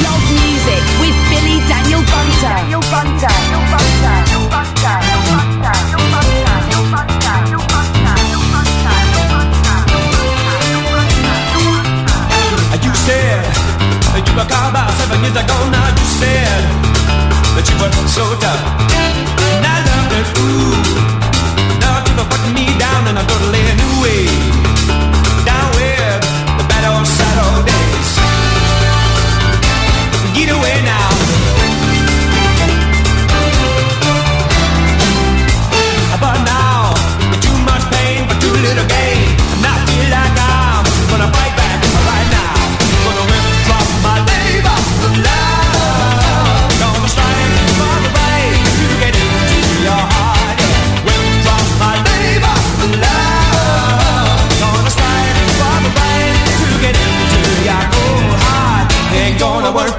Love 0.00 0.24
music 0.40 0.84
with 1.00 1.16
Billy 1.28 1.60
Daniel 1.68 2.00
Bunter. 2.00 2.40
Daniel 2.40 2.80
Bunter. 2.80 3.26
Daniel 3.26 3.30
Bunter. 3.30 3.41
Were 14.36 14.48
called 14.48 14.72
about 14.72 14.90
seven 14.96 15.20
years 15.20 15.36
ago. 15.36 15.56
Now 15.68 15.88
you 15.92 16.06
said 16.20 16.62
that 17.54 17.64
you 17.68 17.76
were 17.80 17.92
so 18.08 18.24
tough. 18.40 18.62
And 19.52 19.64
I 19.64 19.76
loved 19.88 20.12
it. 20.16 20.28
Ooh. 20.40 21.80
Now 21.80 22.00
were 22.16 22.28
putting 22.32 22.54
me 22.56 22.66
down 22.78 23.08
in 23.10 23.16
a 23.16 23.24
totally 23.28 23.64
new 23.76 23.94
way. 24.00 24.24
Down 25.44 25.68
with 25.76 26.22
the 26.58 26.64
bad 26.70 26.84
old 26.88 27.06
sad 27.06 27.36
old 27.44 27.64
days. 27.68 28.10
Get 30.36 30.48
away 30.48 30.76
now. 30.84 31.11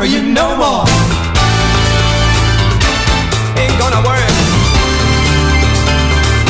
For 0.04 0.10
you 0.10 0.22
no 0.22 0.48
more. 0.60 0.84
Ain't 3.56 3.78
gonna 3.80 4.04
work 4.04 4.36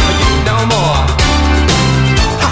for 0.01 0.13
you 0.21 0.31
no 0.49 0.57
more. 0.73 1.01
Ha, 2.41 2.49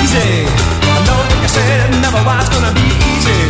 easy. 0.00 0.48
I 0.88 0.98
know 1.04 1.20
I 1.44 1.48
said 1.52 1.92
never 2.00 2.24
gonna 2.48 2.72
be 2.72 2.88
easy, 3.12 3.40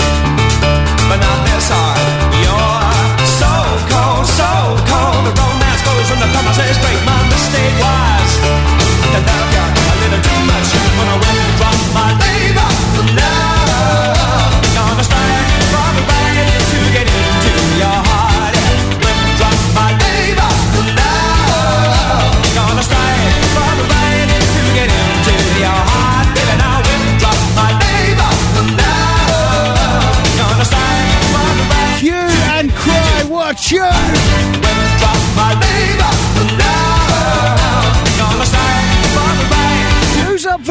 but 1.07 1.23
not 1.23 1.39
this 1.47 1.71
hard. 1.71 2.03
You're 2.43 2.83
so 3.43 3.53
cold, 3.95 4.27
so 4.27 4.51
cold. 4.91 5.23
The 5.23 5.33
romance 5.39 5.83
goes 5.87 6.03
the 6.19 6.29
promises 6.35 6.79
break. 6.83 6.99
My 7.07 7.21
mistake 7.31 7.75
was 7.79 8.31
to 9.15 9.19
love 9.23 9.47
you 9.55 9.67
a 9.87 9.95
little 10.03 10.23
too 10.27 10.41
much. 10.51 10.69
When 10.99 11.07
I 11.07 11.17
withdraw 11.23 11.38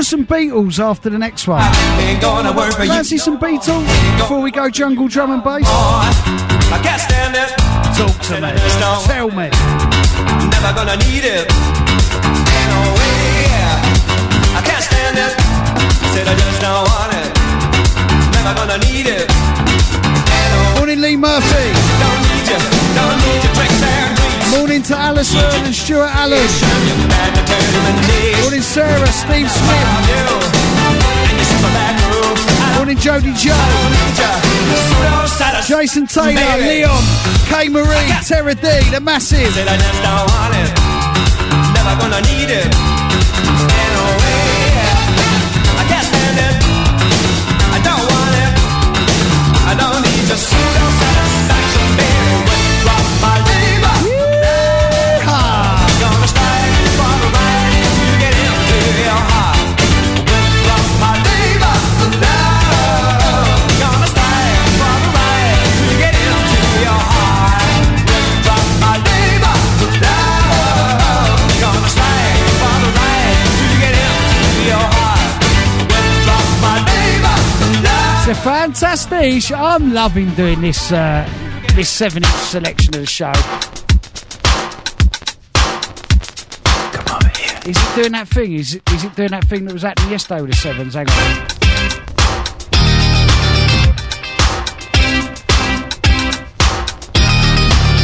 some 0.08 0.26
Beatles 0.26 0.80
after 0.80 1.10
the 1.10 1.18
next 1.18 1.50
one? 1.50 1.62
Ain't 2.00 2.22
gonna 2.22 2.54
work 2.56 2.74
for 2.74 2.84
you. 2.84 2.90
Fancy 2.90 3.18
some 3.18 3.38
Beatles 3.38 3.84
before 4.18 4.40
we 4.40 4.52
go 4.52 4.70
jungle 4.70 5.10
drum 5.10 5.32
and 5.32 5.44
bass? 5.44 5.68
I 5.68 6.80
can't 6.82 7.02
stand 7.02 7.36
it. 7.36 7.52
Talk 7.92 8.16
to 8.32 8.40
me. 8.40 8.56
Tell 9.04 9.28
me. 9.28 9.52
Never 10.48 10.72
gonna 10.80 10.96
need 11.04 11.28
it. 11.28 11.52
No 12.72 12.80
way. 12.96 13.52
I 14.56 14.62
can't 14.64 14.84
stand 14.84 15.20
it. 15.20 15.36
Said 16.16 16.28
I 16.32 16.36
just 16.40 16.62
don't 16.64 16.88
want 16.88 17.12
it. 17.12 17.28
Never 18.32 18.56
gonna 18.56 18.80
need 18.88 19.08
it. 19.12 19.28
Morning, 20.78 21.02
Lee 21.02 21.18
Murphy. 21.18 21.68
Don't 22.00 22.22
need 22.32 22.48
you. 22.48 22.60
Don't 22.96 23.18
need 23.28 23.44
your 23.44 23.54
tricks 23.60 23.60
and 23.60 23.60
treats. 23.60 23.77
Morning 24.58 24.82
to 24.82 24.98
Alison 24.98 25.38
and 25.38 25.76
Stuart 25.76 26.10
Allen. 26.10 26.42
Morning, 28.42 28.62
Sarah, 28.62 29.06
Steve 29.06 29.50
Smith. 29.52 29.88
Morning, 32.76 32.98
Jody 32.98 33.34
Joe. 33.34 33.54
Jason 35.68 36.08
Taylor. 36.08 36.58
Leon, 36.58 37.04
K 37.50 37.70
Marie, 37.70 38.10
Terra 38.26 38.56
D, 38.56 38.68
The 38.90 39.00
Massive. 39.00 39.54
Fantastic. 78.44 79.52
I'm 79.52 79.94
loving 79.94 80.30
doing 80.36 80.62
this 80.62 80.92
uh, 80.92 81.28
this 81.76 81.90
seven 81.90 82.24
inch 82.24 82.34
selection 82.34 82.96
of 82.96 83.02
the 83.02 83.08
show. 83.08 83.32
Come 86.94 87.16
over 87.16 87.30
here. 87.38 87.60
Is 87.66 87.78
it 87.78 87.96
doing 87.96 88.12
that 88.14 88.28
thing? 88.28 88.54
Is 88.54 88.76
it, 88.76 88.92
is 88.92 89.04
it 89.04 89.16
doing 89.16 89.32
that 89.32 89.46
thing 89.46 89.66
that 89.66 89.74
was 89.74 89.84
happening 89.84 90.12
yesterday 90.12 90.42
with 90.42 90.52
the 90.52 90.58
sevens? 90.58 90.94
Hang 90.94 91.08
on. 91.10 91.48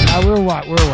No, 0.07 0.27
we're 0.27 0.37
all 0.37 0.43
right. 0.45 0.67
We're 0.67 0.79
all 0.79 0.89
right. 0.91 0.92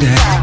Bunter. 0.00 0.37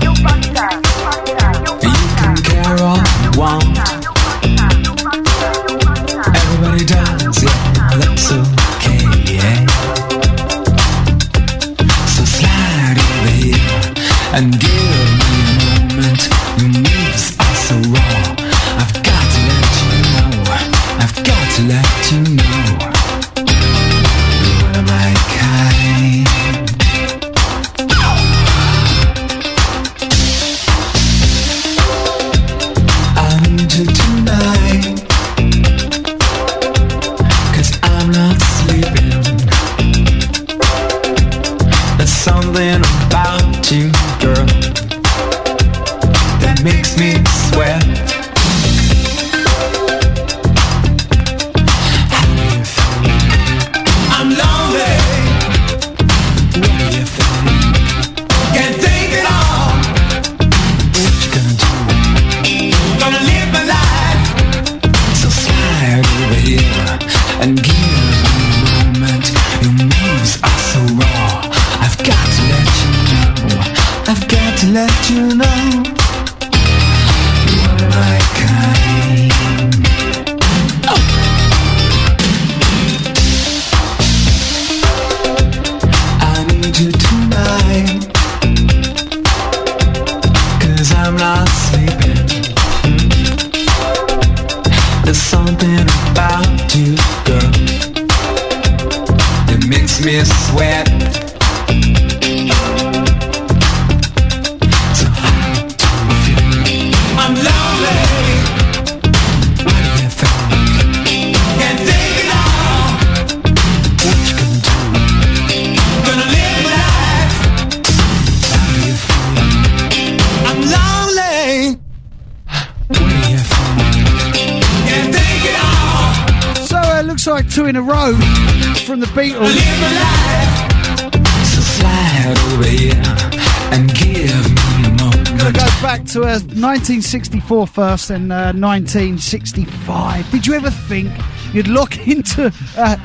Moment. 134.99 135.39
Gonna 135.39 135.53
go 135.53 135.65
back 135.81 136.03
to 136.07 136.23
uh, 136.23 136.43
1964 136.43 137.67
first 137.67 138.09
and 138.09 138.33
uh, 138.33 138.51
1965. 138.51 140.31
Did 140.31 140.45
you 140.45 140.55
ever 140.55 140.69
think 140.69 141.13
you'd 141.53 141.69
look 141.69 141.97
into 142.07 142.51
uh, 142.77 142.97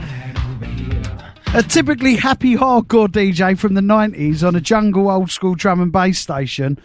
a 1.55 1.63
typically 1.63 2.17
happy 2.17 2.57
hardcore 2.57 3.07
DJ 3.07 3.57
from 3.57 3.75
the 3.75 3.81
90s 3.81 4.45
on 4.45 4.57
a 4.57 4.61
jungle 4.61 5.09
old 5.09 5.31
school 5.31 5.55
drum 5.55 5.81
and 5.81 5.93
bass 5.93 6.19
station 6.19 6.77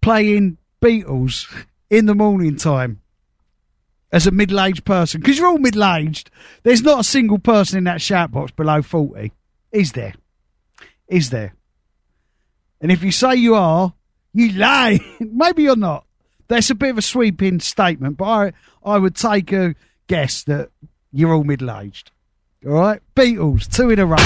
playing 0.00 0.56
Beatles 0.80 1.46
in 1.90 2.06
the 2.06 2.14
morning 2.14 2.56
time? 2.56 3.01
As 4.12 4.26
a 4.26 4.30
middle 4.30 4.60
aged 4.60 4.84
person, 4.84 5.20
because 5.20 5.38
you're 5.38 5.48
all 5.48 5.58
middle 5.58 5.84
aged, 5.84 6.30
there's 6.64 6.82
not 6.82 7.00
a 7.00 7.04
single 7.04 7.38
person 7.38 7.78
in 7.78 7.84
that 7.84 8.02
shout 8.02 8.30
box 8.30 8.50
below 8.52 8.82
40. 8.82 9.32
Is 9.72 9.92
there? 9.92 10.14
Is 11.08 11.30
there? 11.30 11.54
And 12.80 12.92
if 12.92 13.02
you 13.02 13.10
say 13.10 13.36
you 13.36 13.54
are, 13.54 13.94
you 14.34 14.52
lie. 14.52 15.00
Maybe 15.20 15.62
you're 15.62 15.76
not. 15.76 16.04
That's 16.48 16.68
a 16.68 16.74
bit 16.74 16.90
of 16.90 16.98
a 16.98 17.02
sweeping 17.02 17.60
statement, 17.60 18.18
but 18.18 18.24
I, 18.24 18.52
I 18.84 18.98
would 18.98 19.16
take 19.16 19.52
a 19.52 19.74
guess 20.08 20.42
that 20.44 20.68
you're 21.12 21.32
all 21.32 21.44
middle 21.44 21.70
aged. 21.70 22.10
All 22.66 22.72
right? 22.72 23.00
Beatles, 23.16 23.66
two 23.74 23.90
in 23.90 23.98
a 23.98 24.06
row. 24.06 24.16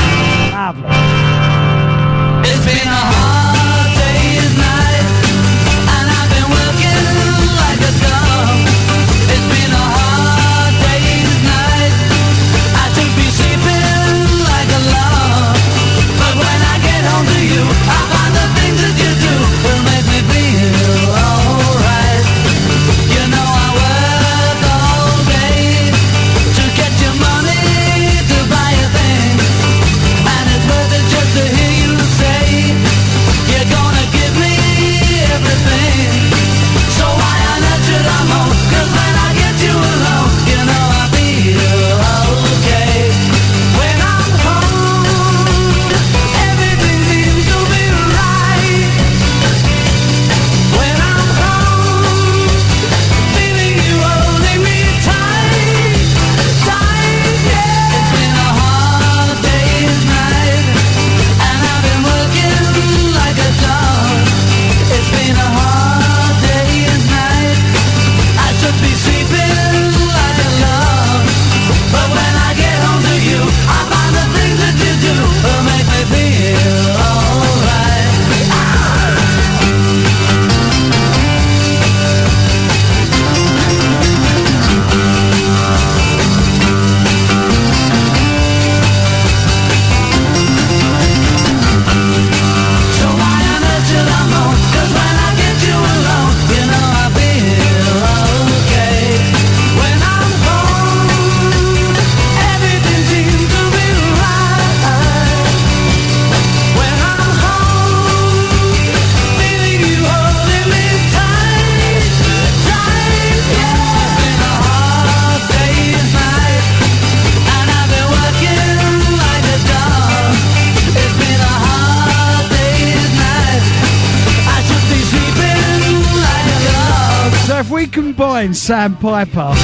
Combine 128.37 128.53
Sam 128.53 128.97
Piper 128.99 129.55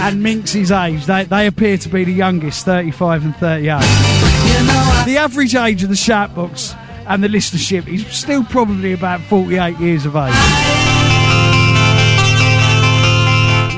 and 0.00 0.22
Minx's 0.22 0.70
age, 0.70 1.04
they, 1.04 1.24
they 1.24 1.46
appear 1.46 1.76
to 1.76 1.88
be 1.90 2.04
the 2.04 2.12
youngest, 2.12 2.64
35 2.64 3.24
and 3.26 3.36
38. 3.36 3.80
The 5.04 5.16
average 5.18 5.54
age 5.54 5.82
of 5.82 5.90
the 5.90 5.94
Shoutbox 5.94 6.74
and 7.06 7.22
the 7.22 7.28
listenership 7.28 7.86
is 7.86 8.06
still 8.06 8.44
probably 8.44 8.94
about 8.94 9.20
48 9.20 9.78
years 9.78 10.06
of 10.06 10.16
age. 10.16 10.32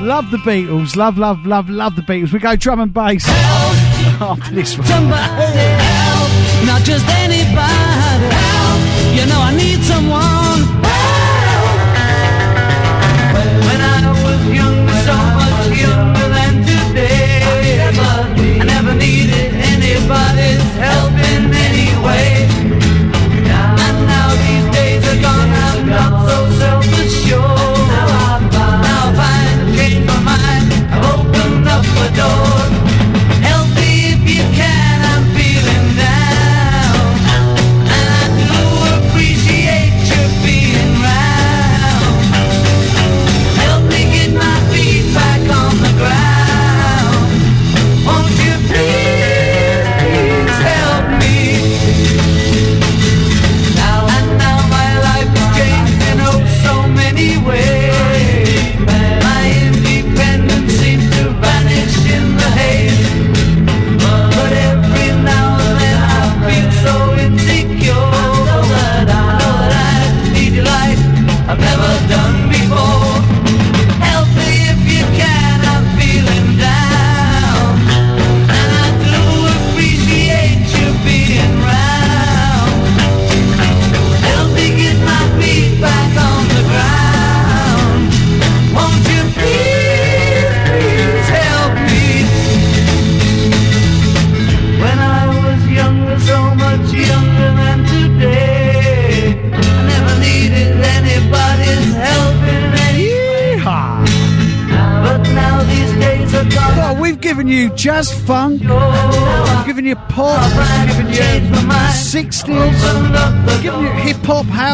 Love 0.01 0.31
the 0.31 0.37
Beatles, 0.37 0.95
love, 0.95 1.17
love, 1.17 1.45
love, 1.45 1.69
love 1.69 1.97
the 1.97 2.01
Beatles. 2.01 2.31
We 2.31 2.39
go 2.39 2.55
drum 2.55 2.79
and 2.79 2.93
bass 2.93 3.25
after 3.27 4.55
this 4.55 4.77
one. 4.77 4.87
Somebody 4.87 5.59
help, 5.59 6.65
not 6.65 6.83
just 6.83 7.05
anybody 7.05 8.33
help. 8.33 9.19
You 9.19 9.25
know 9.25 9.41
I 9.41 9.53
need 9.57 9.83
someone 9.83 10.48
much 15.87 16.28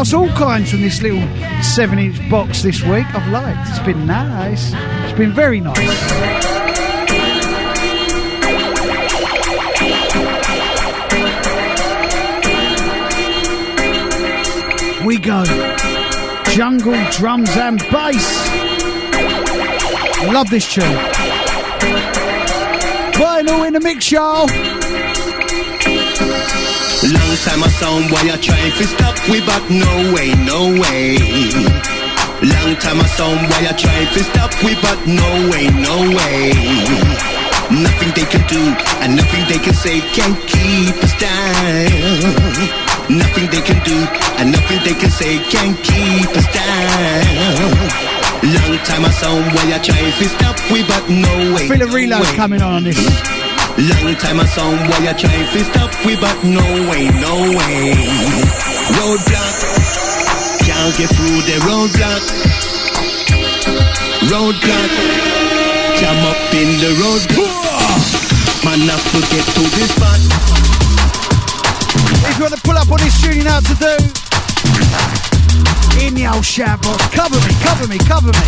house, 0.06 0.14
all 0.14 0.28
kinds 0.38 0.72
from 0.72 0.82
this 0.82 1.02
little 1.02 1.22
7 1.64 1.98
inch 1.98 2.30
box 2.30 2.62
this 2.62 2.82
week. 2.84 3.06
I've 3.16 3.28
liked 3.32 3.70
It's 3.70 3.80
been 3.80 4.06
nice. 4.06 4.72
It's 4.74 5.18
been 5.18 5.34
very 5.34 5.60
nice. 5.60 5.78
We 15.06 15.18
go. 15.18 15.44
Jungle, 16.52 16.96
drums, 17.12 17.50
and 17.58 17.80
bass. 17.92 18.50
I 20.18 20.32
love 20.32 20.50
this 20.50 20.72
tune. 20.72 20.84
Vinyl 23.14 23.68
in 23.68 23.74
the 23.74 23.80
mix, 23.80 24.12
y'all. 24.12 24.48
Long 27.06 27.38
time 27.46 27.62
a 27.62 27.70
sound 27.70 28.10
boy 28.10 28.26
I 28.34 28.38
try 28.42 28.58
to 28.58 28.86
stop 28.90 29.14
we 29.30 29.38
but 29.46 29.62
no 29.70 29.94
way, 30.14 30.34
no 30.42 30.74
way. 30.74 31.22
Long 32.42 32.74
time 32.82 33.00
a 33.00 33.08
sound 33.14 33.46
boy 33.46 33.62
I 33.62 33.74
try 33.78 34.10
to 34.10 34.22
stop 34.26 34.52
we 34.66 34.74
but 34.82 34.98
no 35.06 35.30
way, 35.54 35.70
no 35.70 35.96
way. 36.18 36.50
Nothing 37.70 38.10
they 38.18 38.26
can 38.26 38.42
do 38.50 38.62
and 39.06 39.16
nothing 39.16 39.46
they 39.46 39.62
can 39.62 39.74
say 39.74 40.02
can 40.18 40.34
keep 40.50 40.98
us 41.06 41.14
down. 41.22 42.74
Nothing 43.06 43.54
they 43.54 43.62
can 43.62 43.78
do 43.86 43.98
and 44.42 44.52
nothing 44.52 44.82
they 44.82 44.98
can 44.98 45.12
say 45.12 45.38
can 45.54 45.78
keep 45.86 46.30
us 46.34 46.48
down. 46.58 47.86
Long 48.50 48.78
time 48.82 49.06
a 49.06 49.12
sound 49.14 49.46
boy 49.54 49.70
I 49.70 49.78
try 49.78 50.10
to 50.10 50.26
stop 50.26 50.58
we 50.74 50.82
but 50.90 51.06
no 51.10 51.54
way. 51.54 51.70
Feel 51.70 51.84
a 51.86 51.92
reload 51.94 52.26
coming 52.34 52.62
on 52.64 52.76
on 52.78 52.84
this. 52.84 53.35
Long 53.76 54.16
time 54.16 54.40
a 54.40 54.48
sound 54.48 54.88
boy 54.88 55.04
I 55.04 55.12
try 55.12 55.36
to 55.36 55.60
stop 55.68 55.92
we 56.08 56.16
but 56.16 56.32
no 56.48 56.64
way, 56.88 57.12
no 57.20 57.36
way. 57.60 57.92
Roadblock, 58.96 59.56
can't 60.64 60.96
get 60.96 61.12
through 61.12 61.44
the 61.44 61.60
roadblock. 61.68 62.24
Roadblock, 64.32 64.92
jam 66.00 66.24
up 66.24 66.40
in 66.56 66.72
the 66.80 66.96
roadblock. 67.04 68.64
Man, 68.64 68.80
I 68.88 68.96
forget 69.12 69.44
to 69.44 69.64
this 69.76 69.92
spot. 69.92 70.24
If 72.32 72.38
you 72.38 72.44
want 72.48 72.56
to 72.56 72.62
pull 72.64 72.78
up 72.78 72.90
on 72.90 72.98
this 73.04 73.20
tune, 73.22 73.36
you 73.36 73.44
know 73.44 73.60
to 73.60 73.76
do. 73.76 73.96
In 76.00 76.16
the 76.16 76.32
old 76.34 76.46
shout 76.46 76.82
box. 76.82 77.06
Cover 77.12 77.40
me, 77.44 77.54
cover 77.60 77.88
me, 77.88 77.98
cover 78.08 78.32
me. 78.32 78.48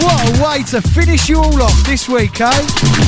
What 0.00 0.16
a 0.16 0.42
way 0.42 0.62
to 0.72 0.80
finish 0.80 1.28
you 1.28 1.36
all 1.38 1.62
off 1.62 1.84
this 1.84 2.08
week, 2.08 2.40
eh? 2.40 3.01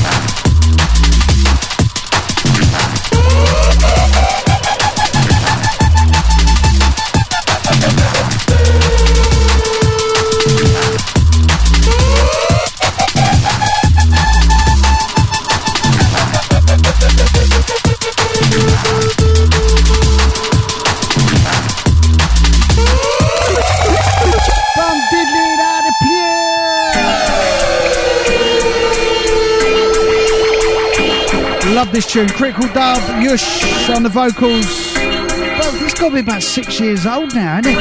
Love 31.85 31.93
this 31.93 32.07
tune. 32.07 32.27
Critical 32.29 32.67
Dub, 32.69 32.99
Yush 33.21 33.95
on 33.95 34.01
the 34.01 34.09
vocals. 34.09 34.65
Well, 34.95 35.71
this 35.73 35.93
got 35.93 36.09
to 36.09 36.13
be 36.15 36.19
about 36.21 36.41
six 36.41 36.79
years 36.79 37.05
old 37.05 37.35
now, 37.35 37.59
isn't 37.59 37.71
it? 37.71 37.77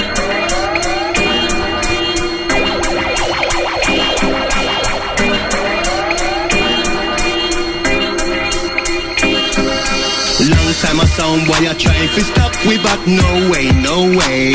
Long 10.51 10.75
time 10.83 11.01
a 11.01 11.07
sound 11.07 11.47
boy 11.47 11.65
I 11.65 11.75
try 11.79 12.07
to 12.07 12.21
stop 12.21 12.53
we 12.67 12.77
but 12.77 13.07
no 13.07 13.51
way, 13.51 13.73
no 13.81 14.03
way. 14.19 14.53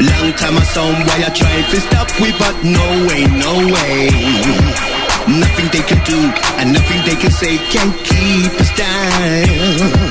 Long 0.00 0.32
time 0.32 0.56
a 0.56 0.64
sound 0.64 0.96
boy 1.04 1.20
I 1.20 1.28
try 1.28 1.60
to 1.60 1.80
stop 1.80 2.08
we 2.18 2.32
but 2.38 2.56
no 2.64 3.06
way, 3.06 3.26
no 3.26 3.52
way. 3.70 4.93
Nothing 5.26 5.68
they 5.72 5.80
can 5.80 6.04
do 6.04 6.20
and 6.60 6.72
nothing 6.72 7.00
they 7.08 7.16
can 7.16 7.30
say 7.30 7.56
can 7.72 7.88
keep 8.04 8.52
us 8.60 8.70
down. 8.76 10.04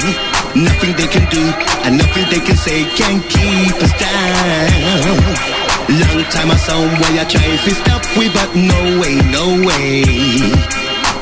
Nothing 0.58 0.94
they 0.98 1.06
can 1.06 1.30
do 1.30 1.44
and 1.86 1.98
nothing 1.98 2.26
they 2.34 2.42
can 2.42 2.58
say 2.58 2.84
can 2.98 3.22
keep 3.30 3.78
us 3.78 3.94
down. 4.02 5.54
Long 5.94 6.24
time 6.34 6.50
a 6.50 6.58
sound 6.58 6.98
boy 6.98 7.14
I 7.22 7.26
try 7.30 7.46
to 7.46 7.72
stop 7.78 8.02
we 8.18 8.30
but 8.34 8.56
no 8.58 8.80
way, 9.02 9.22
no 9.30 9.46
way. 9.62 10.02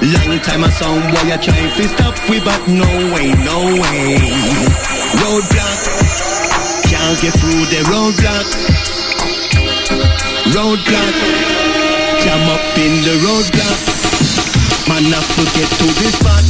Long 0.08 0.40
time 0.40 0.64
a 0.64 0.72
sound 0.72 1.04
boy 1.12 1.28
I 1.28 1.36
try 1.36 1.60
to 1.60 1.84
stop 1.92 2.16
we 2.30 2.40
but 2.40 2.64
no 2.72 2.88
way, 3.12 3.28
no 3.44 3.60
way. 3.76 4.16
Roadblock, 5.20 5.80
can't 6.88 7.20
get 7.20 7.34
through 7.36 7.66
the 7.68 7.84
roadblock. 7.92 8.48
roadblock. 10.56 11.61
Jam 12.24 12.50
up 12.50 12.78
in 12.78 12.94
the 13.02 13.16
roadblock. 13.26 13.80
Man, 14.88 15.06
I 15.12 15.22
forget 15.34 15.70
to 15.80 15.88
this 16.00 16.16
spot. 16.20 16.46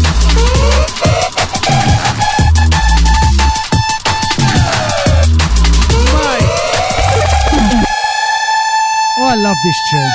Oh, 9.18 9.24
I 9.24 9.36
love 9.36 9.58
this 9.64 9.82
tune. 9.90 10.11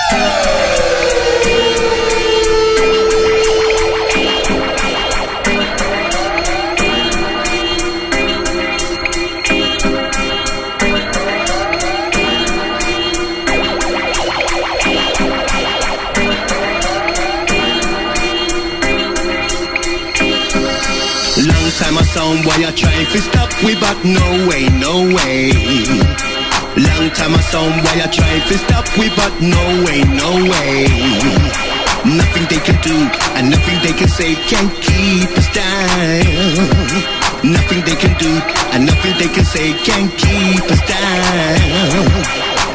I 22.64 22.72
try 22.72 23.04
to 23.12 23.18
stop 23.20 23.50
we 23.62 23.74
but 23.78 23.98
no 24.04 24.48
way, 24.48 24.68
no 24.80 25.04
way. 25.14 25.52
Long 26.76 27.08
time 27.12 27.34
a 27.34 27.42
sound 27.52 27.84
why 27.84 28.00
I 28.00 28.08
try 28.08 28.34
to 28.48 28.56
stop 28.58 28.86
we 28.98 29.08
but 29.14 29.32
no 29.40 29.64
way, 29.84 30.00
no 30.08 30.30
way. 30.50 30.88
Nothing 32.04 32.46
they 32.48 32.60
can 32.64 32.80
do 32.82 32.96
and 33.36 33.50
nothing 33.50 33.78
they 33.82 33.92
can 33.92 34.08
say 34.08 34.34
can 34.48 34.70
keep 34.80 35.30
us 35.36 35.48
down. 35.52 36.80
Nothing 37.44 37.84
they 37.84 37.96
can 37.96 38.16
do 38.18 38.32
and 38.72 38.86
nothing 38.86 39.14
they 39.18 39.28
can 39.28 39.44
say 39.44 39.72
can 39.84 40.08
keep 40.16 40.64
us 40.70 40.82
down. 40.88 42.08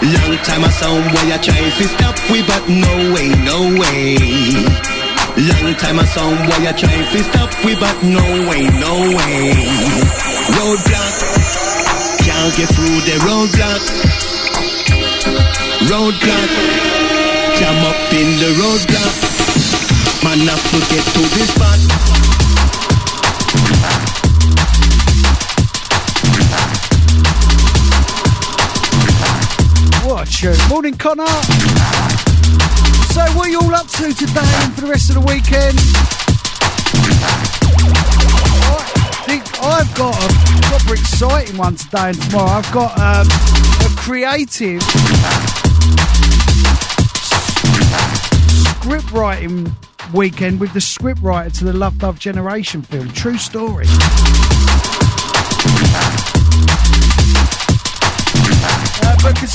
Long 0.01 0.37
time 0.45 0.63
a 0.63 0.71
sound 0.71 1.05
why 1.13 1.33
I 1.33 1.37
try 1.41 1.57
to 1.57 1.85
stop 1.89 2.15
we 2.29 2.41
but 2.45 2.63
no 2.69 3.13
way, 3.13 3.29
no 3.43 3.59
way. 3.79 5.00
Long 5.41 5.73
time 5.73 5.97
a 5.97 6.05
sound 6.05 6.37
boy 6.45 6.69
I 6.69 6.71
try 6.71 7.01
to 7.01 7.23
stop 7.23 7.49
we 7.65 7.73
but 7.73 7.97
no 8.03 8.21
way, 8.45 8.61
no 8.77 8.93
way. 9.17 9.49
Roadblock, 10.53 11.15
can't 12.21 12.53
get 12.53 12.69
through 12.69 13.01
the 13.09 13.17
roadblock. 13.25 13.81
Roadblock, 15.89 16.49
jam 17.57 17.73
up 17.89 18.13
in 18.13 18.29
the 18.37 18.53
roadblock. 18.61 19.15
Man, 20.23 20.47
I 20.47 20.55
forget 20.69 21.03
to 21.15 21.21
this 21.33 21.49
spot. 21.55 22.11
Morning, 30.69 30.97
Connor. 30.97 32.00
So, 33.11 33.21
what 33.33 33.47
are 33.47 33.49
you 33.49 33.59
all 33.59 33.75
up 33.75 33.87
to 33.87 34.13
today 34.13 34.39
and 34.41 34.73
for 34.73 34.81
the 34.81 34.87
rest 34.87 35.09
of 35.09 35.15
the 35.15 35.21
weekend? 35.21 35.77
I 38.63 39.23
think 39.25 39.43
I've 39.61 39.93
got 39.95 40.15
a 40.15 40.29
proper 40.67 40.93
exciting 40.93 41.57
one 41.57 41.75
today 41.75 42.11
and 42.11 42.21
tomorrow. 42.21 42.51
I've 42.51 42.71
got 42.71 42.97
um, 42.97 43.27
a 43.85 43.89
creative 43.97 44.81
script 48.81 49.11
writing 49.11 49.75
weekend 50.13 50.61
with 50.61 50.71
the 50.73 50.79
script 50.79 51.21
writer 51.21 51.49
to 51.49 51.65
the 51.65 51.73
Love 51.73 51.97
Dove 51.97 52.17
Generation 52.17 52.81
film. 52.81 53.09
True 53.09 53.37
story. 53.37 53.87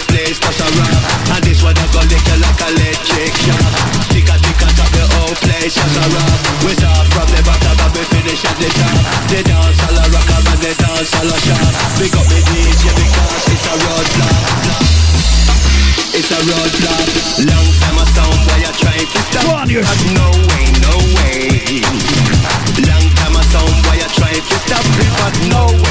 the 0.00 0.06
place 0.12 0.36
starts 0.36 0.56
to 0.56 0.66
rock. 0.80 1.02
And 1.36 1.42
this 1.44 1.60
one 1.62 1.76
I 1.76 1.84
go 1.92 2.00
lick 2.08 2.24
you 2.24 2.38
like 2.40 2.60
electric 2.72 3.32
shock. 3.36 3.72
Tick 4.12 4.28
a 4.28 4.36
tick 4.40 4.60
a 4.64 4.68
top 4.72 4.90
the 4.96 5.04
whole 5.12 5.36
place 5.44 5.74
just 5.76 5.96
a 6.00 6.04
rock. 6.14 6.38
We 6.64 6.72
start 6.78 7.06
from 7.12 7.28
the 7.28 7.40
bottom 7.44 7.76
and 7.84 7.92
we 7.92 8.02
finish 8.08 8.42
at 8.48 8.56
the 8.56 8.68
top. 8.80 9.02
The 9.28 9.38
dance 9.44 9.80
all 9.84 9.98
a 10.00 10.04
rock 10.08 10.30
and 10.30 10.60
the 10.64 10.72
dance 10.72 11.12
all 11.20 11.28
a 11.28 11.36
shock. 11.36 11.72
Big 12.00 12.14
up 12.16 12.26
me 12.32 12.40
DJ 12.48 12.84
because 12.96 13.44
it's 13.52 13.66
a 13.68 13.74
roadblock. 13.76 14.44
It's 16.16 16.30
a 16.32 16.38
roadblock. 16.48 17.08
Long 17.44 17.68
time 17.80 17.98
a 18.00 18.04
sound 18.14 18.40
boy 18.46 18.62
I 18.64 18.72
try 18.80 18.98
to 19.04 19.20
stop. 19.28 19.44
Go 19.44 19.52
on, 19.60 19.68
you- 19.68 19.84
But 19.84 20.00
no 20.16 20.28
way, 20.48 20.64
no 20.86 20.94
way. 21.18 21.40
Long 22.88 23.06
time 23.20 23.36
a 23.36 23.42
sound 23.52 23.76
boy 23.84 23.98
I 24.00 24.08
try 24.16 24.32
to 24.32 24.56
stop 24.64 24.84
but 25.20 25.34
no 25.52 25.62
no 25.68 25.82
way. 25.84 25.89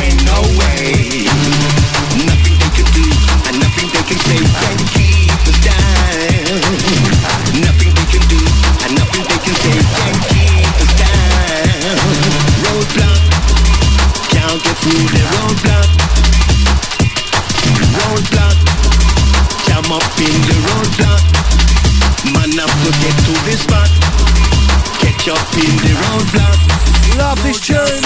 In 25.59 25.75
the 25.83 25.93
roadblock. 26.03 27.17
Love 27.17 27.43
this 27.43 27.59
tune. 27.59 28.03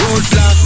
Roadblock, 0.00 0.56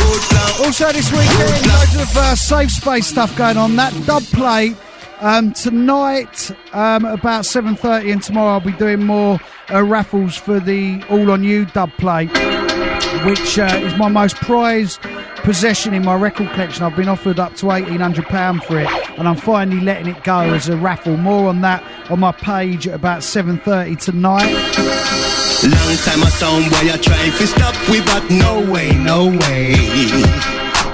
roadblock. 0.00 0.64
Also, 0.64 0.92
this 0.92 1.10
weekend, 1.12 1.66
loads 1.66 1.96
of 1.96 2.16
uh, 2.16 2.34
safe 2.34 2.70
space 2.70 3.06
stuff 3.06 3.36
going 3.36 3.56
on. 3.56 3.76
That 3.76 3.92
dub 4.06 4.22
play 4.24 4.74
um, 5.20 5.52
tonight 5.52 6.50
um, 6.72 7.04
about 7.04 7.44
7.30 7.44 8.12
and 8.12 8.22
tomorrow 8.22 8.54
I'll 8.54 8.60
be 8.60 8.72
doing 8.72 9.04
more 9.04 9.38
uh, 9.70 9.82
raffles 9.84 10.36
for 10.36 10.58
the 10.58 11.04
All 11.10 11.30
On 11.30 11.44
You 11.44 11.66
dub 11.66 11.90
play, 11.98 12.26
which 13.24 13.58
uh, 13.58 13.80
is 13.82 13.96
my 13.96 14.08
most 14.08 14.36
prized 14.36 15.00
possession 15.42 15.94
in 15.94 16.04
my 16.04 16.14
record 16.14 16.48
collection. 16.50 16.84
I've 16.84 16.96
been 16.96 17.08
offered 17.08 17.38
up 17.38 17.54
to 17.56 17.66
£1,800 17.66 18.64
for 18.64 18.78
it 18.78 18.88
and 19.18 19.28
I'm 19.28 19.36
finally 19.36 19.80
letting 19.80 20.08
it 20.08 20.22
go 20.24 20.40
as 20.40 20.68
a 20.68 20.76
raffle. 20.76 21.16
More 21.16 21.48
on 21.48 21.60
that 21.62 21.82
on 22.10 22.20
my 22.20 22.32
page 22.32 22.86
at 22.88 22.94
about 22.94 23.20
7.30 23.20 23.98
tonight. 23.98 24.52
Long 25.62 25.96
time 25.98 26.22
a 26.22 26.30
sound 26.30 26.70
boy 26.70 26.90
I 26.90 26.98
try 27.00 27.30
to 27.38 27.46
stop 27.46 27.74
we 27.88 28.00
but 28.00 28.28
no 28.30 28.72
way, 28.72 28.90
no 28.96 29.26
way. 29.26 29.74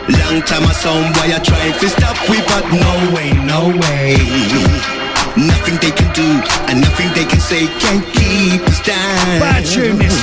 Long 0.09 0.43
time 0.43 0.65
a 0.65 0.75
sound 0.75 1.15
boy 1.15 1.35
I 1.35 1.41
try 1.43 1.73
to 1.79 1.89
stop 1.89 2.29
we 2.29 2.41
but 2.43 2.65
no 2.73 3.15
way, 3.15 3.33
no 3.47 3.69
way. 3.79 4.98
Nothing 5.39 5.79
they 5.79 5.95
can 5.95 6.11
do 6.19 6.27
and 6.67 6.81
nothing 6.83 7.07
they 7.15 7.23
can 7.25 7.39
say 7.39 7.71
can 7.79 8.03
keep 8.11 8.59
us 8.67 8.83
down. 8.83 9.39
Bad 9.39 9.63
tune, 9.65 9.95
this. 9.99 10.19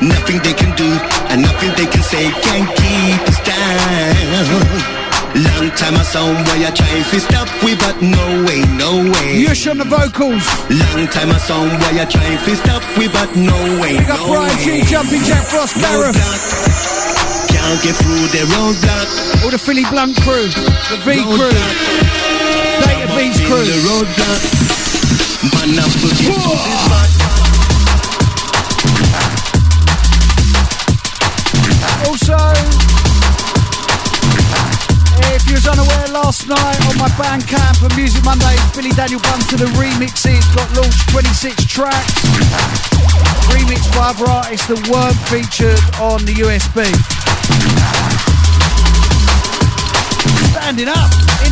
Nothing 0.00 0.40
they 0.40 0.56
can 0.56 0.72
do 0.74 0.88
and 1.28 1.42
nothing 1.44 1.68
they 1.76 1.84
can 1.84 2.00
say 2.00 2.32
can 2.32 2.64
keep 2.72 3.20
us 3.28 3.38
down. 3.44 5.04
Long 5.36 5.68
time 5.76 5.96
a 6.00 6.04
sound 6.04 6.38
boy 6.46 6.64
I 6.64 6.70
try 6.72 6.88
to 6.96 7.20
stop 7.20 7.48
we 7.60 7.76
but 7.76 8.00
no 8.00 8.24
way, 8.48 8.64
no 8.80 9.04
way. 9.04 9.44
Yush 9.44 9.68
on 9.68 9.76
the 9.76 9.84
vocals. 9.84 10.46
Long 10.72 11.08
time 11.12 11.28
a 11.28 11.38
sound 11.44 11.76
boy 11.84 12.00
I 12.00 12.06
try 12.08 12.24
to 12.24 12.56
stop 12.56 12.82
we 12.96 13.08
but 13.08 13.36
no 13.36 13.58
way, 13.82 13.98
Big 13.98 14.08
up 14.08 14.16
no 14.20 14.32
Brian 14.32 14.56
way. 14.64 14.80
G, 14.80 14.88
Jumping 14.88 15.20
Jack 15.28 15.44
Frost, 15.44 15.74
Gareth. 15.76 16.16
Roadblock, 16.16 17.52
Can't 17.52 17.82
get 17.84 17.96
through 18.00 18.32
the 18.32 18.48
roadblock. 18.48 19.44
All 19.44 19.50
the 19.50 19.58
Philly 19.58 19.84
Blunt 19.90 20.16
crew, 20.22 20.48
the 20.88 20.96
V 21.04 21.20
crew, 21.36 21.50
Data 21.52 22.23
Beats 23.16 23.38
crew. 23.46 23.62
the 23.62 23.78
roadblock. 23.86 24.42
Man, 25.54 25.78
I'm 25.78 25.86
looking 26.02 26.34
for 26.34 26.58
this 26.58 26.82
spot. 26.82 27.10
Also, 32.10 32.34
if 35.30 35.46
you 35.46 35.54
was 35.54 35.66
unaware, 35.66 36.08
last 36.10 36.48
night 36.48 36.80
on 36.90 36.98
my 36.98 37.08
Bandcamp 37.14 37.78
for 37.78 37.94
Music 37.94 38.24
Mondays, 38.24 38.58
Billy 38.74 38.90
Daniel 38.90 39.20
Bunter, 39.20 39.58
the 39.58 39.70
remixes 39.78 40.42
got 40.54 40.66
launched 40.74 41.08
26 41.10 41.66
tracks. 41.66 42.12
Remixed 43.54 43.94
by 43.94 44.10
other 44.10 44.26
artists 44.28 44.66
that 44.66 44.82
weren't 44.90 45.14
featured 45.30 45.78
on 46.02 46.24
the 46.26 46.34
USB. 46.42 46.90
Standing 50.50 50.88
up 50.88 51.33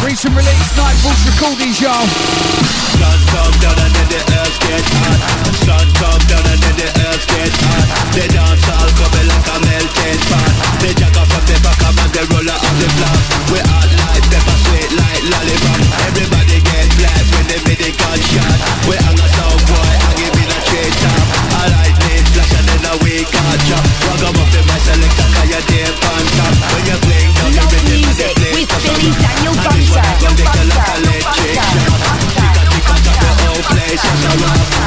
Recent 0.00 0.32
release, 0.32 0.70
Night 0.80 0.96
Force 1.04 1.22
Recordings, 1.28 1.76
y'all. 1.76 2.08
Sun 2.96 3.20
come 3.28 3.56
down 3.60 3.76
and 3.84 3.92
then 3.92 4.08
the 4.08 4.20
earth 4.40 4.56
get 4.64 4.84
hot. 4.96 5.20
Sun 5.60 5.86
come 6.00 6.22
down 6.24 6.40
and 6.40 6.60
then 6.60 6.76
the 6.80 6.88
earth 7.04 7.24
get 7.28 7.52
hot. 7.52 7.86
The 8.16 8.24
dance 8.32 8.64
all 8.72 8.90
coming 8.96 9.28
like 9.28 9.44
a 9.44 9.56
melted 9.60 10.20
pot. 10.24 10.52
The 10.80 10.90
jagger 10.96 11.26
from 11.28 11.44
the 11.44 11.56
back 11.60 11.80
of 11.84 11.94
the 12.16 12.22
roller 12.32 12.58
on 12.58 12.76
the 12.80 12.88
block. 12.96 13.20
We 13.52 13.60
hot 13.60 13.90
like 13.92 14.24
pepper, 14.32 14.56
sweet 14.64 14.90
like 14.96 15.22
lollipop. 15.28 15.80
Everybody 16.08 16.58
get 16.64 16.88
black 16.96 17.24
when 17.36 17.46
the 17.52 17.58
midi 17.68 17.92
gunshot. 17.92 18.58
We 18.88 18.96
hang 19.04 19.20
a 19.20 19.28
sound 19.36 19.60
boy, 19.68 19.90
hang 20.00 20.16
him 20.16 20.36
in 20.40 20.48
a 20.48 20.58
tree 20.64 20.92
top. 20.96 21.24
A 21.60 21.62
lightning 21.76 22.24
flash 22.32 22.52
and 22.56 22.66
then 22.72 22.88
a 22.88 22.92
we 23.04 23.20
catch 23.28 23.68
up. 23.76 23.84
Ragamuffin 24.08 24.64
my 24.64 24.78
selector, 24.80 25.28
cause 25.28 25.48
you're 25.52 25.66
there 25.68 25.92
on 25.92 26.24
top. 26.40 26.54
When 26.72 26.82
you 26.88 26.96
blink 27.04 27.28
down 27.36 27.52
the 27.52 27.89
Billy. 28.66 29.08
Daniel 29.16 29.56
I 29.56 29.64
Bunter. 29.64 30.04
go 30.20 30.28
lick 30.36 30.44
a 30.44 30.68
like 30.68 30.84
a 30.84 31.00
electric 31.00 31.48
shock. 31.56 31.72
Ticka 32.28 32.64
ticka 32.68 32.94
tock 33.00 33.16
the 33.16 33.32
whole 33.40 33.62
place 33.64 34.04
is 34.04 34.80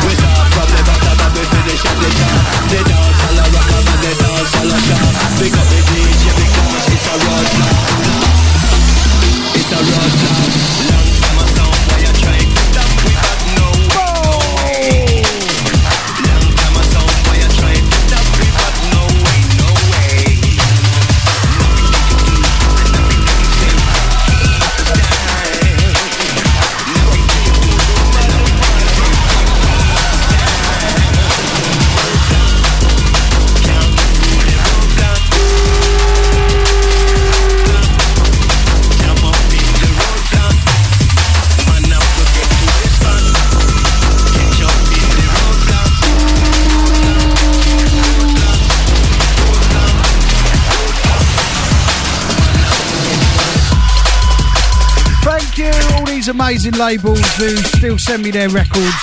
these 56.23 56.29
amazing 56.29 56.73
labels 56.75 57.19
who 57.35 57.49
still 57.75 57.97
send 57.97 58.23
me 58.23 58.31
their 58.31 58.47
records 58.47 58.95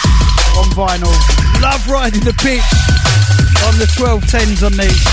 on 0.57 0.65
vinyl. 0.73 1.13
Love 1.61 1.87
riding 1.87 2.25
the 2.25 2.33
pitch 2.41 2.65
on 3.69 3.77
the 3.77 3.85
1210s 3.93 4.65
on 4.65 4.73
these. 4.73 5.05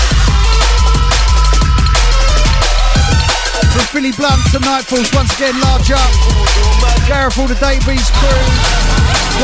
From 3.74 3.84
Philly 3.92 4.12
Blunt 4.16 4.40
to 4.52 4.58
Nightfalls, 4.64 5.14
once 5.14 5.34
again, 5.36 5.60
large 5.60 5.90
up. 5.92 6.08
Gareth, 7.06 7.36
all 7.36 7.46
the 7.46 7.58
Davies 7.60 8.08
crew. 8.16 8.44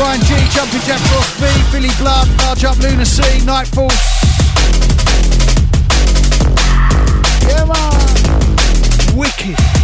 Bryan 0.01 0.21
Gee, 0.25 0.49
Jumping 0.49 0.81
Jack 0.89 1.01
Frost 1.13 1.37
B, 1.37 1.45
Philly 1.69 1.93
Blunt, 1.99 2.29
large 2.41 2.63
up 2.63 2.79
Lunacy, 2.79 3.45
Nightfalls. 3.45 3.93
Yeah, 7.45 7.65
man. 7.65 9.15
Wicked. 9.15 9.74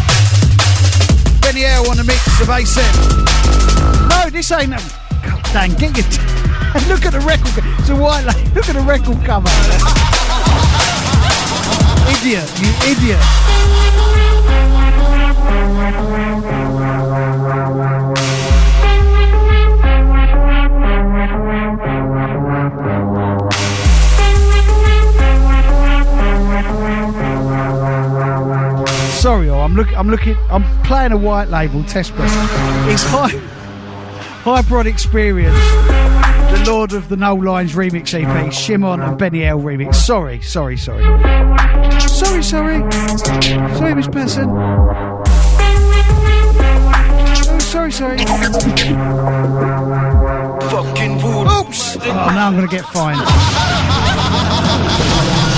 L 1.64 1.88
on 1.90 1.96
the 1.96 2.04
mix 2.04 2.20
of 2.40 2.48
A7. 2.48 2.82
No, 4.08 4.30
this 4.30 4.50
ain't. 4.50 4.70
God 4.70 5.42
dang, 5.52 5.70
get 5.74 5.96
your. 5.96 6.06
T- 6.06 6.88
look 6.88 7.04
at 7.06 7.12
the 7.12 7.20
record. 7.20 7.52
co- 7.54 7.74
It's 7.78 7.88
a 7.90 7.96
white. 7.96 8.24
la- 8.24 8.32
Look 8.54 8.68
at 8.68 8.74
the 8.74 8.82
record 8.82 9.18
cover. 9.24 9.48
idiot, 12.10 12.48
you 12.60 12.70
idiot. 12.90 14.32
Sorry, 29.22 29.48
oh, 29.50 29.60
I'm 29.60 29.76
look. 29.76 29.96
I'm 29.96 30.10
looking. 30.10 30.36
I'm 30.50 30.64
playing 30.82 31.12
a 31.12 31.16
white 31.16 31.48
label 31.48 31.84
test 31.84 32.12
press. 32.14 32.28
It's 32.92 33.04
high. 33.04 33.28
Hyper-On 34.42 34.88
Experience, 34.88 35.56
the 36.50 36.64
Lord 36.66 36.92
of 36.92 37.08
the 37.08 37.16
Null 37.16 37.40
Lines 37.40 37.74
remix 37.74 38.12
EP, 38.20 38.52
Shimon 38.52 39.00
and 39.00 39.16
Benny 39.16 39.44
L 39.44 39.60
remix. 39.60 39.94
Sorry, 39.94 40.40
sorry, 40.40 40.76
sorry. 40.76 41.04
Sorry, 42.00 42.42
sorry. 42.42 42.80
Sorry, 43.76 43.94
Miss 43.94 44.08
Person. 44.08 44.48
Oh, 44.50 45.22
sorry, 47.60 47.92
sorry. 47.92 48.18
Fucking 50.68 51.12
Oops! 51.22 51.96
Oh, 51.96 52.32
now 52.34 52.48
I'm 52.48 52.56
going 52.56 52.68
to 52.68 52.76
get 52.76 52.84
fined. 52.86 53.20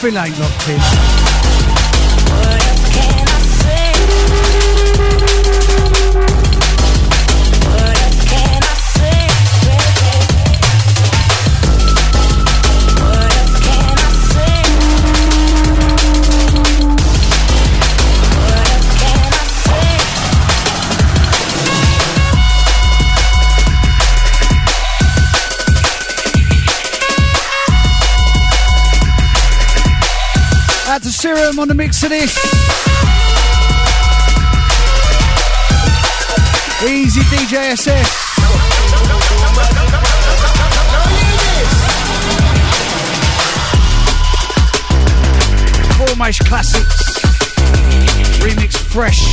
Phil 0.00 0.16
ain't 0.16 0.38
locked 0.38 0.68
in. 0.68 1.17
Serum 31.18 31.58
on 31.58 31.66
the 31.66 31.74
mix 31.74 32.00
of 32.04 32.10
this. 32.10 32.32
Easy 36.88 37.20
DJ 37.22 37.72
SS. 37.72 38.08
Formation 45.98 46.46
Classics. 46.46 47.18
Remix 48.38 48.76
Fresh 48.78 49.26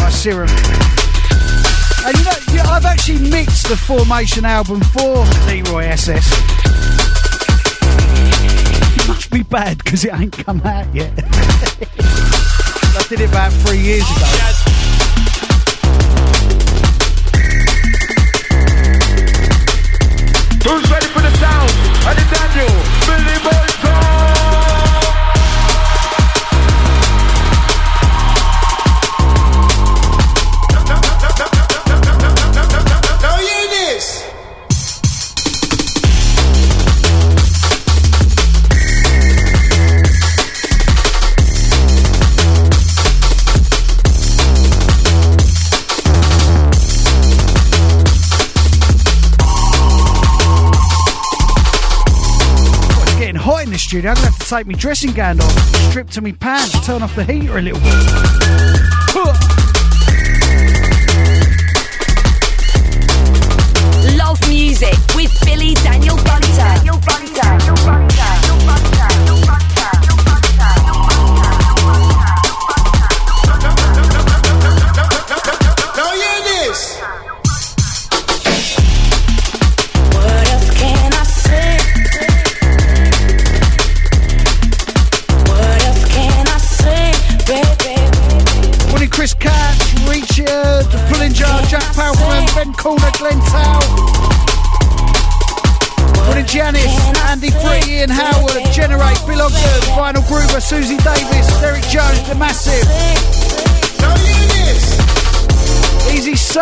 by 0.00 0.10
Serum. 0.10 0.48
And 2.04 2.18
you 2.18 2.24
know, 2.56 2.64
I've 2.64 2.84
actually 2.84 3.30
mixed 3.30 3.68
the 3.68 3.76
Formation 3.76 4.44
album 4.44 4.80
for 4.80 5.24
Leroy 5.46 5.84
SS. 5.84 6.83
Be 9.34 9.42
bad 9.42 9.78
because 9.78 10.04
it 10.04 10.14
ain't 10.14 10.30
come 10.30 10.60
out 10.60 10.94
yet. 10.94 11.10
I 11.18 13.06
did 13.08 13.20
it 13.20 13.30
about 13.30 13.52
three 13.52 13.80
years 13.80 14.04
ago. 14.08 14.63
Studio, 53.94 54.10
I'm 54.10 54.16
gonna 54.16 54.26
have 54.26 54.38
to 54.38 54.48
take 54.48 54.66
my 54.66 54.72
dressing 54.72 55.12
gown 55.12 55.40
off, 55.40 55.90
strip 55.90 56.10
to 56.10 56.20
my 56.20 56.32
pants, 56.32 56.84
turn 56.84 57.04
off 57.04 57.14
the 57.14 57.22
heater 57.22 57.58
a 57.58 57.62
little 57.62 57.78
bit. 57.78 58.43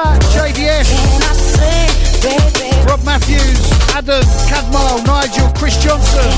Easy 0.02 0.34
JDS, 0.34 0.90
Rob 2.88 3.04
Matthews, 3.04 3.70
Adam, 3.94 4.24
Cadmile, 4.48 5.04
Nigel, 5.06 5.48
Chris 5.54 5.76
Johnson, 5.82 6.28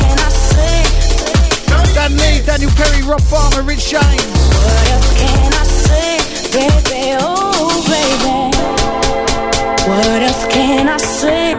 Dan 1.94 2.16
Lee, 2.16 2.42
Daniel 2.44 2.70
Perry, 2.72 3.02
Rob 3.02 3.22
Farmer, 3.22 3.62
Rich 3.62 3.88
James. 3.90 4.04
What 4.04 4.90
else 4.90 5.10
can 5.18 5.52
I 5.54 5.64
say, 5.64 6.18
baby? 6.52 7.16
Baby. 7.88 8.36
What 9.88 10.22
else 10.22 10.44
can 10.52 10.88
I 10.88 10.96
say, 10.98 11.54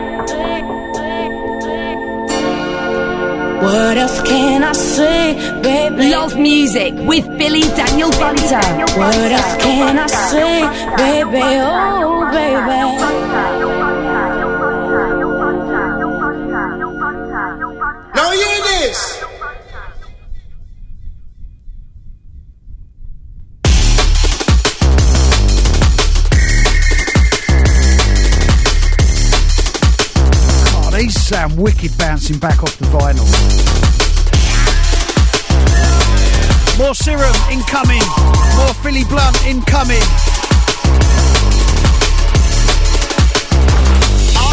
What 3.61 3.97
else 3.97 4.21
can 4.21 4.63
I 4.63 4.73
say? 4.73 4.85
What 4.85 4.97
else 4.97 5.03
can 5.03 5.33
I 5.33 5.53
say, 5.53 5.61
baby? 5.61 6.09
Love 6.11 6.37
music 6.37 6.93
with 6.95 7.25
Billy 7.37 7.61
Daniel 7.61 8.11
Bunter. 8.11 8.61
What 8.99 9.31
else 9.31 9.63
can 9.63 9.99
I 9.99 10.07
say, 10.07 10.61
baby? 10.97 11.41
Oh, 11.41 12.29
baby. 12.31 13.94
Wicked 31.57 31.97
bouncing 31.97 32.37
back 32.37 32.61
off 32.63 32.77
the 32.77 32.85
vinyl. 32.85 33.25
More 36.77 36.93
serum 36.93 37.35
incoming. 37.51 38.01
More 38.57 38.73
Philly 38.83 39.03
Blunt 39.05 39.45
incoming. 39.45 40.03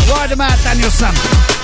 Ride 0.08 0.30
them 0.30 0.40
out, 0.40 0.58
Danielson. 0.62 1.14
Now 1.14 1.61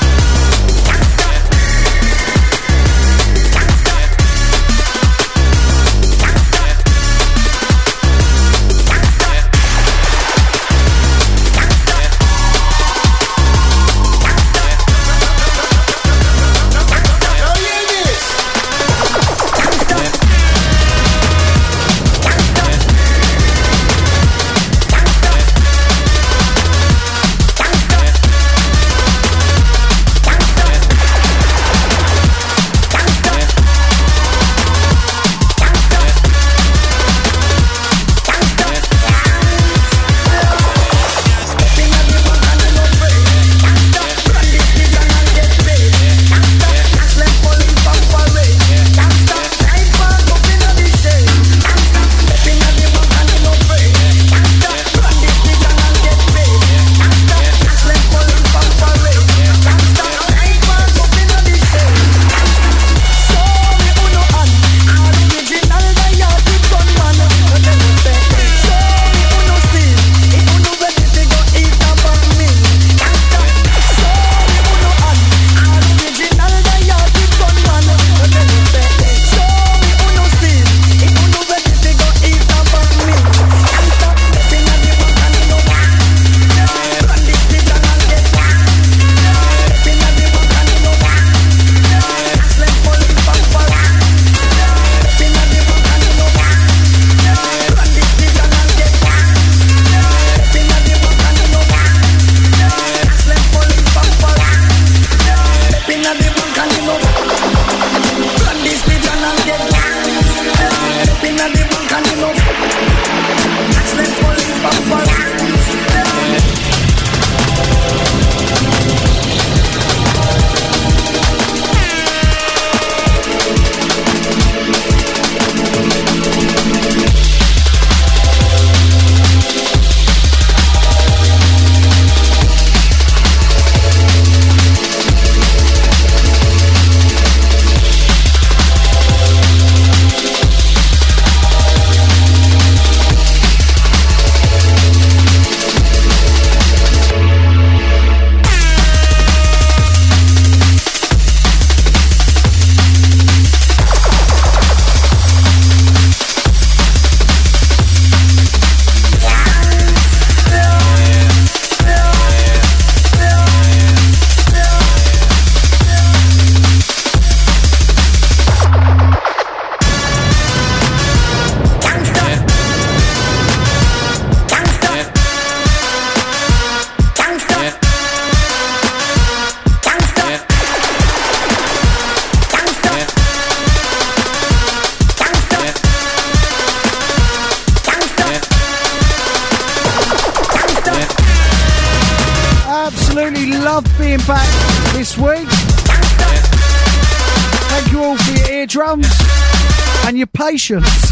your 200.70 201.07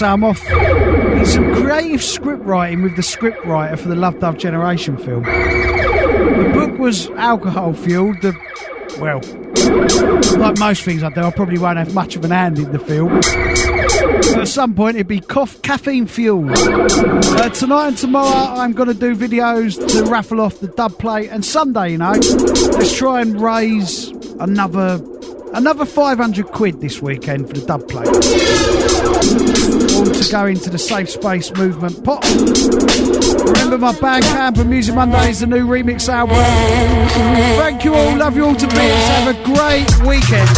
say 0.00 0.06
I'm 0.06 0.24
off 0.24 0.42
in 0.50 1.26
some 1.26 1.54
creative 1.56 2.02
script 2.02 2.42
writing 2.44 2.82
with 2.82 2.96
the 2.96 3.02
script 3.02 3.44
writer 3.44 3.76
for 3.76 3.88
the 3.88 3.94
Love 3.94 4.18
Dove 4.18 4.38
Generation 4.38 4.96
film. 4.96 5.24
The 5.24 6.50
book 6.54 6.78
was 6.78 7.10
alcohol 7.10 7.74
fueled. 7.74 8.22
The 8.22 8.32
well, 8.98 9.20
like 10.38 10.58
most 10.58 10.84
things 10.84 11.02
I 11.02 11.10
do, 11.10 11.20
I 11.20 11.30
probably 11.30 11.58
won't 11.58 11.76
have 11.76 11.92
much 11.92 12.16
of 12.16 12.24
an 12.24 12.30
hand 12.30 12.58
in 12.58 12.72
the 12.72 12.78
film. 12.78 13.10
But 13.10 14.38
at 14.38 14.48
some 14.48 14.74
point, 14.74 14.96
it'd 14.96 15.06
be 15.06 15.20
cough, 15.20 15.60
caffeine 15.60 16.06
fueled. 16.06 16.50
Uh, 16.56 17.50
tonight 17.50 17.88
and 17.88 17.98
tomorrow, 17.98 18.58
I'm 18.58 18.72
going 18.72 18.88
to 18.88 18.94
do 18.94 19.14
videos 19.14 19.86
to 19.86 20.10
raffle 20.10 20.40
off 20.40 20.60
the 20.60 20.68
dub 20.68 20.98
plate. 20.98 21.28
And 21.28 21.44
Sunday, 21.44 21.90
you 21.90 21.98
know, 21.98 22.12
let's 22.12 22.96
try 22.96 23.20
and 23.20 23.38
raise 23.38 24.08
another 24.38 24.98
another 25.52 25.84
500 25.84 26.46
quid 26.46 26.80
this 26.80 27.02
weekend 27.02 27.48
for 27.48 27.54
the 27.54 27.66
dub 27.66 27.88
plate. 27.88 28.06
All 29.94 30.04
to 30.06 30.28
go 30.30 30.46
into 30.46 30.70
the 30.70 30.78
Safe 30.78 31.10
Space 31.10 31.52
Movement 31.54 32.04
pot. 32.04 32.24
Remember 33.46 33.78
my 33.78 33.92
Bandcamp 33.92 34.58
and 34.58 34.70
Music 34.70 34.94
Monday 34.94 35.30
is 35.30 35.40
the 35.40 35.46
new 35.46 35.66
remix 35.66 36.08
album. 36.08 36.36
Thank 37.56 37.84
you 37.84 37.94
all, 37.94 38.16
love 38.16 38.36
you 38.36 38.46
all 38.46 38.54
to 38.54 38.66
bits. 38.66 38.78
Have 38.78 39.28
a 39.28 39.34
great 39.44 39.90
weekend. 40.06 40.48